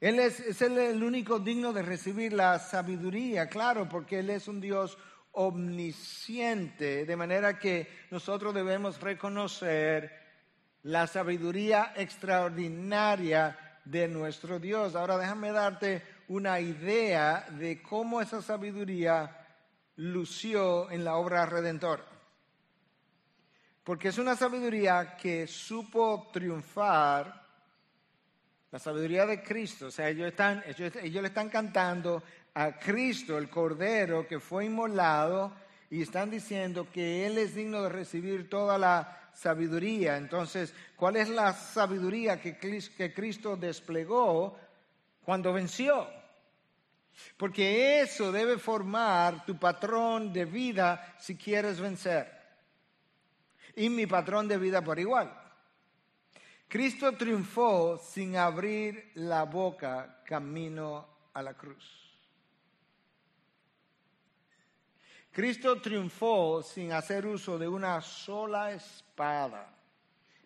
Él 0.00 0.18
es, 0.18 0.60
el 0.62 1.00
único 1.00 1.38
digno 1.38 1.72
de 1.72 1.82
recibir 1.82 2.32
la 2.32 2.58
sabiduría, 2.58 3.48
claro, 3.48 3.88
porque 3.88 4.18
Él 4.18 4.30
es 4.30 4.48
un 4.48 4.60
Dios 4.60 4.98
omnisciente, 5.30 7.06
de 7.06 7.16
manera 7.16 7.56
que 7.60 7.86
nosotros 8.10 8.52
debemos 8.52 9.00
reconocer 9.00 10.10
la 10.82 11.06
sabiduría 11.06 11.92
extraordinaria 11.94 13.78
de 13.84 14.08
nuestro 14.08 14.58
Dios. 14.58 14.96
Ahora 14.96 15.18
déjame 15.18 15.52
darte 15.52 16.02
una 16.26 16.58
idea 16.58 17.46
de 17.48 17.80
cómo 17.80 18.20
esa 18.20 18.42
sabiduría 18.42 19.46
lució 19.94 20.90
en 20.90 21.04
la 21.04 21.14
obra 21.14 21.46
redentora 21.46 22.10
porque 23.90 24.10
es 24.10 24.18
una 24.18 24.36
sabiduría 24.36 25.16
que 25.16 25.48
supo 25.48 26.30
triunfar, 26.32 27.42
la 28.70 28.78
sabiduría 28.78 29.26
de 29.26 29.42
Cristo, 29.42 29.86
o 29.86 29.90
sea, 29.90 30.08
ellos, 30.08 30.28
están, 30.28 30.62
ellos, 30.68 31.20
le 31.20 31.26
están 31.26 31.48
cantando 31.48 32.22
a 32.54 32.78
Cristo, 32.78 33.36
el 33.36 33.50
Cordero 33.50 34.28
que 34.28 34.38
fue 34.38 34.66
inmolado, 34.66 35.52
y 35.90 36.02
están 36.02 36.30
diciendo 36.30 36.86
que 36.92 37.26
Él 37.26 37.36
es 37.36 37.56
digno 37.56 37.82
de 37.82 37.88
recibir 37.88 38.48
toda 38.48 38.78
la 38.78 39.28
sabiduría. 39.34 40.18
Entonces, 40.18 40.72
¿cuál 40.94 41.16
es 41.16 41.28
la 41.28 41.52
sabiduría 41.52 42.40
que 42.40 43.12
Cristo 43.12 43.56
desplegó 43.56 44.56
cuando 45.24 45.52
venció? 45.52 46.06
Porque 47.36 48.02
eso 48.02 48.30
debe 48.30 48.56
formar 48.56 49.44
tu 49.44 49.58
patrón 49.58 50.32
de 50.32 50.44
vida 50.44 51.16
si 51.18 51.34
quieres 51.34 51.80
vencer 51.80 52.39
y 53.76 53.88
mi 53.88 54.06
patrón 54.06 54.48
de 54.48 54.58
vida 54.58 54.82
por 54.82 54.98
igual. 54.98 55.32
Cristo 56.68 57.12
triunfó 57.16 57.98
sin 57.98 58.36
abrir 58.36 59.10
la 59.14 59.44
boca 59.44 60.22
camino 60.24 61.06
a 61.34 61.42
la 61.42 61.54
cruz. 61.54 62.00
Cristo 65.32 65.80
triunfó 65.80 66.62
sin 66.62 66.92
hacer 66.92 67.26
uso 67.26 67.58
de 67.58 67.66
una 67.66 68.00
sola 68.00 68.72
espada. 68.72 69.72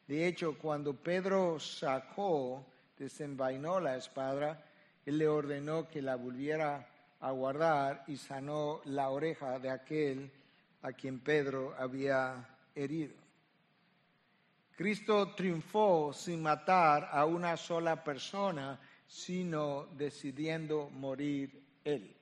De 0.06 0.26
hecho, 0.26 0.56
cuando 0.58 0.94
Pedro 0.94 1.58
sacó, 1.58 2.64
desenvainó 2.98 3.80
la 3.80 3.96
espada, 3.96 4.62
él 5.04 5.18
le 5.18 5.28
ordenó 5.28 5.88
que 5.88 6.00
la 6.00 6.16
volviera 6.16 6.88
a 7.20 7.30
guardar 7.30 8.04
y 8.06 8.16
sanó 8.16 8.80
la 8.84 9.10
oreja 9.10 9.58
de 9.58 9.70
aquel 9.70 10.30
a 10.82 10.92
quien 10.92 11.20
Pedro 11.20 11.74
había 11.78 12.53
herido. 12.74 13.14
Cristo 14.76 15.34
triunfó 15.34 16.12
sin 16.12 16.42
matar 16.42 17.08
a 17.12 17.24
una 17.26 17.56
sola 17.56 18.02
persona, 18.02 18.80
sino 19.06 19.86
decidiendo 19.96 20.90
morir 20.90 21.62
Él. 21.84 22.16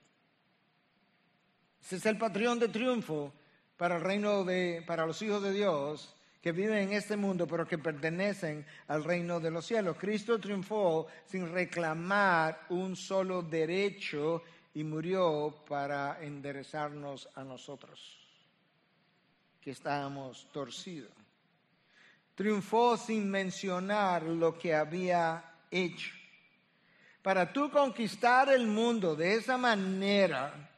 Ese 1.83 1.97
es 1.97 2.07
el 2.07 2.19
patrón 2.19 2.59
de 2.59 2.69
triunfo 2.69 3.33
para 3.77 3.97
el 3.97 4.03
reino 4.03 4.45
de, 4.45 4.85
para 4.87 5.07
los 5.07 5.21
hijos 5.23 5.43
de 5.43 5.53
Dios 5.53 6.15
que 6.43 6.53
viven 6.53 6.79
en 6.79 6.93
este 6.93 7.17
mundo, 7.17 7.47
pero 7.47 7.67
que 7.67 7.79
pertenecen 7.79 8.67
al 8.89 9.05
reino 9.05 9.39
de 9.39 9.51
los 9.51 9.65
cielos. 9.65 9.97
Cristo 9.97 10.41
triunfó 10.41 11.07
sin 11.25 11.53
reclamar 11.53 12.67
un 12.71 12.97
solo 12.97 13.43
derecho 13.43 14.43
y 14.75 14.83
murió 14.83 15.55
para 15.69 16.23
enderezarnos 16.23 17.29
a 17.37 17.45
nosotros, 17.45 18.22
que 19.63 19.71
estábamos 19.71 20.47
torcidos 20.53 21.23
triunfó 22.35 22.97
sin 22.97 23.31
mencionar 23.31 24.23
lo 24.23 24.59
que 24.59 24.75
había 24.75 25.45
hecho. 25.71 26.11
Para 27.23 27.53
tú 27.53 27.71
conquistar 27.71 28.49
el 28.49 28.67
mundo 28.67 29.15
de 29.15 29.35
esa 29.35 29.57
manera, 29.57 30.71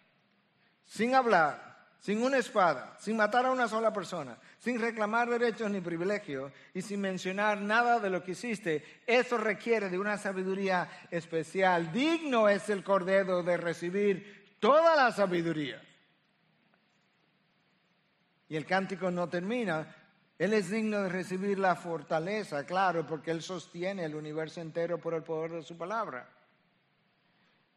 sin 0.85 1.15
hablar, 1.15 1.87
sin 2.01 2.23
una 2.23 2.37
espada, 2.37 2.97
sin 3.01 3.17
matar 3.17 3.47
a 3.47 3.51
una 3.51 3.67
sola 3.67 3.93
persona, 3.93 4.37
sin 4.59 4.79
reclamar 4.79 5.31
derechos 5.31 5.71
ni 5.71 5.81
privilegios 5.81 6.53
y 6.75 6.83
sin 6.83 7.01
mencionar 7.01 7.63
nada 7.63 7.99
de 7.99 8.11
lo 8.11 8.23
que 8.23 8.33
hiciste, 8.33 8.85
eso 9.07 9.39
requiere 9.39 9.89
de 9.89 9.99
una 9.99 10.19
sabiduría 10.19 11.07
especial. 11.11 11.93
Digno 11.93 12.49
es 12.49 12.69
el 12.69 12.85
Cordero 12.85 13.43
de 13.43 13.57
recibir 13.57 14.57
toda 14.61 14.97
la 14.97 15.13
sabiduría. 15.13 15.81
Y 18.49 18.57
el 18.57 18.67
cántico 18.67 19.11
no 19.11 19.29
termina 19.29 19.95
Él 20.39 20.53
es 20.53 20.71
digno 20.71 21.03
de 21.03 21.09
recibir 21.09 21.59
la 21.59 21.77
fortaleza, 21.77 22.67
claro, 22.67 23.07
porque 23.07 23.31
Él 23.31 23.43
sostiene 23.43 24.05
el 24.05 24.15
universo 24.15 24.61
entero 24.61 24.99
por 24.99 25.15
el 25.15 25.23
poder 25.23 25.53
de 25.53 25.63
su 25.63 25.77
palabra 25.77 26.29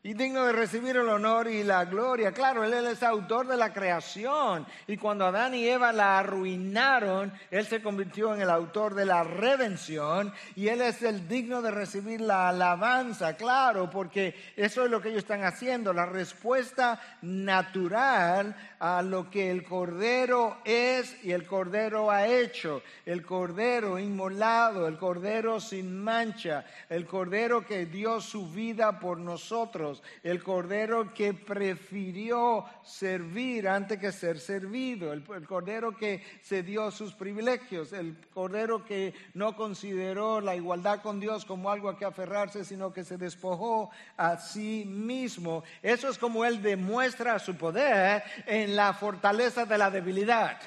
y 0.07 0.13
digno 0.13 0.45
de 0.45 0.53
recibir 0.53 0.95
el 0.95 1.09
honor 1.09 1.49
y 1.49 1.63
la 1.63 1.83
gloria. 1.83 2.31
Claro, 2.31 2.63
Él 2.63 2.73
es 2.85 3.03
autor 3.03 3.45
de 3.45 3.57
la 3.57 3.73
creación 3.73 4.65
y 4.87 4.95
cuando 4.95 5.25
Adán 5.25 5.53
y 5.53 5.67
Eva 5.67 5.91
la 5.91 6.19
arruinaron, 6.19 7.33
Él 7.51 7.65
se 7.65 7.81
convirtió 7.81 8.33
en 8.33 8.39
el 8.39 8.49
autor 8.49 8.95
de 8.95 9.05
la 9.05 9.25
redención 9.25 10.33
y 10.55 10.69
Él 10.69 10.79
es 10.79 11.01
el 11.01 11.27
digno 11.27 11.61
de 11.61 11.71
recibir 11.71 12.21
la 12.21 12.47
alabanza, 12.47 13.35
claro, 13.35 13.89
porque 13.89 14.33
eso 14.55 14.85
es 14.85 14.89
lo 14.89 15.01
que 15.01 15.09
ellos 15.09 15.23
están 15.23 15.43
haciendo, 15.43 15.91
la 15.91 16.05
respuesta 16.05 17.01
natural 17.21 18.55
a 18.79 19.01
lo 19.01 19.29
que 19.29 19.49
el 19.49 19.63
Cordero 19.63 20.57
es 20.63 21.23
y 21.23 21.31
el 21.31 21.45
Cordero 21.45 22.11
ha 22.11 22.27
hecho, 22.27 22.83
el 23.05 23.25
Cordero 23.25 23.97
inmolado, 23.97 24.87
el 24.87 24.97
Cordero 24.97 25.59
sin 25.59 26.03
mancha, 26.03 26.65
el 26.89 27.05
Cordero 27.05 27.65
que 27.65 27.85
dio 27.85 28.21
su 28.21 28.49
vida 28.49 28.99
por 28.99 29.17
nosotros, 29.17 30.03
el 30.23 30.43
Cordero 30.43 31.13
que 31.13 31.33
prefirió 31.33 32.65
servir 32.83 33.67
antes 33.67 33.99
que 33.99 34.11
ser 34.11 34.39
servido, 34.39 35.11
el, 35.11 35.23
Cordero 35.23 35.95
que 35.95 36.23
se 36.41 36.63
dio 36.63 36.91
sus 36.91 37.13
privilegios, 37.13 37.93
el 37.93 38.15
Cordero 38.33 38.85
que 38.85 39.13
no 39.33 39.55
consideró 39.55 40.39
la 40.41 40.55
igualdad 40.55 41.01
con 41.01 41.19
Dios 41.19 41.45
como 41.45 41.71
algo 41.71 41.89
a 41.89 41.97
que 41.97 42.05
aferrarse, 42.05 42.63
sino 42.63 42.93
que 42.93 43.03
se 43.03 43.17
despojó 43.17 43.89
a 44.15 44.37
sí 44.37 44.85
mismo. 44.85 45.63
Eso 45.81 46.09
es 46.09 46.17
como 46.17 46.45
Él 46.45 46.61
demuestra 46.61 47.39
su 47.39 47.55
poder 47.55 48.23
en 48.45 48.66
la 48.67 48.93
fortaleza 48.93 49.65
de 49.65 49.77
la 49.77 49.89
debilidad. 49.89 50.59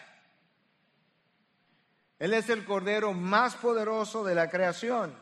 Él 2.19 2.35
es 2.35 2.51
el 2.51 2.65
Cordero 2.65 3.13
más 3.13 3.57
poderoso 3.57 4.25
de 4.25 4.35
la 4.35 4.51
creación. 4.51 5.15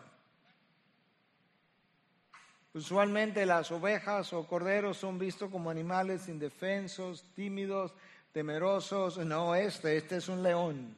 Usualmente 2.75 3.47
las 3.47 3.71
ovejas 3.73 4.33
o 4.33 4.47
corderos 4.47 4.99
son 4.99 5.19
vistos 5.19 5.51
como 5.51 5.71
animales 5.71 6.29
indefensos, 6.29 7.25
tímidos, 7.35 7.93
temerosos. 8.33 9.19
No, 9.19 9.55
este, 9.55 9.97
este 9.97 10.17
es 10.17 10.29
un 10.29 10.43
león. 10.43 10.97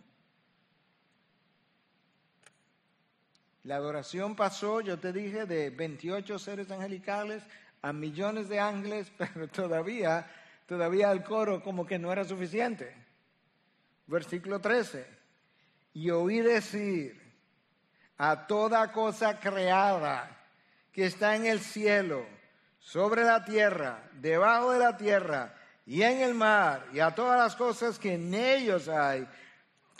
La 3.64 3.76
adoración 3.76 4.37
pasó, 4.37 4.81
yo 4.81 4.99
te 4.99 5.12
dije, 5.12 5.45
de 5.45 5.70
28 5.70 6.39
seres 6.39 6.70
angelicales 6.70 7.43
a 7.83 7.93
millones 7.93 8.49
de 8.49 8.59
ángeles, 8.59 9.12
pero 9.18 9.49
todavía, 9.49 10.31
todavía 10.71 11.11
el 11.11 11.25
coro 11.25 11.61
como 11.64 11.85
que 11.85 11.99
no 11.99 12.12
era 12.12 12.23
suficiente. 12.23 12.95
Versículo 14.07 14.61
13. 14.61 15.05
Y 15.95 16.11
oí 16.11 16.39
decir 16.43 17.21
a 18.16 18.47
toda 18.47 18.93
cosa 18.93 19.41
creada 19.41 20.47
que 20.93 21.07
está 21.07 21.35
en 21.35 21.47
el 21.47 21.59
cielo, 21.59 22.25
sobre 22.79 23.25
la 23.25 23.45
tierra, 23.45 24.09
debajo 24.12 24.71
de 24.71 24.79
la 24.79 24.97
tierra 24.97 25.57
y 25.85 26.03
en 26.03 26.21
el 26.21 26.35
mar, 26.35 26.87
y 26.93 27.01
a 27.01 27.16
todas 27.16 27.37
las 27.37 27.57
cosas 27.57 27.99
que 27.99 28.14
en 28.14 28.33
ellos 28.33 28.87
hay, 28.87 29.27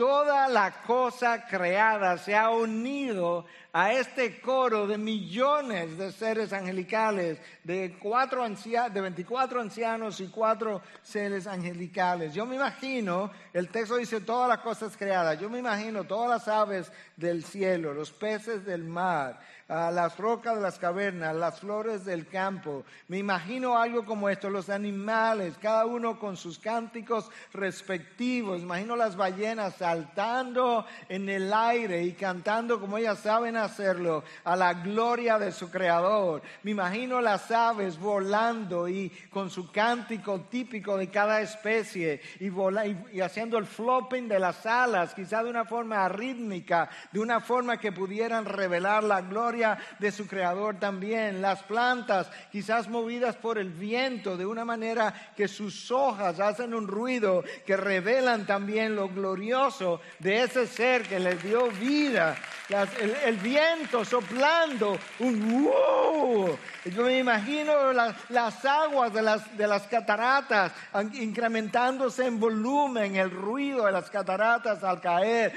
toda 0.01 0.48
la 0.48 0.80
cosa 0.80 1.46
creada 1.46 2.16
se 2.16 2.34
ha 2.34 2.48
unido 2.48 3.44
a 3.70 3.92
este 3.92 4.40
coro 4.40 4.86
de 4.86 4.96
millones 4.96 5.98
de 5.98 6.11
seres 6.11 6.55
angelicales, 6.55 7.38
de, 7.64 7.98
cuatro 8.01 8.42
de 8.48 9.01
24 9.03 9.61
ancianos 9.61 10.18
y 10.22 10.28
cuatro 10.28 10.80
seres 11.03 11.46
angelicales. 11.46 12.32
Yo 12.32 12.46
me 12.46 12.57
imagino, 12.57 13.30
el 13.53 13.68
texto 13.68 13.98
dice 13.98 14.22
todas 14.22 14.48
las 14.48 14.61
cosas 14.61 14.96
creadas, 14.96 15.38
yo 15.38 15.51
me 15.51 15.59
imagino 15.59 16.05
todas 16.05 16.30
las 16.30 16.48
aves 16.48 16.90
del 17.14 17.44
cielo, 17.44 17.92
los 17.92 18.11
peces 18.11 18.64
del 18.64 18.84
mar, 18.84 19.38
las 19.71 20.18
rocas 20.18 20.57
de 20.57 20.62
las 20.62 20.81
cavernas, 20.81 21.35
las 21.37 21.61
flores 21.61 22.05
del 22.05 22.27
campo. 22.27 22.85
Me 23.07 23.18
imagino 23.18 23.79
algo 23.79 24.05
como 24.05 24.29
esto, 24.29 24.51
los 24.51 24.68
animales, 24.68 25.55
cada 25.62 25.87
uno 25.87 26.18
con 26.18 26.37
sus 26.37 26.59
cánticos 26.59 27.31
respectivos. 27.53 28.61
Imagino 28.61 28.97
las 28.97 29.14
ballenas 29.14 29.77
saltando 29.77 30.85
en 31.09 31.29
el 31.29 31.53
aire 31.53 32.03
y 32.03 32.14
cantando 32.14 32.81
como 32.81 32.99
ellas 32.99 33.21
saben 33.21 33.57
hacerlo, 33.57 34.25
a 34.43 34.57
la 34.57 34.75
gloria 34.75 35.39
de 35.39 35.53
su 35.53 35.71
creador. 35.71 36.43
Me 36.64 36.73
imagino 36.73 37.21
las 37.21 37.49
aves 37.53 37.97
volando 37.97 38.89
y 38.89 39.09
con 39.31 39.51
su 39.51 39.71
cántico 39.71 40.41
típico 40.51 40.97
de 40.97 41.11
cada 41.11 41.43
especie 41.43 42.21
y, 42.41 42.51
y 43.16 43.21
haciendo 43.21 43.57
el 43.57 43.66
flopping 43.66 44.27
de 44.27 44.41
las 44.41 44.66
alas, 44.66 45.14
quizá 45.14 45.45
de 45.45 45.51
una 45.51 45.64
forma 45.64 46.09
rítmica, 46.09 46.91
de 47.12 47.21
una 47.21 47.39
forma 47.41 47.79
que 47.79 47.93
pudieran 47.93 48.45
revelar 48.45 49.05
la 49.05 49.21
gloria 49.21 49.59
de 49.98 50.12
su 50.12 50.26
creador 50.26 50.76
también. 50.78 51.42
Las 51.42 51.62
plantas, 51.62 52.30
quizás 52.50 52.88
movidas 52.88 53.36
por 53.36 53.58
el 53.58 53.70
viento, 53.70 54.36
de 54.36 54.46
una 54.46 54.64
manera 54.64 55.32
que 55.36 55.48
sus 55.48 55.90
hojas 55.90 56.40
hacen 56.40 56.74
un 56.74 56.88
ruido 56.88 57.44
que 57.66 57.76
revelan 57.76 58.46
también 58.46 58.96
lo 58.96 59.08
glorioso 59.08 60.00
de 60.18 60.44
ese 60.44 60.66
ser 60.66 61.02
que 61.02 61.20
les 61.20 61.42
dio 61.42 61.68
vida. 61.72 62.36
el, 63.24 63.36
viento 63.36 64.04
soplando, 64.04 64.98
un 65.18 65.64
wow. 65.64 66.58
Yo 66.86 67.02
me 67.02 67.18
imagino 67.18 67.92
las, 67.92 68.64
aguas 68.64 69.12
de 69.12 69.22
las, 69.22 69.56
de 69.56 69.66
las 69.66 69.82
cataratas 69.86 70.72
incrementándose 71.14 72.26
en 72.26 72.40
volumen, 72.40 73.16
el 73.16 73.30
ruido 73.30 73.86
de 73.86 73.92
las 73.92 74.11
cataratas 74.11 74.82
al 74.82 75.00
caer 75.00 75.52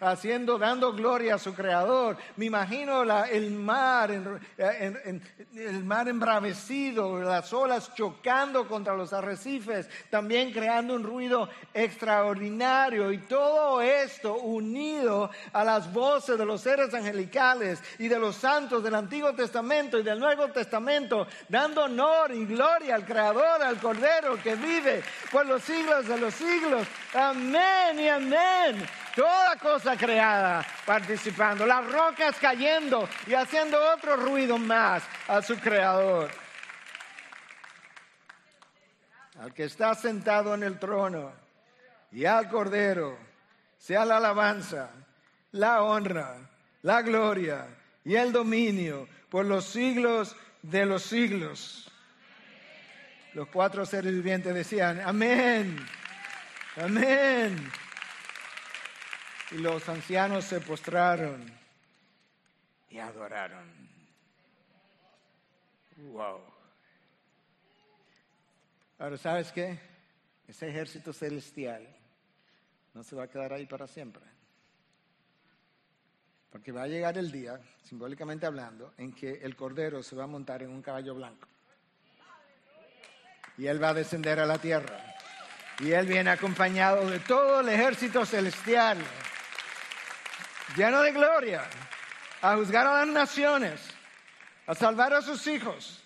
haciendo, 0.00 0.58
dando 0.58 0.92
gloria 0.92 1.34
a 1.34 1.38
su 1.38 1.54
creador. 1.54 2.16
Me 2.36 2.46
imagino 2.46 3.02
el 3.24 3.50
mar, 3.52 4.10
el 4.58 5.84
mar 5.84 6.08
embravecido, 6.08 7.20
las 7.20 7.52
olas 7.52 7.94
chocando 7.94 8.66
contra 8.66 8.96
los 8.96 9.12
arrecifes, 9.12 9.88
también 10.10 10.52
creando 10.52 10.94
un 10.94 11.02
ruido 11.02 11.48
extraordinario. 11.72 13.12
Y 13.12 13.18
todo 13.18 13.80
esto 13.80 14.36
unido 14.36 15.30
a 15.52 15.64
las 15.64 15.92
voces 15.92 16.38
de 16.38 16.46
los 16.46 16.60
seres 16.60 16.94
angelicales 16.94 17.80
y 17.98 18.08
de 18.08 18.18
los 18.18 18.36
santos 18.36 18.82
del 18.82 18.94
Antiguo 18.94 19.32
Testamento 19.34 19.98
y 19.98 20.02
del 20.02 20.18
Nuevo 20.18 20.48
Testamento, 20.48 21.26
dando 21.48 21.84
honor 21.84 22.32
y 22.34 22.44
gloria 22.44 22.94
al 22.94 23.04
Creador, 23.04 23.62
al 23.62 23.78
Cordero 23.78 24.40
que 24.42 24.56
vive 24.56 25.02
por 25.30 25.46
los 25.46 25.62
siglos 25.62 26.06
de 26.06 26.18
los 26.18 26.34
siglos. 26.34 26.86
Amén 27.14 28.00
y 28.00 28.08
amén 28.08 29.01
toda 29.14 29.56
cosa 29.56 29.96
creada 29.96 30.64
participando, 30.84 31.66
las 31.66 31.90
rocas 31.90 32.36
cayendo 32.40 33.08
y 33.26 33.34
haciendo 33.34 33.78
otro 33.92 34.16
ruido 34.16 34.58
más 34.58 35.02
a 35.28 35.42
su 35.42 35.58
creador. 35.58 36.30
Al 39.40 39.52
que 39.52 39.64
está 39.64 39.94
sentado 39.94 40.54
en 40.54 40.62
el 40.62 40.78
trono 40.78 41.32
y 42.12 42.24
al 42.24 42.48
cordero, 42.48 43.18
sea 43.78 44.04
la 44.04 44.18
alabanza, 44.18 44.90
la 45.52 45.82
honra, 45.82 46.36
la 46.82 47.02
gloria 47.02 47.66
y 48.04 48.14
el 48.14 48.32
dominio 48.32 49.08
por 49.28 49.46
los 49.46 49.64
siglos 49.64 50.36
de 50.62 50.86
los 50.86 51.02
siglos. 51.02 51.90
Los 53.34 53.48
cuatro 53.48 53.86
seres 53.86 54.12
vivientes 54.12 54.54
decían, 54.54 55.00
amén, 55.00 55.84
amén. 56.76 57.72
Y 59.52 59.58
los 59.58 59.86
ancianos 59.88 60.44
se 60.44 60.60
postraron 60.60 61.44
y 62.88 62.98
adoraron. 62.98 63.68
Wow. 65.96 66.40
Ahora, 68.98 69.18
¿sabes 69.18 69.52
qué? 69.52 69.78
Ese 70.48 70.68
ejército 70.68 71.12
celestial 71.12 71.86
no 72.94 73.02
se 73.02 73.14
va 73.14 73.24
a 73.24 73.28
quedar 73.28 73.52
ahí 73.52 73.66
para 73.66 73.86
siempre. 73.86 74.22
Porque 76.50 76.72
va 76.72 76.82
a 76.82 76.88
llegar 76.88 77.18
el 77.18 77.30
día, 77.30 77.60
simbólicamente 77.82 78.46
hablando, 78.46 78.92
en 78.96 79.12
que 79.12 79.32
el 79.42 79.56
Cordero 79.56 80.02
se 80.02 80.16
va 80.16 80.24
a 80.24 80.28
montar 80.28 80.62
en 80.62 80.70
un 80.70 80.82
caballo 80.82 81.14
blanco. 81.14 81.48
Y 83.58 83.66
él 83.66 83.82
va 83.82 83.90
a 83.90 83.94
descender 83.94 84.40
a 84.40 84.46
la 84.46 84.58
tierra. 84.58 84.98
Y 85.80 85.92
él 85.92 86.06
viene 86.06 86.30
acompañado 86.30 87.08
de 87.08 87.20
todo 87.20 87.60
el 87.60 87.68
ejército 87.68 88.24
celestial 88.24 88.98
lleno 90.76 91.02
de 91.02 91.12
gloria, 91.12 91.62
a 92.40 92.56
juzgar 92.56 92.86
a 92.86 93.04
las 93.04 93.08
naciones, 93.08 93.80
a 94.66 94.74
salvar 94.74 95.14
a 95.14 95.22
sus 95.22 95.46
hijos, 95.46 96.02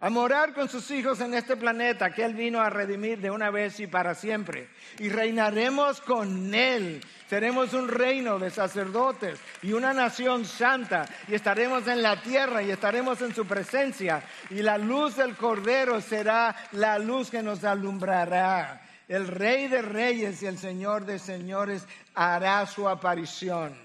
a 0.00 0.10
morar 0.10 0.52
con 0.52 0.68
sus 0.68 0.90
hijos 0.90 1.20
en 1.20 1.32
este 1.32 1.56
planeta 1.56 2.12
que 2.12 2.24
Él 2.24 2.34
vino 2.34 2.60
a 2.60 2.68
redimir 2.68 3.20
de 3.20 3.30
una 3.30 3.50
vez 3.50 3.80
y 3.80 3.86
para 3.86 4.14
siempre. 4.14 4.68
Y 4.98 5.08
reinaremos 5.08 6.02
con 6.02 6.54
Él. 6.54 7.00
Seremos 7.30 7.72
un 7.72 7.88
reino 7.88 8.38
de 8.38 8.50
sacerdotes 8.50 9.40
y 9.62 9.72
una 9.72 9.94
nación 9.94 10.44
santa. 10.44 11.06
Y 11.26 11.34
estaremos 11.34 11.88
en 11.88 12.02
la 12.02 12.20
tierra 12.20 12.62
y 12.62 12.70
estaremos 12.70 13.22
en 13.22 13.34
su 13.34 13.46
presencia. 13.46 14.22
Y 14.50 14.56
la 14.56 14.76
luz 14.76 15.16
del 15.16 15.36
Cordero 15.36 16.02
será 16.02 16.54
la 16.72 16.98
luz 16.98 17.30
que 17.30 17.42
nos 17.42 17.64
alumbrará. 17.64 18.82
El 19.08 19.28
Rey 19.28 19.68
de 19.68 19.82
Reyes 19.82 20.42
y 20.42 20.46
el 20.46 20.58
Señor 20.58 21.04
de 21.04 21.18
Señores 21.18 21.86
hará 22.14 22.66
su 22.66 22.88
aparición. 22.88 23.76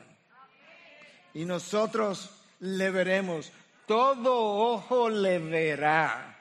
Y 1.33 1.45
nosotros 1.45 2.43
le 2.59 2.89
veremos. 2.89 3.51
Todo 3.85 4.33
ojo 4.73 5.09
le 5.09 5.39
verá. 5.39 6.37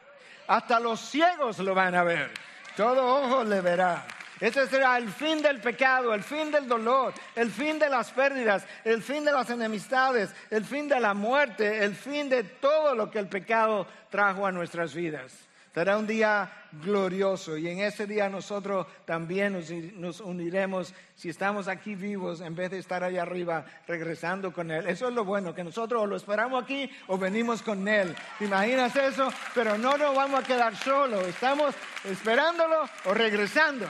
Hasta 0.46 0.80
los 0.80 1.00
ciegos 1.00 1.58
lo 1.58 1.74
van 1.74 1.94
a 1.94 2.02
ver. 2.02 2.30
Todo 2.76 3.04
ojo 3.04 3.44
le 3.44 3.60
verá. 3.60 4.06
Ese 4.40 4.68
será 4.68 4.96
el 4.98 5.08
fin 5.08 5.42
del 5.42 5.60
pecado, 5.60 6.14
el 6.14 6.22
fin 6.22 6.50
del 6.52 6.68
dolor, 6.68 7.12
el 7.34 7.50
fin 7.50 7.76
de 7.78 7.88
las 7.88 8.12
pérdidas, 8.12 8.64
el 8.84 9.02
fin 9.02 9.24
de 9.24 9.32
las 9.32 9.50
enemistades, 9.50 10.30
el 10.50 10.64
fin 10.64 10.88
de 10.88 11.00
la 11.00 11.12
muerte, 11.12 11.82
el 11.84 11.96
fin 11.96 12.28
de 12.28 12.44
todo 12.44 12.94
lo 12.94 13.10
que 13.10 13.18
el 13.18 13.26
pecado 13.26 13.86
trajo 14.10 14.46
a 14.46 14.52
nuestras 14.52 14.94
vidas. 14.94 15.47
Será 15.78 15.96
un 15.96 16.08
día 16.08 16.50
glorioso 16.72 17.56
y 17.56 17.68
en 17.68 17.78
ese 17.78 18.04
día 18.04 18.28
nosotros 18.28 18.84
también 19.04 19.52
nos, 20.00 20.20
uniremos 20.20 20.92
si 21.14 21.28
estamos 21.28 21.68
aquí 21.68 21.94
vivos 21.94 22.40
en 22.40 22.56
vez 22.56 22.72
de 22.72 22.78
estar 22.78 23.04
allá 23.04 23.22
arriba 23.22 23.64
regresando 23.86 24.52
con 24.52 24.72
Él. 24.72 24.88
Eso 24.88 25.06
es 25.06 25.14
lo 25.14 25.24
bueno, 25.24 25.54
que 25.54 25.62
nosotros 25.62 26.08
lo 26.08 26.16
esperamos 26.16 26.64
aquí 26.64 26.90
o 27.06 27.16
venimos 27.16 27.62
con 27.62 27.86
Él. 27.86 28.12
¿Te 28.40 28.46
imaginas 28.46 28.96
eso? 28.96 29.32
Pero 29.54 29.78
no 29.78 29.96
nos 29.96 30.16
vamos 30.16 30.40
a 30.40 30.42
quedar 30.42 30.74
solos, 30.74 31.24
estamos 31.28 31.76
esperándolo 32.02 32.88
o 33.04 33.14
regresando 33.14 33.86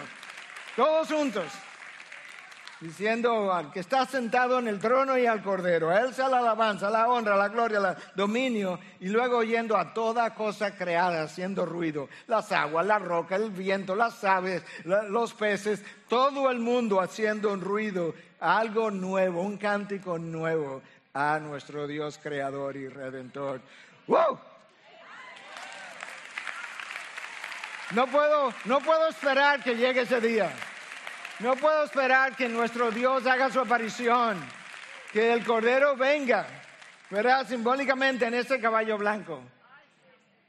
todos 0.77 1.09
juntos, 1.09 1.47
diciendo 2.81 3.53
al 3.53 3.73
que 3.73 3.81
está 3.81 4.07
sentado 4.07 4.59
en 4.59 4.69
el 4.69 4.79
trono 4.79 5.19
y 5.19 5.27
al 5.27 5.43
cordero, 5.43 5.91
a 5.91 6.01
él 6.01 6.15
sea 6.15 6.29
la 6.29 6.39
alabanza, 6.39 6.91
la 6.91 7.09
honra, 7.09 7.37
la 7.37 7.49
gloria, 7.49 7.79
el 7.79 7.97
dominio, 8.15 8.79
y 9.01 9.09
luego 9.09 9.39
oyendo 9.39 9.77
a 9.77 9.93
toda 9.93 10.35
cosa 10.35 10.77
creada 10.77 11.23
haciendo 11.23 11.67
ruido, 11.67 12.09
las 12.27 12.53
aguas, 12.53 12.87
la 12.87 12.99
roca, 12.99 13.37
el 13.37 13.51
viento, 13.51 13.97
las 13.97 14.23
aves, 14.25 14.63
los 14.85 15.35
peces, 15.35 15.83
todo 16.09 16.51
el 16.51 16.61
mundo 16.61 17.01
haciendo 17.01 17.53
un 17.53 17.61
ruido, 17.61 18.15
algo 18.41 18.91
nuevo, 18.91 19.43
un 19.43 19.57
cántico 19.57 20.19
nuevo 20.19 20.81
a 21.15 21.39
nuestro 21.41 21.87
Dios 21.87 22.19
creador 22.23 22.77
y 22.77 22.89
redentor. 22.89 23.61
¡Wow! 24.07 24.39
No 27.93 28.07
puedo, 28.07 28.53
no 28.67 28.81
puedo 28.81 29.09
esperar 29.09 29.63
que 29.63 29.75
llegue 29.75 30.03
ese 30.03 30.21
día. 30.21 30.53
No 31.41 31.55
puedo 31.55 31.85
esperar 31.85 32.35
que 32.35 32.49
nuestro 32.49 32.91
Dios 32.91 33.25
haga 33.25 33.49
su 33.49 33.61
aparición, 33.61 34.45
que 35.13 35.33
el 35.33 35.45
Cordero 35.45 35.97
venga, 35.97 36.49
¿verdad? 37.11 37.47
Simbólicamente 37.47 38.27
en 38.27 38.35
ese 38.35 38.61
caballo 38.61 38.99
blanco. 38.99 39.41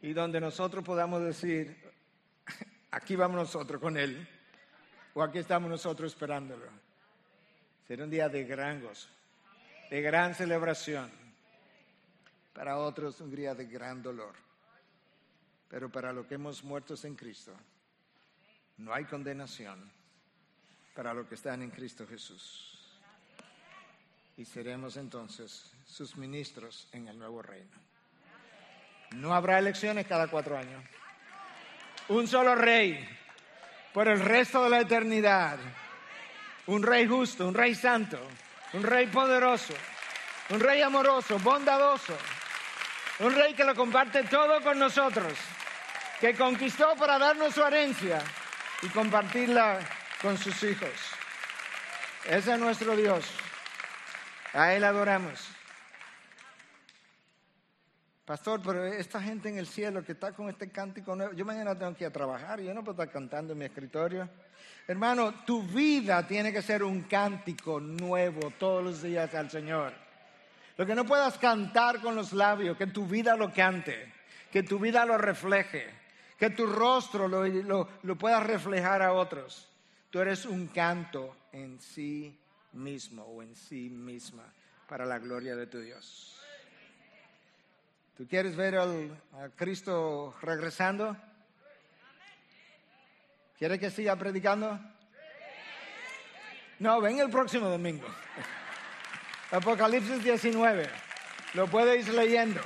Y 0.02 0.14
donde 0.14 0.42
nosotros 0.42 0.84
podamos 0.84 1.22
decir, 1.22 1.78
aquí 2.90 3.16
vamos 3.16 3.38
nosotros 3.38 3.80
con 3.80 3.98
Él, 3.98 4.28
o 5.14 5.22
aquí 5.22 5.38
estamos 5.38 5.70
nosotros 5.70 6.12
esperándolo. 6.12 6.66
Será 7.88 8.04
un 8.04 8.10
día 8.10 8.28
de 8.28 8.46
gran 8.46 8.82
gozo, 8.82 9.10
de 9.92 10.02
gran 10.02 10.34
celebración. 10.34 11.12
Para 12.52 12.78
otros 12.78 13.22
un 13.22 13.30
día 13.30 13.54
de 13.54 13.68
gran 13.68 14.02
dolor. 14.02 14.34
Pero 15.70 15.90
para 15.92 16.12
los 16.12 16.26
que 16.26 16.34
hemos 16.34 16.64
muerto 16.64 16.96
en 17.04 17.16
Cristo, 17.16 17.54
no 18.78 18.92
hay 18.92 19.06
condenación 19.06 19.99
para 21.00 21.14
los 21.14 21.28
que 21.28 21.36
están 21.36 21.62
en 21.62 21.70
Cristo 21.70 22.06
Jesús. 22.06 22.78
Y 24.36 24.44
seremos 24.44 24.98
entonces 24.98 25.72
sus 25.88 26.18
ministros 26.18 26.90
en 26.92 27.08
el 27.08 27.18
nuevo 27.18 27.42
reino. 27.42 27.72
No 29.12 29.34
habrá 29.34 29.60
elecciones 29.60 30.06
cada 30.08 30.28
cuatro 30.28 30.58
años. 30.58 30.84
Un 32.10 32.28
solo 32.28 32.54
rey 32.54 33.00
por 33.94 34.10
el 34.10 34.20
resto 34.20 34.62
de 34.66 34.72
la 34.72 34.82
eternidad. 34.82 35.58
Un 36.66 36.84
rey 36.84 37.08
justo, 37.08 37.48
un 37.48 37.54
rey 37.54 37.76
santo, 37.76 38.20
un 38.74 38.84
rey 38.84 39.08
poderoso, 39.08 39.76
un 40.50 40.60
rey 40.60 40.82
amoroso, 40.82 41.40
bondadoso. 41.40 42.18
Un 43.20 43.34
rey 43.34 43.54
que 43.54 43.64
lo 43.64 43.74
comparte 43.74 44.24
todo 44.24 44.62
con 44.62 44.78
nosotros, 44.78 45.32
que 46.20 46.36
conquistó 46.36 46.94
para 46.98 47.18
darnos 47.18 47.54
su 47.56 47.64
herencia 47.64 48.22
y 48.82 48.90
compartirla 48.90 49.80
con 50.22 50.38
sus 50.38 50.64
hijos. 50.64 50.90
Ese 52.26 52.54
es 52.54 52.60
nuestro 52.60 52.96
Dios. 52.96 53.26
A 54.54 54.74
Él 54.74 54.84
adoramos. 54.84 55.48
Pastor, 58.26 58.62
pero 58.64 58.86
esta 58.86 59.22
gente 59.22 59.50
en 59.50 59.58
el 59.58 59.66
cielo 59.66 60.04
que 60.04 60.12
está 60.12 60.34
con 60.34 60.50
este 60.50 60.70
cántico 60.70 61.16
nuevo, 61.16 61.34
yo 61.34 61.46
mañana 61.46 61.78
tengo 61.78 61.96
que 61.96 62.04
ir 62.04 62.10
a 62.10 62.14
trabajar, 62.14 62.60
yo 62.62 62.74
no 62.74 62.84
puedo 62.84 63.02
estar 63.02 63.12
cantando 63.12 63.54
en 63.54 63.60
mi 63.60 63.66
escritorio. 63.66 64.30
Hermano, 64.88 65.34
tu 65.46 65.64
vida 65.64 66.28
tiene 66.28 66.54
que 66.54 66.62
ser 66.62 66.84
un 66.84 67.04
cántico 67.04 67.80
nuevo 67.80 68.52
todos 68.60 68.84
los 68.84 69.02
días 69.02 69.34
al 69.34 69.50
Señor. 69.50 69.94
Lo 70.78 70.86
que 70.86 70.96
no 70.96 71.06
puedas 71.06 71.38
cantar 71.40 72.02
con 72.02 72.16
los 72.16 72.32
labios, 72.32 72.78
que 72.78 72.88
tu 72.88 73.08
vida 73.08 73.36
lo 73.36 73.52
cante, 73.52 74.14
que 74.52 74.62
tu 74.64 74.78
vida 74.78 75.06
lo 75.06 75.18
refleje, 75.18 75.90
que 76.38 76.52
tu 76.52 76.68
rostro 76.68 77.28
lo, 77.28 77.46
lo, 77.48 77.90
lo 78.04 78.16
puedas 78.16 78.46
reflejar 78.46 79.02
a 79.02 79.14
otros. 79.14 79.70
Tú 80.10 80.20
eres 80.20 80.46
un 80.46 80.68
canto 80.68 81.36
en 81.52 81.80
sí 81.80 82.36
mismo 82.74 83.24
o 83.24 83.44
en 83.44 83.56
sí 83.56 83.90
misma 83.90 84.44
para 84.88 85.06
la 85.06 85.20
gloria 85.20 85.56
de 85.56 85.68
tu 85.68 85.80
Dios. 85.80 86.36
¿Tú 88.18 88.28
quieres 88.28 88.56
ver 88.56 88.76
al, 88.76 89.22
a 89.34 89.50
Cristo 89.50 90.36
regresando? 90.42 91.16
¿Quieres 93.58 93.80
que 93.80 93.92
siga 93.92 94.16
predicando? 94.16 94.80
No, 96.80 97.00
ven 97.02 97.20
el 97.20 97.30
próximo 97.30 97.70
domingo. 97.70 98.08
Apocalipsis 99.52 100.24
19. 100.24 100.90
Lo 101.54 101.68
puedes 101.68 102.08
ir 102.08 102.14
leyendo. 102.16 102.62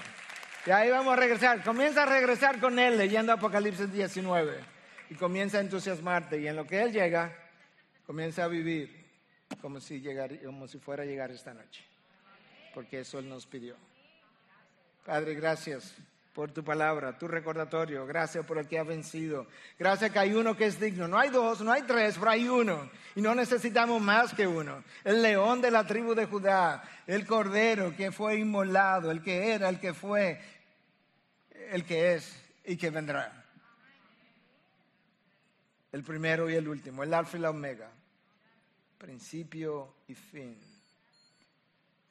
Y 0.66 0.72
ahí 0.72 0.90
vamos 0.90 1.14
a 1.14 1.18
regresar. 1.18 1.62
Comienza 1.64 2.04
a 2.04 2.06
regresar 2.06 2.60
con 2.62 2.80
Él 2.80 2.98
leyendo 2.98 3.34
Apocalipsis 3.34 3.92
19 3.92 4.73
y 5.14 5.16
comienza 5.16 5.60
a 5.60 5.62
entusiasmarte 5.62 6.40
y 6.40 6.48
en 6.48 6.56
lo 6.56 6.66
que 6.66 6.82
Él 6.82 6.92
llega, 6.92 7.32
comienza 8.08 8.46
a 8.46 8.48
vivir 8.48 9.06
como 9.62 9.80
si, 9.80 10.04
como 10.44 10.68
si 10.68 10.80
fuera 10.80 11.04
a 11.04 11.06
llegar 11.06 11.30
esta 11.30 11.54
noche, 11.54 11.84
porque 12.74 13.02
eso 13.02 13.20
Él 13.20 13.30
nos 13.30 13.46
pidió. 13.46 13.76
Padre, 15.06 15.36
gracias 15.36 15.94
por 16.34 16.50
tu 16.50 16.64
palabra, 16.64 17.16
tu 17.16 17.28
recordatorio. 17.28 18.08
Gracias 18.08 18.44
por 18.44 18.58
el 18.58 18.68
que 18.68 18.80
ha 18.80 18.84
vencido. 18.84 19.46
Gracias 19.78 20.10
que 20.10 20.18
hay 20.18 20.34
uno 20.34 20.58
que 20.58 20.66
es 20.66 20.80
digno. 20.80 21.08
No 21.08 21.20
hay 21.20 21.30
dos, 21.30 21.62
no 21.62 21.72
hay 21.72 21.84
tres, 21.84 22.16
pero 22.18 22.32
hay 22.32 22.48
uno. 22.48 22.90
Y 23.16 23.22
no 23.22 23.36
necesitamos 23.36 24.02
más 24.02 24.34
que 24.34 24.48
uno. 24.48 24.84
El 25.04 25.22
león 25.22 25.62
de 25.62 25.70
la 25.70 25.86
tribu 25.86 26.16
de 26.16 26.26
Judá, 26.26 26.84
el 27.06 27.28
cordero 27.28 27.96
que 27.96 28.12
fue 28.12 28.40
inmolado, 28.40 29.12
el 29.12 29.22
que 29.22 29.52
era, 29.52 29.70
el 29.70 29.80
que 29.80 29.94
fue, 29.94 30.42
el 31.70 31.86
que 31.86 32.16
es 32.16 32.36
y 32.66 32.78
que 32.78 32.90
vendrá 32.90 33.43
el 35.94 36.04
primero 36.04 36.50
y 36.50 36.56
el 36.56 36.68
último, 36.68 37.04
el 37.04 37.14
alfa 37.14 37.38
y 37.38 37.42
la 37.42 37.52
omega, 37.52 37.92
principio 38.98 39.98
y 40.08 40.16
fin, 40.16 40.60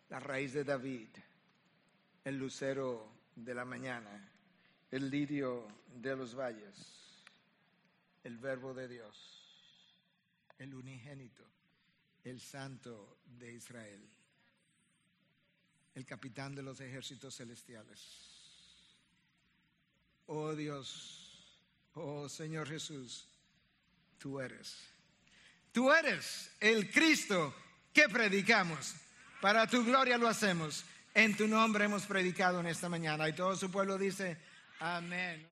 la 0.08 0.20
raíz 0.20 0.52
de 0.52 0.62
David, 0.62 1.08
el 2.24 2.38
lucero 2.38 3.10
de 3.34 3.52
la 3.52 3.64
mañana, 3.64 4.30
el 4.88 5.10
lirio 5.10 5.66
de 5.96 6.14
los 6.14 6.32
valles, 6.32 7.22
el 8.22 8.38
verbo 8.38 8.72
de 8.72 8.86
Dios, 8.86 9.74
el 10.58 10.74
unigénito, 10.74 11.42
el 12.22 12.40
santo 12.40 13.18
de 13.24 13.52
Israel, 13.52 14.08
el 15.96 16.06
capitán 16.06 16.54
de 16.54 16.62
los 16.62 16.80
ejércitos 16.80 17.36
celestiales. 17.36 18.30
Oh 20.26 20.54
Dios, 20.54 21.58
oh 21.94 22.28
Señor 22.28 22.68
Jesús, 22.68 23.31
tú 24.22 24.40
eres. 24.40 24.76
Tú 25.72 25.92
eres 25.92 26.50
el 26.60 26.90
Cristo 26.92 27.54
que 27.92 28.08
predicamos. 28.08 28.94
Para 29.40 29.66
tu 29.66 29.84
gloria 29.84 30.16
lo 30.16 30.28
hacemos. 30.28 30.84
En 31.12 31.36
tu 31.36 31.48
nombre 31.48 31.86
hemos 31.86 32.06
predicado 32.06 32.60
en 32.60 32.66
esta 32.66 32.88
mañana. 32.88 33.28
Y 33.28 33.32
todo 33.32 33.56
su 33.56 33.70
pueblo 33.70 33.98
dice, 33.98 34.38
amén. 34.78 35.51